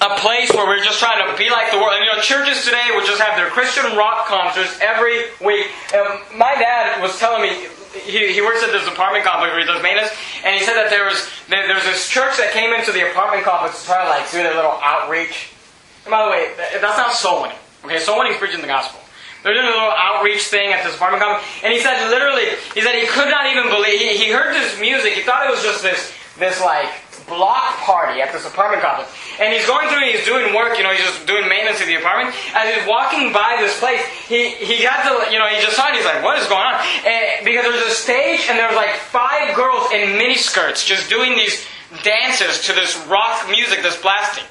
a 0.01 0.17
place 0.17 0.49
where 0.49 0.65
we're 0.65 0.81
just 0.81 0.97
trying 0.97 1.21
to 1.21 1.37
be 1.37 1.53
like 1.53 1.69
the 1.69 1.77
world. 1.77 1.93
And 1.93 2.01
you 2.01 2.09
know, 2.09 2.17
churches 2.25 2.65
today 2.65 2.89
will 2.89 3.05
just 3.05 3.21
have 3.21 3.37
their 3.37 3.53
Christian 3.53 3.85
rock 3.93 4.25
concerts 4.25 4.81
every 4.81 5.29
week. 5.45 5.69
Um, 5.93 6.25
my 6.41 6.57
dad 6.57 7.03
was 7.05 7.19
telling 7.19 7.45
me 7.45 7.69
he, 8.01 8.33
he 8.33 8.41
works 8.41 8.65
at 8.65 8.71
this 8.73 8.89
apartment 8.89 9.29
complex 9.29 9.53
where 9.53 9.61
he 9.61 9.69
does 9.69 9.83
maintenance, 9.83 10.09
and 10.41 10.57
he 10.57 10.65
said 10.65 10.73
that 10.73 10.89
there 10.89 11.05
was 11.05 11.29
there, 11.53 11.69
there's 11.69 11.85
this 11.85 12.09
church 12.09 12.33
that 12.41 12.49
came 12.49 12.73
into 12.73 12.91
the 12.91 13.05
apartment 13.13 13.45
complex 13.45 13.81
to 13.81 13.93
try 13.93 14.01
to 14.01 14.09
like 14.09 14.25
do 14.31 14.41
their 14.41 14.57
little 14.57 14.73
outreach. 14.81 15.53
And 16.01 16.09
by 16.09 16.25
the 16.25 16.31
way, 16.33 16.49
that, 16.57 16.81
that's 16.81 16.97
not 16.97 17.13
soul 17.13 17.43
winning. 17.45 17.61
Okay, 17.85 17.99
soul 17.99 18.17
winning 18.17 18.33
is 18.33 18.39
preaching 18.39 18.61
the 18.61 18.73
gospel. 18.73 18.99
They're 19.43 19.53
doing 19.53 19.67
a 19.67 19.69
little 19.69 19.95
outreach 19.95 20.47
thing 20.47 20.73
at 20.73 20.83
this 20.83 20.95
apartment 20.95 21.23
complex, 21.23 21.47
and 21.63 21.71
he 21.71 21.79
said 21.79 22.09
literally, 22.09 22.55
he 22.73 22.81
said 22.81 22.95
he 22.95 23.07
could 23.07 23.29
not 23.29 23.47
even 23.47 23.69
believe. 23.69 23.99
He, 23.99 24.17
he 24.17 24.31
heard 24.31 24.53
this 24.53 24.79
music. 24.79 25.13
He 25.13 25.21
thought 25.21 25.47
it 25.47 25.51
was 25.51 25.63
just 25.63 25.81
this 25.81 26.11
this 26.39 26.59
like 26.61 26.89
block 27.29 27.77
party 27.85 28.21
at 28.21 28.33
this 28.33 28.45
apartment 28.45 28.81
complex. 28.81 29.13
And 29.39 29.53
he's 29.53 29.65
going 29.67 29.87
through, 29.87 30.01
he's 30.01 30.25
doing 30.25 30.53
work, 30.55 30.75
you 30.77 30.83
know, 30.83 30.91
he's 30.91 31.05
just 31.05 31.27
doing 31.27 31.47
maintenance 31.47 31.79
of 31.79 31.87
the 31.87 31.95
apartment. 31.95 32.35
As 32.57 32.73
he's 32.73 32.87
walking 32.89 33.31
by 33.31 33.57
this 33.61 33.77
place, 33.79 34.01
he, 34.27 34.49
he 34.57 34.81
got 34.83 35.05
to, 35.05 35.31
you 35.31 35.37
know, 35.37 35.47
he 35.47 35.61
just 35.61 35.77
saw 35.77 35.87
it, 35.87 35.95
he's 35.95 36.05
like, 36.05 36.23
what 36.23 36.39
is 36.39 36.47
going 36.47 36.65
on? 36.65 36.75
And, 37.05 37.45
because 37.45 37.63
there's 37.63 37.85
a 37.85 37.95
stage 37.95 38.49
and 38.49 38.57
there's 38.57 38.75
like 38.75 38.95
five 39.13 39.55
girls 39.55 39.91
in 39.93 40.17
miniskirts 40.17 40.83
just 40.83 41.09
doing 41.09 41.37
these 41.37 41.63
dances 42.03 42.65
to 42.65 42.73
this 42.73 42.97
rock 43.07 43.47
music 43.49 43.79
that's 43.81 44.01
blasting. 44.01 44.43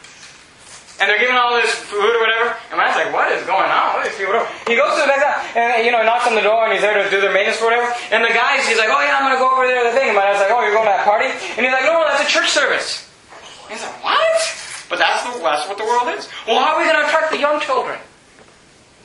And 0.98 1.06
they're 1.06 1.22
giving 1.22 1.38
all 1.38 1.54
this 1.54 1.70
food 1.70 2.10
or 2.10 2.18
whatever. 2.18 2.58
And 2.70 2.78
man's 2.78 2.98
like, 2.98 3.14
what 3.14 3.30
is 3.30 3.46
going 3.46 3.70
on? 3.70 3.94
What 3.94 4.06
is 4.06 4.18
people 4.18 4.34
doing? 4.34 4.50
He 4.66 4.74
goes 4.74 4.98
to 4.98 5.06
the 5.06 5.10
next 5.10 5.54
and, 5.54 5.86
you 5.86 5.94
know, 5.94 6.02
knocks 6.02 6.26
on 6.26 6.34
the 6.34 6.42
door 6.42 6.66
and 6.66 6.74
he's 6.74 6.82
there 6.82 6.98
to 6.98 7.06
do 7.06 7.22
their 7.22 7.30
maintenance 7.30 7.62
or 7.62 7.70
whatever. 7.70 7.86
And 8.10 8.26
the 8.26 8.34
guy's, 8.34 8.66
he's 8.66 8.82
like, 8.82 8.90
oh 8.90 8.98
yeah, 8.98 9.14
I'm 9.14 9.30
going 9.30 9.38
to 9.38 9.42
go 9.42 9.46
over 9.46 9.62
there 9.62 9.86
to 9.86 9.94
the 9.94 9.96
thing. 9.96 10.10
And 10.10 10.18
my 10.18 10.26
dad's 10.26 10.42
like, 10.42 10.50
oh, 10.50 10.58
you're 10.66 10.74
going 10.74 10.90
to 10.90 10.94
that 10.98 11.06
party? 11.06 11.30
And 11.30 11.62
he's 11.62 11.70
like, 11.70 11.86
no, 11.86 12.02
that's 12.02 12.26
a 12.26 12.30
church 12.30 12.50
service. 12.50 13.06
He's 13.70 13.78
like, 13.78 13.94
what? 14.02 14.42
But 14.90 14.98
that's, 14.98 15.22
the, 15.22 15.38
that's 15.38 15.70
what 15.70 15.78
the 15.78 15.86
world 15.86 16.10
is. 16.18 16.26
Well, 16.50 16.58
how 16.58 16.74
are 16.74 16.82
we 16.82 16.90
going 16.90 16.98
to 16.98 17.06
attract 17.06 17.30
the 17.30 17.38
young 17.38 17.62
children? 17.62 18.00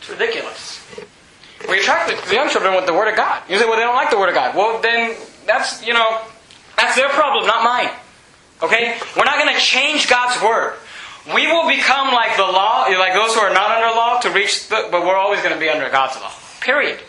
It's 0.02 0.10
ridiculous. 0.10 0.82
We 1.70 1.78
attract 1.78 2.10
the, 2.10 2.18
the 2.26 2.36
young 2.36 2.50
children 2.50 2.74
with 2.74 2.90
the 2.90 2.94
Word 2.94 3.08
of 3.08 3.16
God. 3.16 3.44
You 3.46 3.60
say, 3.60 3.70
well, 3.70 3.78
they 3.78 3.86
don't 3.86 3.96
like 3.96 4.10
the 4.10 4.18
Word 4.18 4.30
of 4.30 4.36
God. 4.36 4.56
Well, 4.56 4.82
then 4.82 5.16
that's, 5.46 5.86
you 5.86 5.94
know, 5.94 6.26
that's 6.76 6.96
their 6.96 7.10
problem, 7.10 7.46
not 7.46 7.64
mine. 7.64 7.94
Okay? 8.64 8.98
We're 9.16 9.30
not 9.30 9.38
going 9.38 9.54
to 9.54 9.60
change 9.62 10.10
God's 10.10 10.42
Word. 10.42 10.74
We 11.28 11.48
will 11.48 11.68
become 11.68 12.14
like 12.14 12.36
the 12.36 12.44
law, 12.44 12.84
like 12.84 13.14
those 13.14 13.34
who 13.34 13.40
are 13.40 13.54
not 13.54 13.72
under 13.72 13.96
law 13.96 14.20
to 14.20 14.30
reach 14.32 14.68
the, 14.68 14.90
but 14.92 15.06
we're 15.06 15.16
always 15.16 15.42
going 15.42 15.54
to 15.54 15.60
be 15.60 15.70
under 15.70 15.90
God's 15.90 16.20
law. 16.20 16.32
Period. 16.60 17.00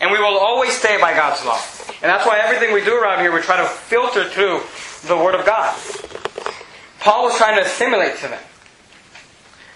And 0.00 0.12
we 0.12 0.18
will 0.18 0.36
always 0.36 0.76
stay 0.76 1.00
by 1.00 1.14
God's 1.14 1.44
law. 1.44 1.60
And 2.02 2.10
that's 2.10 2.26
why 2.26 2.38
everything 2.38 2.74
we 2.74 2.84
do 2.84 2.94
around 2.94 3.20
here, 3.20 3.32
we 3.32 3.40
try 3.40 3.56
to 3.56 3.66
filter 3.66 4.28
through 4.28 4.60
the 5.08 5.16
Word 5.16 5.34
of 5.34 5.46
God. 5.46 5.74
Paul 7.00 7.24
was 7.24 7.36
trying 7.36 7.56
to 7.56 7.64
assimilate 7.64 8.16
to 8.18 8.28
them. 8.28 8.42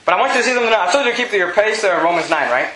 But 0.05 0.15
I 0.15 0.21
want 0.21 0.33
you 0.33 0.41
to 0.41 0.45
see 0.45 0.53
something 0.53 0.71
now. 0.71 0.87
I 0.87 0.93
told 0.93 1.07
you 1.07 1.13
to 1.13 1.17
keep 1.17 1.33
your 1.33 1.53
pace 1.53 1.81
there 1.81 1.97
in 1.97 2.05
Romans 2.05 2.29
9, 2.29 2.51
right? 2.51 2.71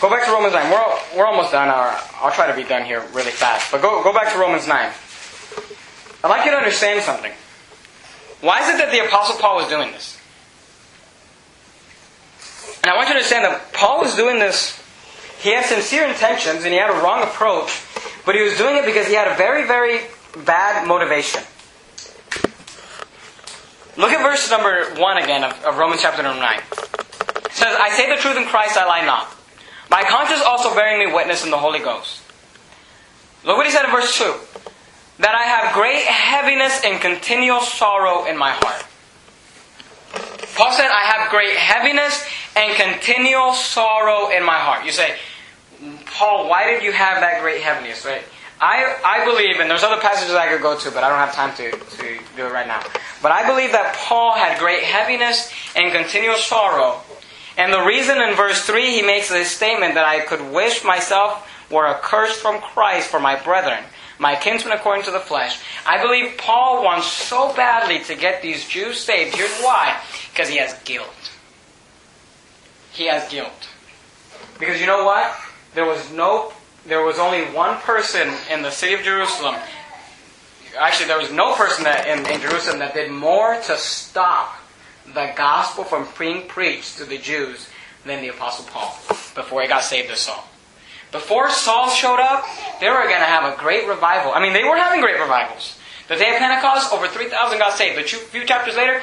Go 0.00 0.08
back 0.08 0.24
to 0.26 0.30
Romans 0.30 0.54
9. 0.54 0.70
We're, 0.70 1.18
we're 1.18 1.26
almost 1.26 1.50
done. 1.50 1.68
I'll 1.68 2.30
try 2.30 2.46
to 2.46 2.54
be 2.54 2.62
done 2.62 2.84
here 2.84 3.04
really 3.12 3.32
fast. 3.32 3.72
But 3.72 3.82
go, 3.82 4.02
go 4.04 4.12
back 4.12 4.32
to 4.32 4.38
Romans 4.38 4.68
9. 4.68 4.92
I'd 6.24 6.28
like 6.28 6.44
you 6.44 6.52
to 6.52 6.56
understand 6.56 7.02
something. 7.02 7.32
Why 8.40 8.62
is 8.62 8.74
it 8.74 8.78
that 8.78 8.92
the 8.92 9.04
Apostle 9.04 9.36
Paul 9.40 9.56
was 9.56 9.68
doing 9.68 9.90
this? 9.90 10.16
And 12.82 12.92
I 12.92 12.96
want 12.96 13.08
you 13.08 13.14
to 13.14 13.18
understand 13.18 13.44
that 13.44 13.72
Paul 13.72 14.00
was 14.00 14.14
doing 14.14 14.38
this, 14.38 14.80
he 15.40 15.50
had 15.50 15.64
sincere 15.64 16.06
intentions 16.06 16.64
and 16.64 16.72
he 16.72 16.78
had 16.78 16.90
a 16.90 17.02
wrong 17.02 17.22
approach, 17.22 17.82
but 18.24 18.34
he 18.34 18.42
was 18.42 18.56
doing 18.56 18.76
it 18.76 18.84
because 18.84 19.08
he 19.08 19.14
had 19.14 19.28
a 19.28 19.34
very, 19.34 19.66
very 19.66 20.02
bad 20.44 20.86
motivation. 20.86 21.42
Look 23.96 24.12
at 24.12 24.22
verse 24.22 24.48
number 24.48 24.94
1 24.94 25.18
again 25.18 25.42
of, 25.42 25.52
of 25.64 25.76
Romans 25.76 26.02
chapter 26.02 26.22
number 26.22 26.40
9. 26.40 26.58
It 26.58 27.52
says, 27.52 27.76
I 27.80 27.90
say 27.90 28.08
the 28.08 28.20
truth 28.20 28.36
in 28.36 28.44
Christ, 28.44 28.76
I 28.76 28.86
lie 28.86 29.04
not. 29.04 29.34
My 29.90 30.02
conscience 30.04 30.40
also 30.46 30.72
bearing 30.74 31.04
me 31.04 31.12
witness 31.12 31.44
in 31.44 31.50
the 31.50 31.58
Holy 31.58 31.80
Ghost. 31.80 32.22
Look 33.44 33.56
what 33.56 33.66
he 33.66 33.72
said 33.72 33.84
in 33.84 33.90
verse 33.90 34.16
2 34.16 34.34
that 35.18 35.34
I 35.34 35.42
have 35.42 35.74
great 35.74 36.04
heaviness 36.04 36.80
and 36.84 37.00
continual 37.00 37.60
sorrow 37.60 38.24
in 38.26 38.36
my 38.36 38.52
heart. 38.52 38.84
Paul 40.54 40.72
said, 40.72 40.88
I 40.90 41.02
have 41.02 41.30
great 41.30 41.56
heaviness 41.56 42.24
and 42.56 42.74
continual 42.76 43.52
sorrow 43.52 44.30
in 44.30 44.44
my 44.44 44.58
heart. 44.58 44.84
You 44.84 44.92
say, 44.92 45.16
Paul, 46.06 46.48
why 46.48 46.70
did 46.70 46.82
you 46.82 46.92
have 46.92 47.20
that 47.20 47.42
great 47.42 47.62
heaviness, 47.62 48.04
right? 48.04 48.22
I, 48.60 48.96
I 49.04 49.24
believe, 49.24 49.60
and 49.60 49.70
there's 49.70 49.84
other 49.84 50.00
passages 50.00 50.34
I 50.34 50.48
could 50.48 50.62
go 50.62 50.76
to, 50.76 50.90
but 50.90 51.04
I 51.04 51.08
don't 51.08 51.18
have 51.18 51.34
time 51.34 51.54
to, 51.56 51.70
to 51.70 52.18
do 52.36 52.46
it 52.46 52.52
right 52.52 52.66
now. 52.66 52.82
But 53.22 53.30
I 53.30 53.46
believe 53.46 53.70
that 53.72 53.94
Paul 53.96 54.34
had 54.34 54.58
great 54.58 54.82
heaviness 54.82 55.52
and 55.76 55.92
continual 55.92 56.36
sorrow. 56.36 57.00
And 57.56 57.72
the 57.72 57.84
reason 57.84 58.20
in 58.20 58.34
verse 58.34 58.64
3 58.64 58.90
he 58.90 59.02
makes 59.02 59.28
this 59.28 59.50
statement 59.50 59.94
that 59.94 60.04
I 60.04 60.20
could 60.20 60.52
wish 60.52 60.82
myself 60.82 61.48
were 61.70 61.86
accursed 61.86 62.40
from 62.40 62.60
Christ 62.60 63.08
for 63.08 63.20
my 63.20 63.36
brethren 63.36 63.84
my 64.18 64.34
kinsman 64.36 64.72
according 64.72 65.04
to 65.04 65.10
the 65.10 65.20
flesh. 65.20 65.60
I 65.86 66.02
believe 66.02 66.38
Paul 66.38 66.84
wants 66.84 67.06
so 67.06 67.52
badly 67.54 68.00
to 68.04 68.14
get 68.14 68.42
these 68.42 68.68
Jews 68.68 68.98
saved. 68.98 69.36
Here's 69.36 69.60
why. 69.60 70.00
Because 70.30 70.48
he 70.48 70.58
has 70.58 70.74
guilt. 70.84 71.08
He 72.92 73.06
has 73.06 73.28
guilt. 73.30 73.68
Because 74.58 74.80
you 74.80 74.86
know 74.86 75.04
what? 75.04 75.32
There 75.74 75.84
was 75.84 76.10
no 76.12 76.52
there 76.86 77.02
was 77.02 77.18
only 77.18 77.42
one 77.44 77.76
person 77.78 78.32
in 78.50 78.62
the 78.62 78.70
city 78.70 78.94
of 78.94 79.02
Jerusalem. 79.02 79.56
Actually, 80.78 81.08
there 81.08 81.18
was 81.18 81.30
no 81.30 81.54
person 81.54 81.84
that 81.84 82.06
in, 82.06 82.26
in 82.26 82.40
Jerusalem 82.40 82.78
that 82.78 82.94
did 82.94 83.10
more 83.10 83.60
to 83.66 83.76
stop 83.76 84.56
the 85.06 85.32
gospel 85.36 85.84
from 85.84 86.08
being 86.18 86.48
preached 86.48 86.96
to 86.98 87.04
the 87.04 87.18
Jews 87.18 87.68
than 88.06 88.22
the 88.22 88.28
Apostle 88.28 88.64
Paul 88.66 88.96
before 89.34 89.62
he 89.62 89.68
got 89.68 89.82
saved 89.82 90.10
as 90.10 90.20
Saul. 90.20 90.48
Before 91.12 91.50
Saul 91.50 91.90
showed 91.90 92.20
up, 92.20 92.44
they 92.80 92.88
were 92.88 93.02
going 93.04 93.20
to 93.20 93.30
have 93.30 93.52
a 93.52 93.56
great 93.56 93.88
revival. 93.88 94.32
I 94.32 94.40
mean, 94.40 94.52
they 94.52 94.64
were 94.64 94.76
having 94.76 95.00
great 95.00 95.18
revivals. 95.18 95.78
The 96.08 96.16
day 96.16 96.30
of 96.32 96.38
Pentecost, 96.38 96.92
over 96.92 97.06
3,000 97.06 97.58
got 97.58 97.74
saved. 97.74 97.98
A 97.98 98.04
few 98.04 98.44
chapters 98.44 98.76
later, 98.76 99.02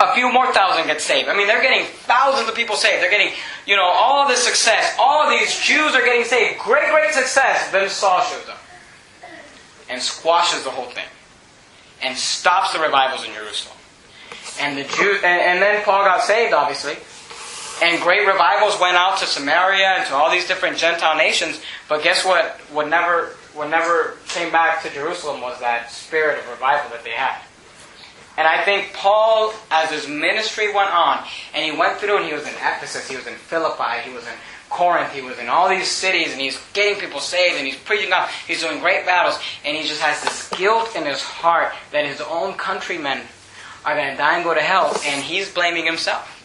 a 0.00 0.14
few 0.14 0.32
more 0.32 0.52
thousand 0.52 0.86
get 0.86 1.00
saved. 1.00 1.28
I 1.28 1.36
mean, 1.36 1.46
they're 1.46 1.62
getting 1.62 1.84
thousands 1.84 2.48
of 2.48 2.54
people 2.54 2.74
saved. 2.74 3.02
They're 3.02 3.10
getting, 3.10 3.32
you 3.66 3.76
know, 3.76 3.84
all 3.84 4.26
this 4.26 4.42
success. 4.42 4.96
All 4.98 5.22
of 5.22 5.30
these 5.30 5.54
Jews 5.60 5.94
are 5.94 6.04
getting 6.04 6.24
saved. 6.24 6.58
Great, 6.58 6.90
great 6.90 7.12
success. 7.12 7.70
Then 7.70 7.88
Saul 7.88 8.22
shows 8.22 8.48
up 8.48 8.60
and 9.88 10.00
squashes 10.00 10.64
the 10.64 10.70
whole 10.70 10.86
thing 10.86 11.06
and 12.02 12.16
stops 12.16 12.72
the 12.72 12.80
revivals 12.80 13.26
in 13.26 13.34
Jerusalem. 13.34 13.76
And 14.58 14.78
the 14.78 14.84
Jews, 14.84 15.22
and, 15.22 15.40
and 15.40 15.62
then 15.62 15.82
Paul 15.84 16.04
got 16.04 16.22
saved, 16.22 16.54
obviously. 16.54 16.96
And 17.82 18.02
great 18.02 18.26
revivals 18.26 18.78
went 18.78 18.96
out 18.96 19.18
to 19.18 19.26
Samaria 19.26 19.86
and 19.86 20.06
to 20.06 20.14
all 20.14 20.30
these 20.30 20.46
different 20.46 20.76
Gentile 20.76 21.16
nations. 21.16 21.60
But 21.88 22.02
guess 22.02 22.24
what? 22.24 22.60
What 22.70 22.88
never, 22.88 23.36
what 23.54 23.70
never 23.70 24.18
came 24.28 24.52
back 24.52 24.82
to 24.82 24.90
Jerusalem 24.90 25.40
was 25.40 25.58
that 25.60 25.90
spirit 25.90 26.38
of 26.38 26.48
revival 26.50 26.90
that 26.90 27.04
they 27.04 27.10
had. 27.10 27.40
And 28.36 28.46
I 28.46 28.64
think 28.64 28.92
Paul, 28.94 29.52
as 29.70 29.90
his 29.90 30.08
ministry 30.08 30.72
went 30.72 30.90
on, 30.90 31.24
and 31.54 31.64
he 31.64 31.78
went 31.78 31.98
through 31.98 32.18
and 32.18 32.26
he 32.26 32.32
was 32.32 32.44
in 32.44 32.54
Ephesus, 32.54 33.08
he 33.08 33.16
was 33.16 33.26
in 33.26 33.34
Philippi, 33.34 34.00
he 34.02 34.14
was 34.14 34.24
in 34.24 34.32
Corinth, 34.70 35.12
he 35.12 35.20
was 35.20 35.38
in 35.38 35.48
all 35.48 35.68
these 35.68 35.90
cities, 35.90 36.32
and 36.32 36.40
he's 36.40 36.58
getting 36.72 36.98
people 37.00 37.20
saved, 37.20 37.56
and 37.58 37.66
he's 37.66 37.76
preaching 37.76 38.08
God, 38.08 38.30
he's 38.46 38.62
doing 38.62 38.78
great 38.78 39.04
battles, 39.04 39.38
and 39.64 39.76
he 39.76 39.86
just 39.86 40.00
has 40.00 40.22
this 40.22 40.48
guilt 40.58 40.94
in 40.96 41.04
his 41.04 41.20
heart 41.20 41.74
that 41.90 42.06
his 42.06 42.20
own 42.20 42.54
countrymen 42.54 43.20
are 43.84 43.94
going 43.94 44.10
to 44.10 44.16
die 44.16 44.36
and 44.36 44.44
go 44.44 44.54
to 44.54 44.60
hell, 44.60 44.94
and 45.04 45.22
he's 45.22 45.52
blaming 45.52 45.84
himself. 45.84 46.39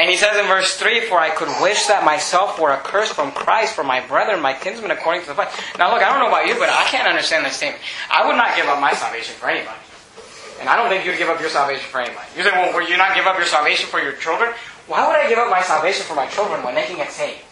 And 0.00 0.08
he 0.08 0.16
says 0.16 0.32
in 0.40 0.48
verse 0.48 0.80
3, 0.80 1.12
For 1.12 1.20
I 1.20 1.28
could 1.28 1.52
wish 1.60 1.84
that 1.92 2.08
myself 2.08 2.56
were 2.56 2.72
accursed 2.72 3.12
from 3.12 3.36
Christ 3.36 3.76
for 3.76 3.84
my 3.84 4.00
brethren, 4.00 4.40
my 4.40 4.56
kinsmen 4.56 4.90
according 4.90 5.28
to 5.28 5.28
the 5.28 5.36
flesh. 5.36 5.52
Now 5.76 5.92
look, 5.92 6.00
I 6.00 6.08
don't 6.08 6.24
know 6.24 6.32
about 6.32 6.48
you, 6.48 6.56
but 6.56 6.72
I 6.72 6.88
can't 6.88 7.04
understand 7.04 7.44
this 7.44 7.60
statement. 7.60 7.84
I 8.08 8.24
would 8.24 8.40
not 8.40 8.56
give 8.56 8.64
up 8.64 8.80
my 8.80 8.96
salvation 8.96 9.36
for 9.36 9.52
anybody. 9.52 9.76
And 10.56 10.72
I 10.72 10.80
don't 10.80 10.88
think 10.88 11.04
you'd 11.04 11.20
give 11.20 11.28
up 11.28 11.36
your 11.36 11.52
salvation 11.52 11.84
for 11.92 12.00
anybody. 12.00 12.24
You 12.32 12.48
say, 12.48 12.52
well, 12.56 12.72
will 12.72 12.88
you 12.88 12.96
not 12.96 13.12
give 13.12 13.28
up 13.28 13.36
your 13.36 13.44
salvation 13.44 13.92
for 13.92 14.00
your 14.00 14.16
children? 14.16 14.56
Why 14.88 15.04
would 15.04 15.20
I 15.20 15.28
give 15.28 15.36
up 15.36 15.52
my 15.52 15.60
salvation 15.60 16.08
for 16.08 16.16
my 16.16 16.24
children 16.32 16.64
when 16.64 16.72
they 16.72 16.88
can 16.88 16.96
get 16.96 17.12
saved? 17.12 17.44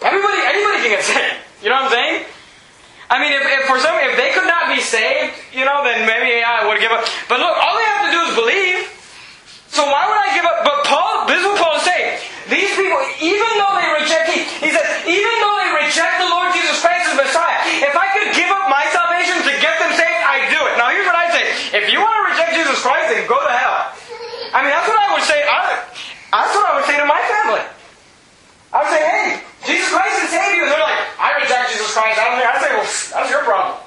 Everybody, 0.00 0.40
anybody 0.40 0.88
can 0.88 0.90
get 0.96 1.04
saved. 1.12 1.36
You 1.60 1.68
know 1.68 1.84
what 1.84 1.92
I'm 1.92 2.00
saying? 2.00 2.16
I 3.12 3.20
mean, 3.20 3.36
if, 3.36 3.44
if 3.44 3.68
for 3.68 3.76
some, 3.76 3.92
if 4.08 4.16
they 4.16 4.32
could 4.32 4.48
not 4.48 4.72
be 4.72 4.80
saved, 4.80 5.36
you 5.52 5.68
know, 5.68 5.84
then 5.84 6.08
maybe 6.08 6.40
I 6.40 6.64
would 6.64 6.80
give 6.80 6.96
up. 6.96 7.04
But 7.28 7.44
look, 7.44 7.52
all 7.52 7.76
they 7.76 7.84
have 7.92 8.08
to 8.08 8.12
do 8.16 8.20
is 8.24 8.32
believe. 8.40 8.96
So 9.68 9.84
why 9.84 10.08
would 10.08 10.16
I 10.16 10.32
give 10.32 10.48
up? 10.48 10.64
But 10.64 10.76
this 11.26 11.38
is 11.42 11.44
what 11.46 11.58
Paul 11.58 11.76
is 11.76 11.84
saying. 11.86 12.22
These 12.46 12.72
people, 12.78 12.98
even 13.18 13.50
though 13.58 13.74
they 13.74 13.88
reject, 13.98 14.30
he, 14.30 14.46
he 14.62 14.70
says, 14.70 14.86
even 15.06 15.34
though 15.42 15.56
they 15.58 15.70
reject 15.82 16.22
the 16.22 16.30
Lord 16.30 16.54
Jesus 16.54 16.78
Christ 16.78 17.10
as 17.10 17.16
Messiah, 17.18 17.58
if 17.82 17.94
I 17.98 18.06
could 18.14 18.30
give 18.34 18.50
up 18.50 18.70
my 18.70 18.86
salvation 18.94 19.42
to 19.42 19.52
get 19.58 19.74
them 19.82 19.90
saved, 19.98 20.22
I'd 20.22 20.46
do 20.54 20.60
it. 20.70 20.78
Now 20.78 20.94
here's 20.94 21.06
what 21.06 21.18
I 21.18 21.26
say. 21.34 21.44
If 21.74 21.90
you 21.90 21.98
want 21.98 22.14
to 22.22 22.24
reject 22.30 22.54
Jesus 22.54 22.78
Christ, 22.78 23.10
then 23.10 23.26
go 23.26 23.38
to 23.42 23.50
hell. 23.50 23.90
I 24.54 24.62
mean, 24.62 24.70
that's 24.70 24.86
what 24.86 24.96
I 24.96 25.08
would 25.12 25.26
say. 25.26 25.42
I, 25.42 25.82
that's 26.30 26.54
what 26.54 26.66
I 26.70 26.72
would 26.78 26.86
say 26.86 26.96
to 26.96 27.06
my 27.06 27.20
family. 27.26 27.64
I 28.70 28.76
would 28.86 28.92
say, 28.94 29.02
hey, 29.02 29.26
Jesus 29.66 29.90
Christ 29.90 30.14
can 30.22 30.28
save 30.30 30.52
you. 30.54 30.62
And 30.64 30.70
they're 30.70 30.86
like, 30.86 31.02
I 31.18 31.42
reject 31.42 31.74
Jesus 31.74 31.90
Christ. 31.90 32.16
I 32.16 32.30
don't 32.30 32.38
think, 32.38 32.46
I'd 32.46 32.62
say, 32.62 32.72
well, 32.72 32.86
that's 32.86 33.30
your 33.30 33.42
problem. 33.42 33.82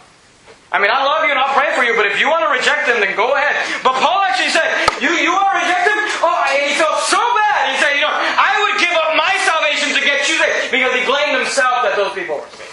I 0.69 0.77
mean, 0.77 0.93
I 0.93 1.01
love 1.01 1.25
you 1.25 1.33
and 1.33 1.41
I'll 1.41 1.57
pray 1.57 1.73
for 1.73 1.81
you, 1.81 1.97
but 1.97 2.05
if 2.05 2.21
you 2.21 2.29
want 2.29 2.45
to 2.45 2.51
reject 2.53 2.85
them, 2.85 3.01
then 3.01 3.17
go 3.17 3.33
ahead. 3.33 3.57
But 3.81 3.97
Paul 3.97 4.21
actually 4.21 4.53
said, 4.53 4.69
you, 5.01 5.09
you 5.17 5.33
want 5.33 5.49
to 5.57 5.65
reject 5.65 5.89
them? 5.89 5.97
Oh, 6.21 6.45
and 6.45 6.61
he 6.61 6.77
felt 6.77 7.01
so 7.09 7.17
bad. 7.17 7.73
He 7.73 7.75
said, 7.81 7.97
you 7.97 8.05
know, 8.05 8.13
I 8.13 8.53
would 8.61 8.77
give 8.77 8.93
up 8.93 9.17
my 9.17 9.33
salvation 9.49 9.97
to 9.97 10.01
get 10.05 10.29
you 10.29 10.37
saved. 10.37 10.69
Because 10.69 10.93
he 10.93 11.01
blamed 11.09 11.41
himself 11.60 11.84
that 11.84 11.95
those 11.95 12.14
people 12.14 12.36
were 12.36 12.47
saved. 12.55 12.72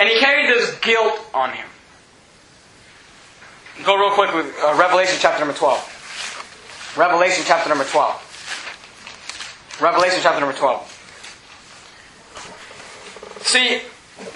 And 0.00 0.08
he 0.08 0.18
carried 0.20 0.48
this 0.48 0.78
guilt 0.80 1.20
on 1.32 1.50
him. 1.50 1.66
Go 3.84 3.96
real 3.96 4.10
quick 4.12 4.34
with 4.34 4.54
uh, 4.62 4.74
Revelation 4.78 5.16
chapter 5.18 5.40
number 5.40 5.54
12. 5.54 6.94
Revelation 6.96 7.44
chapter 7.46 7.68
number 7.68 7.84
12. 7.84 9.78
Revelation 9.80 10.20
chapter 10.22 10.40
number 10.40 10.56
12. 10.56 10.88
See, 13.42 13.80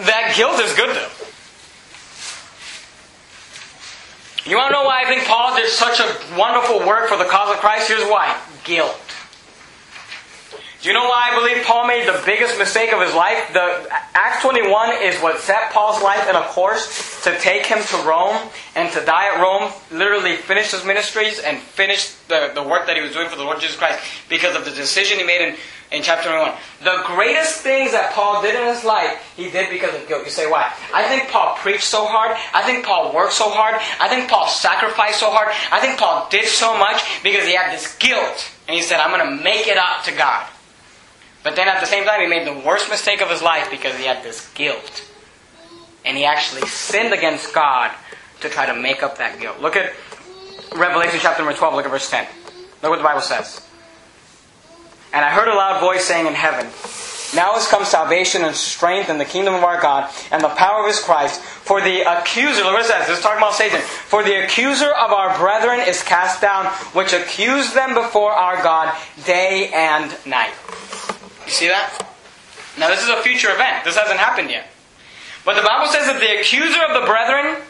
that 0.04 0.34
guilt 0.36 0.60
is 0.60 0.74
good 0.74 0.96
though. 0.96 1.10
You 4.48 4.56
want 4.56 4.68
to 4.70 4.74
know 4.74 4.84
why 4.84 5.02
I 5.02 5.06
think 5.06 5.24
Paul 5.24 5.56
did 5.56 5.68
such 5.68 5.98
a 6.00 6.06
wonderful 6.38 6.86
work 6.86 7.08
for 7.08 7.16
the 7.16 7.24
cause 7.24 7.50
of 7.52 7.60
Christ? 7.60 7.88
Here's 7.88 8.04
why 8.08 8.36
guilt. 8.64 9.05
Do 10.82 10.88
you 10.88 10.94
know 10.94 11.08
why 11.08 11.30
I 11.32 11.38
believe 11.40 11.64
Paul 11.64 11.86
made 11.86 12.06
the 12.06 12.20
biggest 12.26 12.58
mistake 12.58 12.92
of 12.92 13.00
his 13.00 13.14
life? 13.14 13.50
The 13.52 13.88
Acts 14.14 14.42
21 14.42 15.02
is 15.02 15.16
what 15.22 15.40
set 15.40 15.72
Paul's 15.72 16.02
life 16.02 16.28
in 16.28 16.36
a 16.36 16.42
course 16.48 17.22
to 17.24 17.36
take 17.40 17.64
him 17.64 17.78
to 17.82 17.96
Rome 18.06 18.36
and 18.74 18.92
to 18.92 19.04
die 19.04 19.34
at 19.34 19.40
Rome, 19.40 19.72
literally 19.90 20.36
finish 20.36 20.72
his 20.72 20.84
ministries 20.84 21.40
and 21.40 21.58
finish 21.58 22.10
the, 22.28 22.52
the 22.54 22.62
work 22.62 22.86
that 22.86 22.96
he 22.96 23.02
was 23.02 23.12
doing 23.12 23.28
for 23.28 23.36
the 23.36 23.42
Lord 23.42 23.58
Jesus 23.58 23.76
Christ 23.76 23.98
because 24.28 24.54
of 24.54 24.66
the 24.66 24.70
decision 24.70 25.18
he 25.18 25.24
made 25.24 25.40
in, 25.48 25.56
in 25.92 26.02
chapter 26.02 26.28
21. 26.28 26.52
The 26.84 27.02
greatest 27.06 27.62
things 27.62 27.92
that 27.92 28.12
Paul 28.12 28.42
did 28.42 28.54
in 28.54 28.66
his 28.66 28.84
life, 28.84 29.32
he 29.34 29.50
did 29.50 29.70
because 29.70 29.94
of 29.94 30.06
guilt. 30.06 30.24
You 30.26 30.30
say, 30.30 30.48
why? 30.48 30.70
I 30.92 31.08
think 31.08 31.30
Paul 31.30 31.56
preached 31.56 31.84
so 31.84 32.06
hard. 32.06 32.36
I 32.52 32.62
think 32.62 32.84
Paul 32.84 33.14
worked 33.14 33.32
so 33.32 33.48
hard. 33.48 33.76
I 33.98 34.08
think 34.08 34.28
Paul 34.28 34.46
sacrificed 34.46 35.20
so 35.20 35.30
hard. 35.30 35.48
I 35.72 35.80
think 35.80 35.98
Paul 35.98 36.28
did 36.30 36.44
so 36.44 36.76
much 36.76 37.02
because 37.22 37.46
he 37.46 37.54
had 37.54 37.72
this 37.72 37.96
guilt. 37.96 38.52
And 38.68 38.76
he 38.76 38.82
said, 38.82 39.00
I'm 39.00 39.10
going 39.10 39.38
to 39.38 39.42
make 39.42 39.66
it 39.68 39.78
up 39.78 40.04
to 40.04 40.12
God. 40.12 40.46
But 41.46 41.54
then 41.54 41.68
at 41.68 41.78
the 41.78 41.86
same 41.86 42.04
time, 42.04 42.20
he 42.20 42.26
made 42.26 42.44
the 42.44 42.66
worst 42.66 42.90
mistake 42.90 43.20
of 43.20 43.30
his 43.30 43.40
life 43.40 43.70
because 43.70 43.96
he 43.96 44.04
had 44.04 44.24
this 44.24 44.52
guilt. 44.54 45.08
And 46.04 46.16
he 46.16 46.24
actually 46.24 46.66
sinned 46.66 47.14
against 47.14 47.54
God 47.54 47.92
to 48.40 48.48
try 48.48 48.66
to 48.66 48.74
make 48.74 49.04
up 49.04 49.18
that 49.18 49.38
guilt. 49.38 49.60
Look 49.60 49.76
at 49.76 49.92
Revelation 50.74 51.20
chapter 51.22 51.44
number 51.44 51.56
12, 51.56 51.74
look 51.74 51.84
at 51.84 51.90
verse 51.92 52.10
10. 52.10 52.26
Look 52.82 52.90
what 52.90 52.96
the 52.96 53.04
Bible 53.04 53.20
says. 53.20 53.64
And 55.12 55.24
I 55.24 55.30
heard 55.30 55.46
a 55.46 55.54
loud 55.54 55.80
voice 55.80 56.04
saying 56.04 56.26
in 56.26 56.34
heaven, 56.34 56.66
Now 57.32 57.54
has 57.54 57.68
come 57.68 57.84
salvation 57.84 58.42
and 58.42 58.56
strength 58.56 59.08
in 59.08 59.18
the 59.18 59.24
kingdom 59.24 59.54
of 59.54 59.62
our 59.62 59.80
God 59.80 60.12
and 60.32 60.42
the 60.42 60.48
power 60.48 60.80
of 60.80 60.88
his 60.88 60.98
Christ. 60.98 61.40
For 61.40 61.80
the 61.80 62.00
accuser, 62.00 62.64
look 62.64 62.72
what 62.72 62.82
it 62.82 62.88
says, 62.88 63.06
this 63.06 63.18
is 63.18 63.22
talking 63.22 63.38
about 63.38 63.54
Satan. 63.54 63.80
For 63.80 64.24
the 64.24 64.42
accuser 64.42 64.90
of 64.90 65.12
our 65.12 65.38
brethren 65.38 65.78
is 65.86 66.02
cast 66.02 66.40
down, 66.40 66.66
which 66.92 67.12
accused 67.12 67.72
them 67.72 67.94
before 67.94 68.32
our 68.32 68.60
God 68.64 69.00
day 69.24 69.70
and 69.72 70.10
night. 70.26 70.52
You 71.46 71.52
see 71.52 71.68
that? 71.68 72.06
Now, 72.78 72.88
this 72.88 73.02
is 73.02 73.08
a 73.08 73.22
future 73.22 73.50
event. 73.50 73.84
This 73.84 73.96
hasn't 73.96 74.18
happened 74.18 74.50
yet. 74.50 74.68
But 75.44 75.54
the 75.54 75.62
Bible 75.62 75.86
says 75.86 76.06
that 76.06 76.20
the 76.20 76.40
accuser 76.40 76.82
of 76.84 77.00
the 77.00 77.06
brethren 77.06 77.62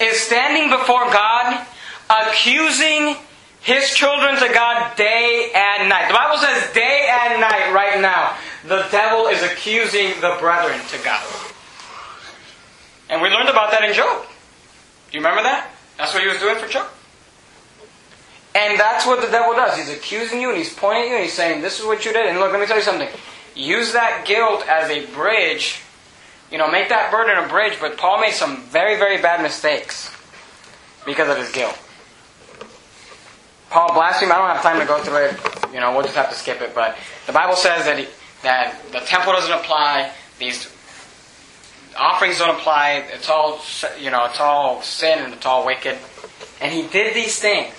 is 0.00 0.18
standing 0.18 0.70
before 0.70 1.04
God, 1.12 1.66
accusing 2.08 3.16
his 3.60 3.92
children 3.94 4.34
to 4.36 4.48
God 4.54 4.96
day 4.96 5.52
and 5.54 5.88
night. 5.88 6.08
The 6.08 6.14
Bible 6.14 6.38
says 6.38 6.72
day 6.72 7.06
and 7.10 7.40
night 7.40 7.72
right 7.72 8.00
now. 8.00 8.36
The 8.66 8.88
devil 8.90 9.26
is 9.26 9.42
accusing 9.42 10.20
the 10.20 10.36
brethren 10.40 10.80
to 10.88 10.98
God. 11.04 11.22
And 13.10 13.22
we 13.22 13.28
learned 13.28 13.48
about 13.48 13.70
that 13.72 13.84
in 13.84 13.94
Job. 13.94 14.24
Do 15.10 15.18
you 15.18 15.20
remember 15.20 15.42
that? 15.42 15.70
That's 15.96 16.14
what 16.14 16.22
he 16.22 16.28
was 16.28 16.38
doing 16.38 16.56
for 16.56 16.66
Job. 16.66 16.88
And 18.58 18.78
that's 18.78 19.06
what 19.06 19.20
the 19.20 19.28
devil 19.28 19.54
does. 19.54 19.76
He's 19.76 19.88
accusing 19.88 20.40
you 20.40 20.48
and 20.48 20.58
he's 20.58 20.74
pointing 20.74 21.04
at 21.04 21.08
you 21.10 21.14
and 21.14 21.24
he's 21.24 21.32
saying, 21.32 21.62
This 21.62 21.78
is 21.78 21.86
what 21.86 22.04
you 22.04 22.12
did. 22.12 22.26
And 22.26 22.40
look, 22.40 22.50
let 22.50 22.60
me 22.60 22.66
tell 22.66 22.76
you 22.76 22.82
something. 22.82 23.08
Use 23.54 23.92
that 23.92 24.24
guilt 24.26 24.66
as 24.68 24.90
a 24.90 25.06
bridge. 25.14 25.80
You 26.50 26.58
know, 26.58 26.68
make 26.68 26.88
that 26.88 27.12
burden 27.12 27.38
a 27.42 27.46
bridge. 27.46 27.74
But 27.80 27.96
Paul 27.96 28.20
made 28.20 28.32
some 28.32 28.62
very, 28.64 28.96
very 28.96 29.22
bad 29.22 29.42
mistakes 29.42 30.10
because 31.06 31.28
of 31.28 31.36
his 31.36 31.52
guilt. 31.52 31.78
Paul 33.70 33.92
blasphemed. 33.94 34.32
I 34.32 34.38
don't 34.38 34.48
have 34.48 34.62
time 34.62 34.80
to 34.80 34.86
go 34.86 35.00
through 35.04 35.26
it. 35.26 35.72
You 35.72 35.78
know, 35.78 35.92
we'll 35.92 36.02
just 36.02 36.16
have 36.16 36.30
to 36.30 36.34
skip 36.34 36.60
it. 36.60 36.74
But 36.74 36.96
the 37.26 37.32
Bible 37.32 37.54
says 37.54 37.84
that, 37.84 37.96
he, 37.96 38.08
that 38.42 38.76
the 38.90 39.00
temple 39.00 39.34
doesn't 39.34 39.52
apply. 39.52 40.10
These 40.40 40.74
offerings 41.96 42.38
don't 42.38 42.56
apply. 42.56 43.04
It's 43.12 43.28
all, 43.30 43.60
you 44.00 44.10
know, 44.10 44.24
it's 44.24 44.40
all 44.40 44.82
sin 44.82 45.20
and 45.20 45.32
it's 45.32 45.46
all 45.46 45.64
wicked. 45.64 45.96
And 46.60 46.72
he 46.72 46.88
did 46.88 47.14
these 47.14 47.38
things 47.38 47.72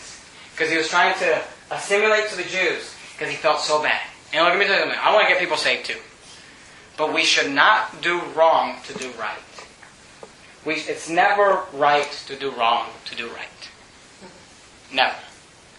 because 0.59 0.73
he 0.73 0.77
was 0.77 0.89
trying 0.89 1.17
to 1.17 1.41
assimilate 1.71 2.27
to 2.27 2.35
the 2.35 2.43
Jews 2.43 2.93
because 3.13 3.29
he 3.29 3.37
felt 3.37 3.61
so 3.61 3.81
bad. 3.81 4.01
And 4.33 4.43
let 4.43 4.59
me 4.59 4.65
tell 4.65 4.75
you 4.75 4.81
something. 4.81 4.99
I 5.01 5.13
want 5.15 5.25
to 5.25 5.33
get 5.33 5.39
people 5.39 5.55
saved 5.55 5.85
too. 5.85 5.97
But 6.97 7.13
we 7.13 7.23
should 7.23 7.49
not 7.49 8.01
do 8.01 8.19
wrong 8.35 8.75
to 8.87 8.93
do 8.95 9.09
right. 9.17 9.39
We, 10.65 10.73
it's 10.73 11.09
never 11.09 11.63
right 11.71 12.11
to 12.27 12.35
do 12.35 12.51
wrong 12.51 12.87
to 13.05 13.15
do 13.15 13.27
right. 13.29 13.69
Never. 14.91 15.15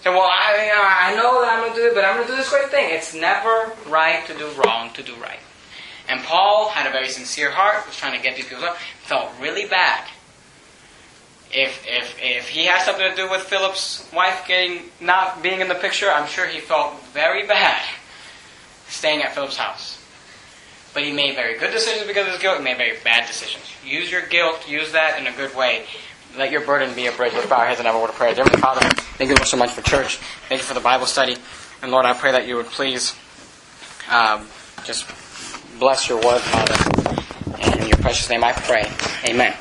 So, 0.03 0.13
well, 0.13 0.23
I, 0.23 1.11
I 1.11 1.15
know 1.15 1.43
that 1.43 1.53
I'm 1.53 1.61
going 1.61 1.75
to 1.75 1.79
do 1.79 1.87
it, 1.89 1.95
but 1.95 2.07
I'm 2.07 2.17
going 2.17 2.27
to 2.27 2.33
do 2.33 2.39
this 2.39 2.49
great 2.49 2.71
thing. 2.71 2.89
It's 2.89 3.15
never 3.15 3.73
right 3.87 4.27
to 4.29 4.39
do 4.39 4.49
wrong 4.65 4.95
to 4.95 5.03
do 5.03 5.15
right. 5.17 5.41
And 6.09 6.23
Paul 6.23 6.71
had 6.71 6.89
a 6.89 6.91
very 6.91 7.09
sincere 7.09 7.51
heart, 7.51 7.87
was 7.87 7.97
trying 7.97 8.17
to 8.17 8.23
get 8.23 8.35
these 8.35 8.47
people 8.47 8.65
up, 8.65 8.79
felt 9.03 9.31
really 9.43 9.67
bad 9.67 10.09
if, 11.53 11.85
if, 11.87 12.17
if 12.21 12.49
he 12.49 12.67
has 12.67 12.85
something 12.85 13.09
to 13.09 13.17
do 13.17 13.29
with 13.29 13.43
Philip's 13.43 14.09
wife 14.13 14.45
getting 14.47 14.83
not 15.01 15.43
being 15.43 15.61
in 15.61 15.69
the 15.69 15.75
picture, 15.75 16.11
I'm 16.11 16.29
sure 16.29 16.47
he 16.47 16.61
felt 16.61 17.03
very 17.09 17.47
bad 17.47 17.83
staying 18.89 19.23
at 19.23 19.35
Philip's 19.35 19.57
house. 19.57 19.97
But 20.93 21.05
he 21.05 21.13
made 21.13 21.37
very 21.37 21.59
good 21.59 21.71
decisions 21.71 22.07
because 22.07 22.27
of 22.27 22.33
his 22.33 22.43
guilt. 22.43 22.59
He 22.59 22.65
made 22.65 22.77
very 22.77 22.99
bad 23.05 23.27
decisions. 23.27 23.65
Use 23.85 24.11
your 24.11 24.27
guilt. 24.27 24.69
Use 24.69 24.93
that 24.93 25.21
in 25.21 25.27
a 25.27 25.37
good 25.37 25.55
way. 25.55 25.85
Let 26.37 26.51
your 26.51 26.61
burden 26.61 26.95
be 26.95 27.07
a 27.07 27.13
bridge. 27.13 27.33
Let's 27.33 27.49
bow 27.49 27.59
our 27.59 27.67
heads 27.67 27.81
and 27.81 27.87
have 27.87 27.97
a 27.97 28.01
word 28.01 28.11
of 28.11 28.17
prayer. 28.17 28.35
Dear 28.35 28.45
Father, 28.45 28.89
thank 29.19 29.31
you 29.31 29.45
so 29.45 29.57
much 29.57 29.71
for 29.71 29.83
church. 29.83 30.17
Thank 30.49 30.61
you 30.61 30.67
for 30.67 30.75
the 30.75 30.81
Bible 30.81 31.07
study. 31.07 31.37
And 31.83 31.91
Lord, 31.91 32.07
I 32.07 32.13
pray 32.15 32.33
that 32.33 32.47
you 32.47 32.57
would 32.57 32.67
please 32.67 33.17
um, 34.11 34.47
just 34.85 35.07
bless 35.79 36.09
your 36.09 36.21
word, 36.21 36.41
Father. 36.41 37.57
And 37.61 37.81
in 37.81 37.89
your 37.89 37.99
precious 37.99 38.29
name 38.29 38.45
I 38.45 38.53
pray. 38.53 38.91
Amen. 39.25 39.57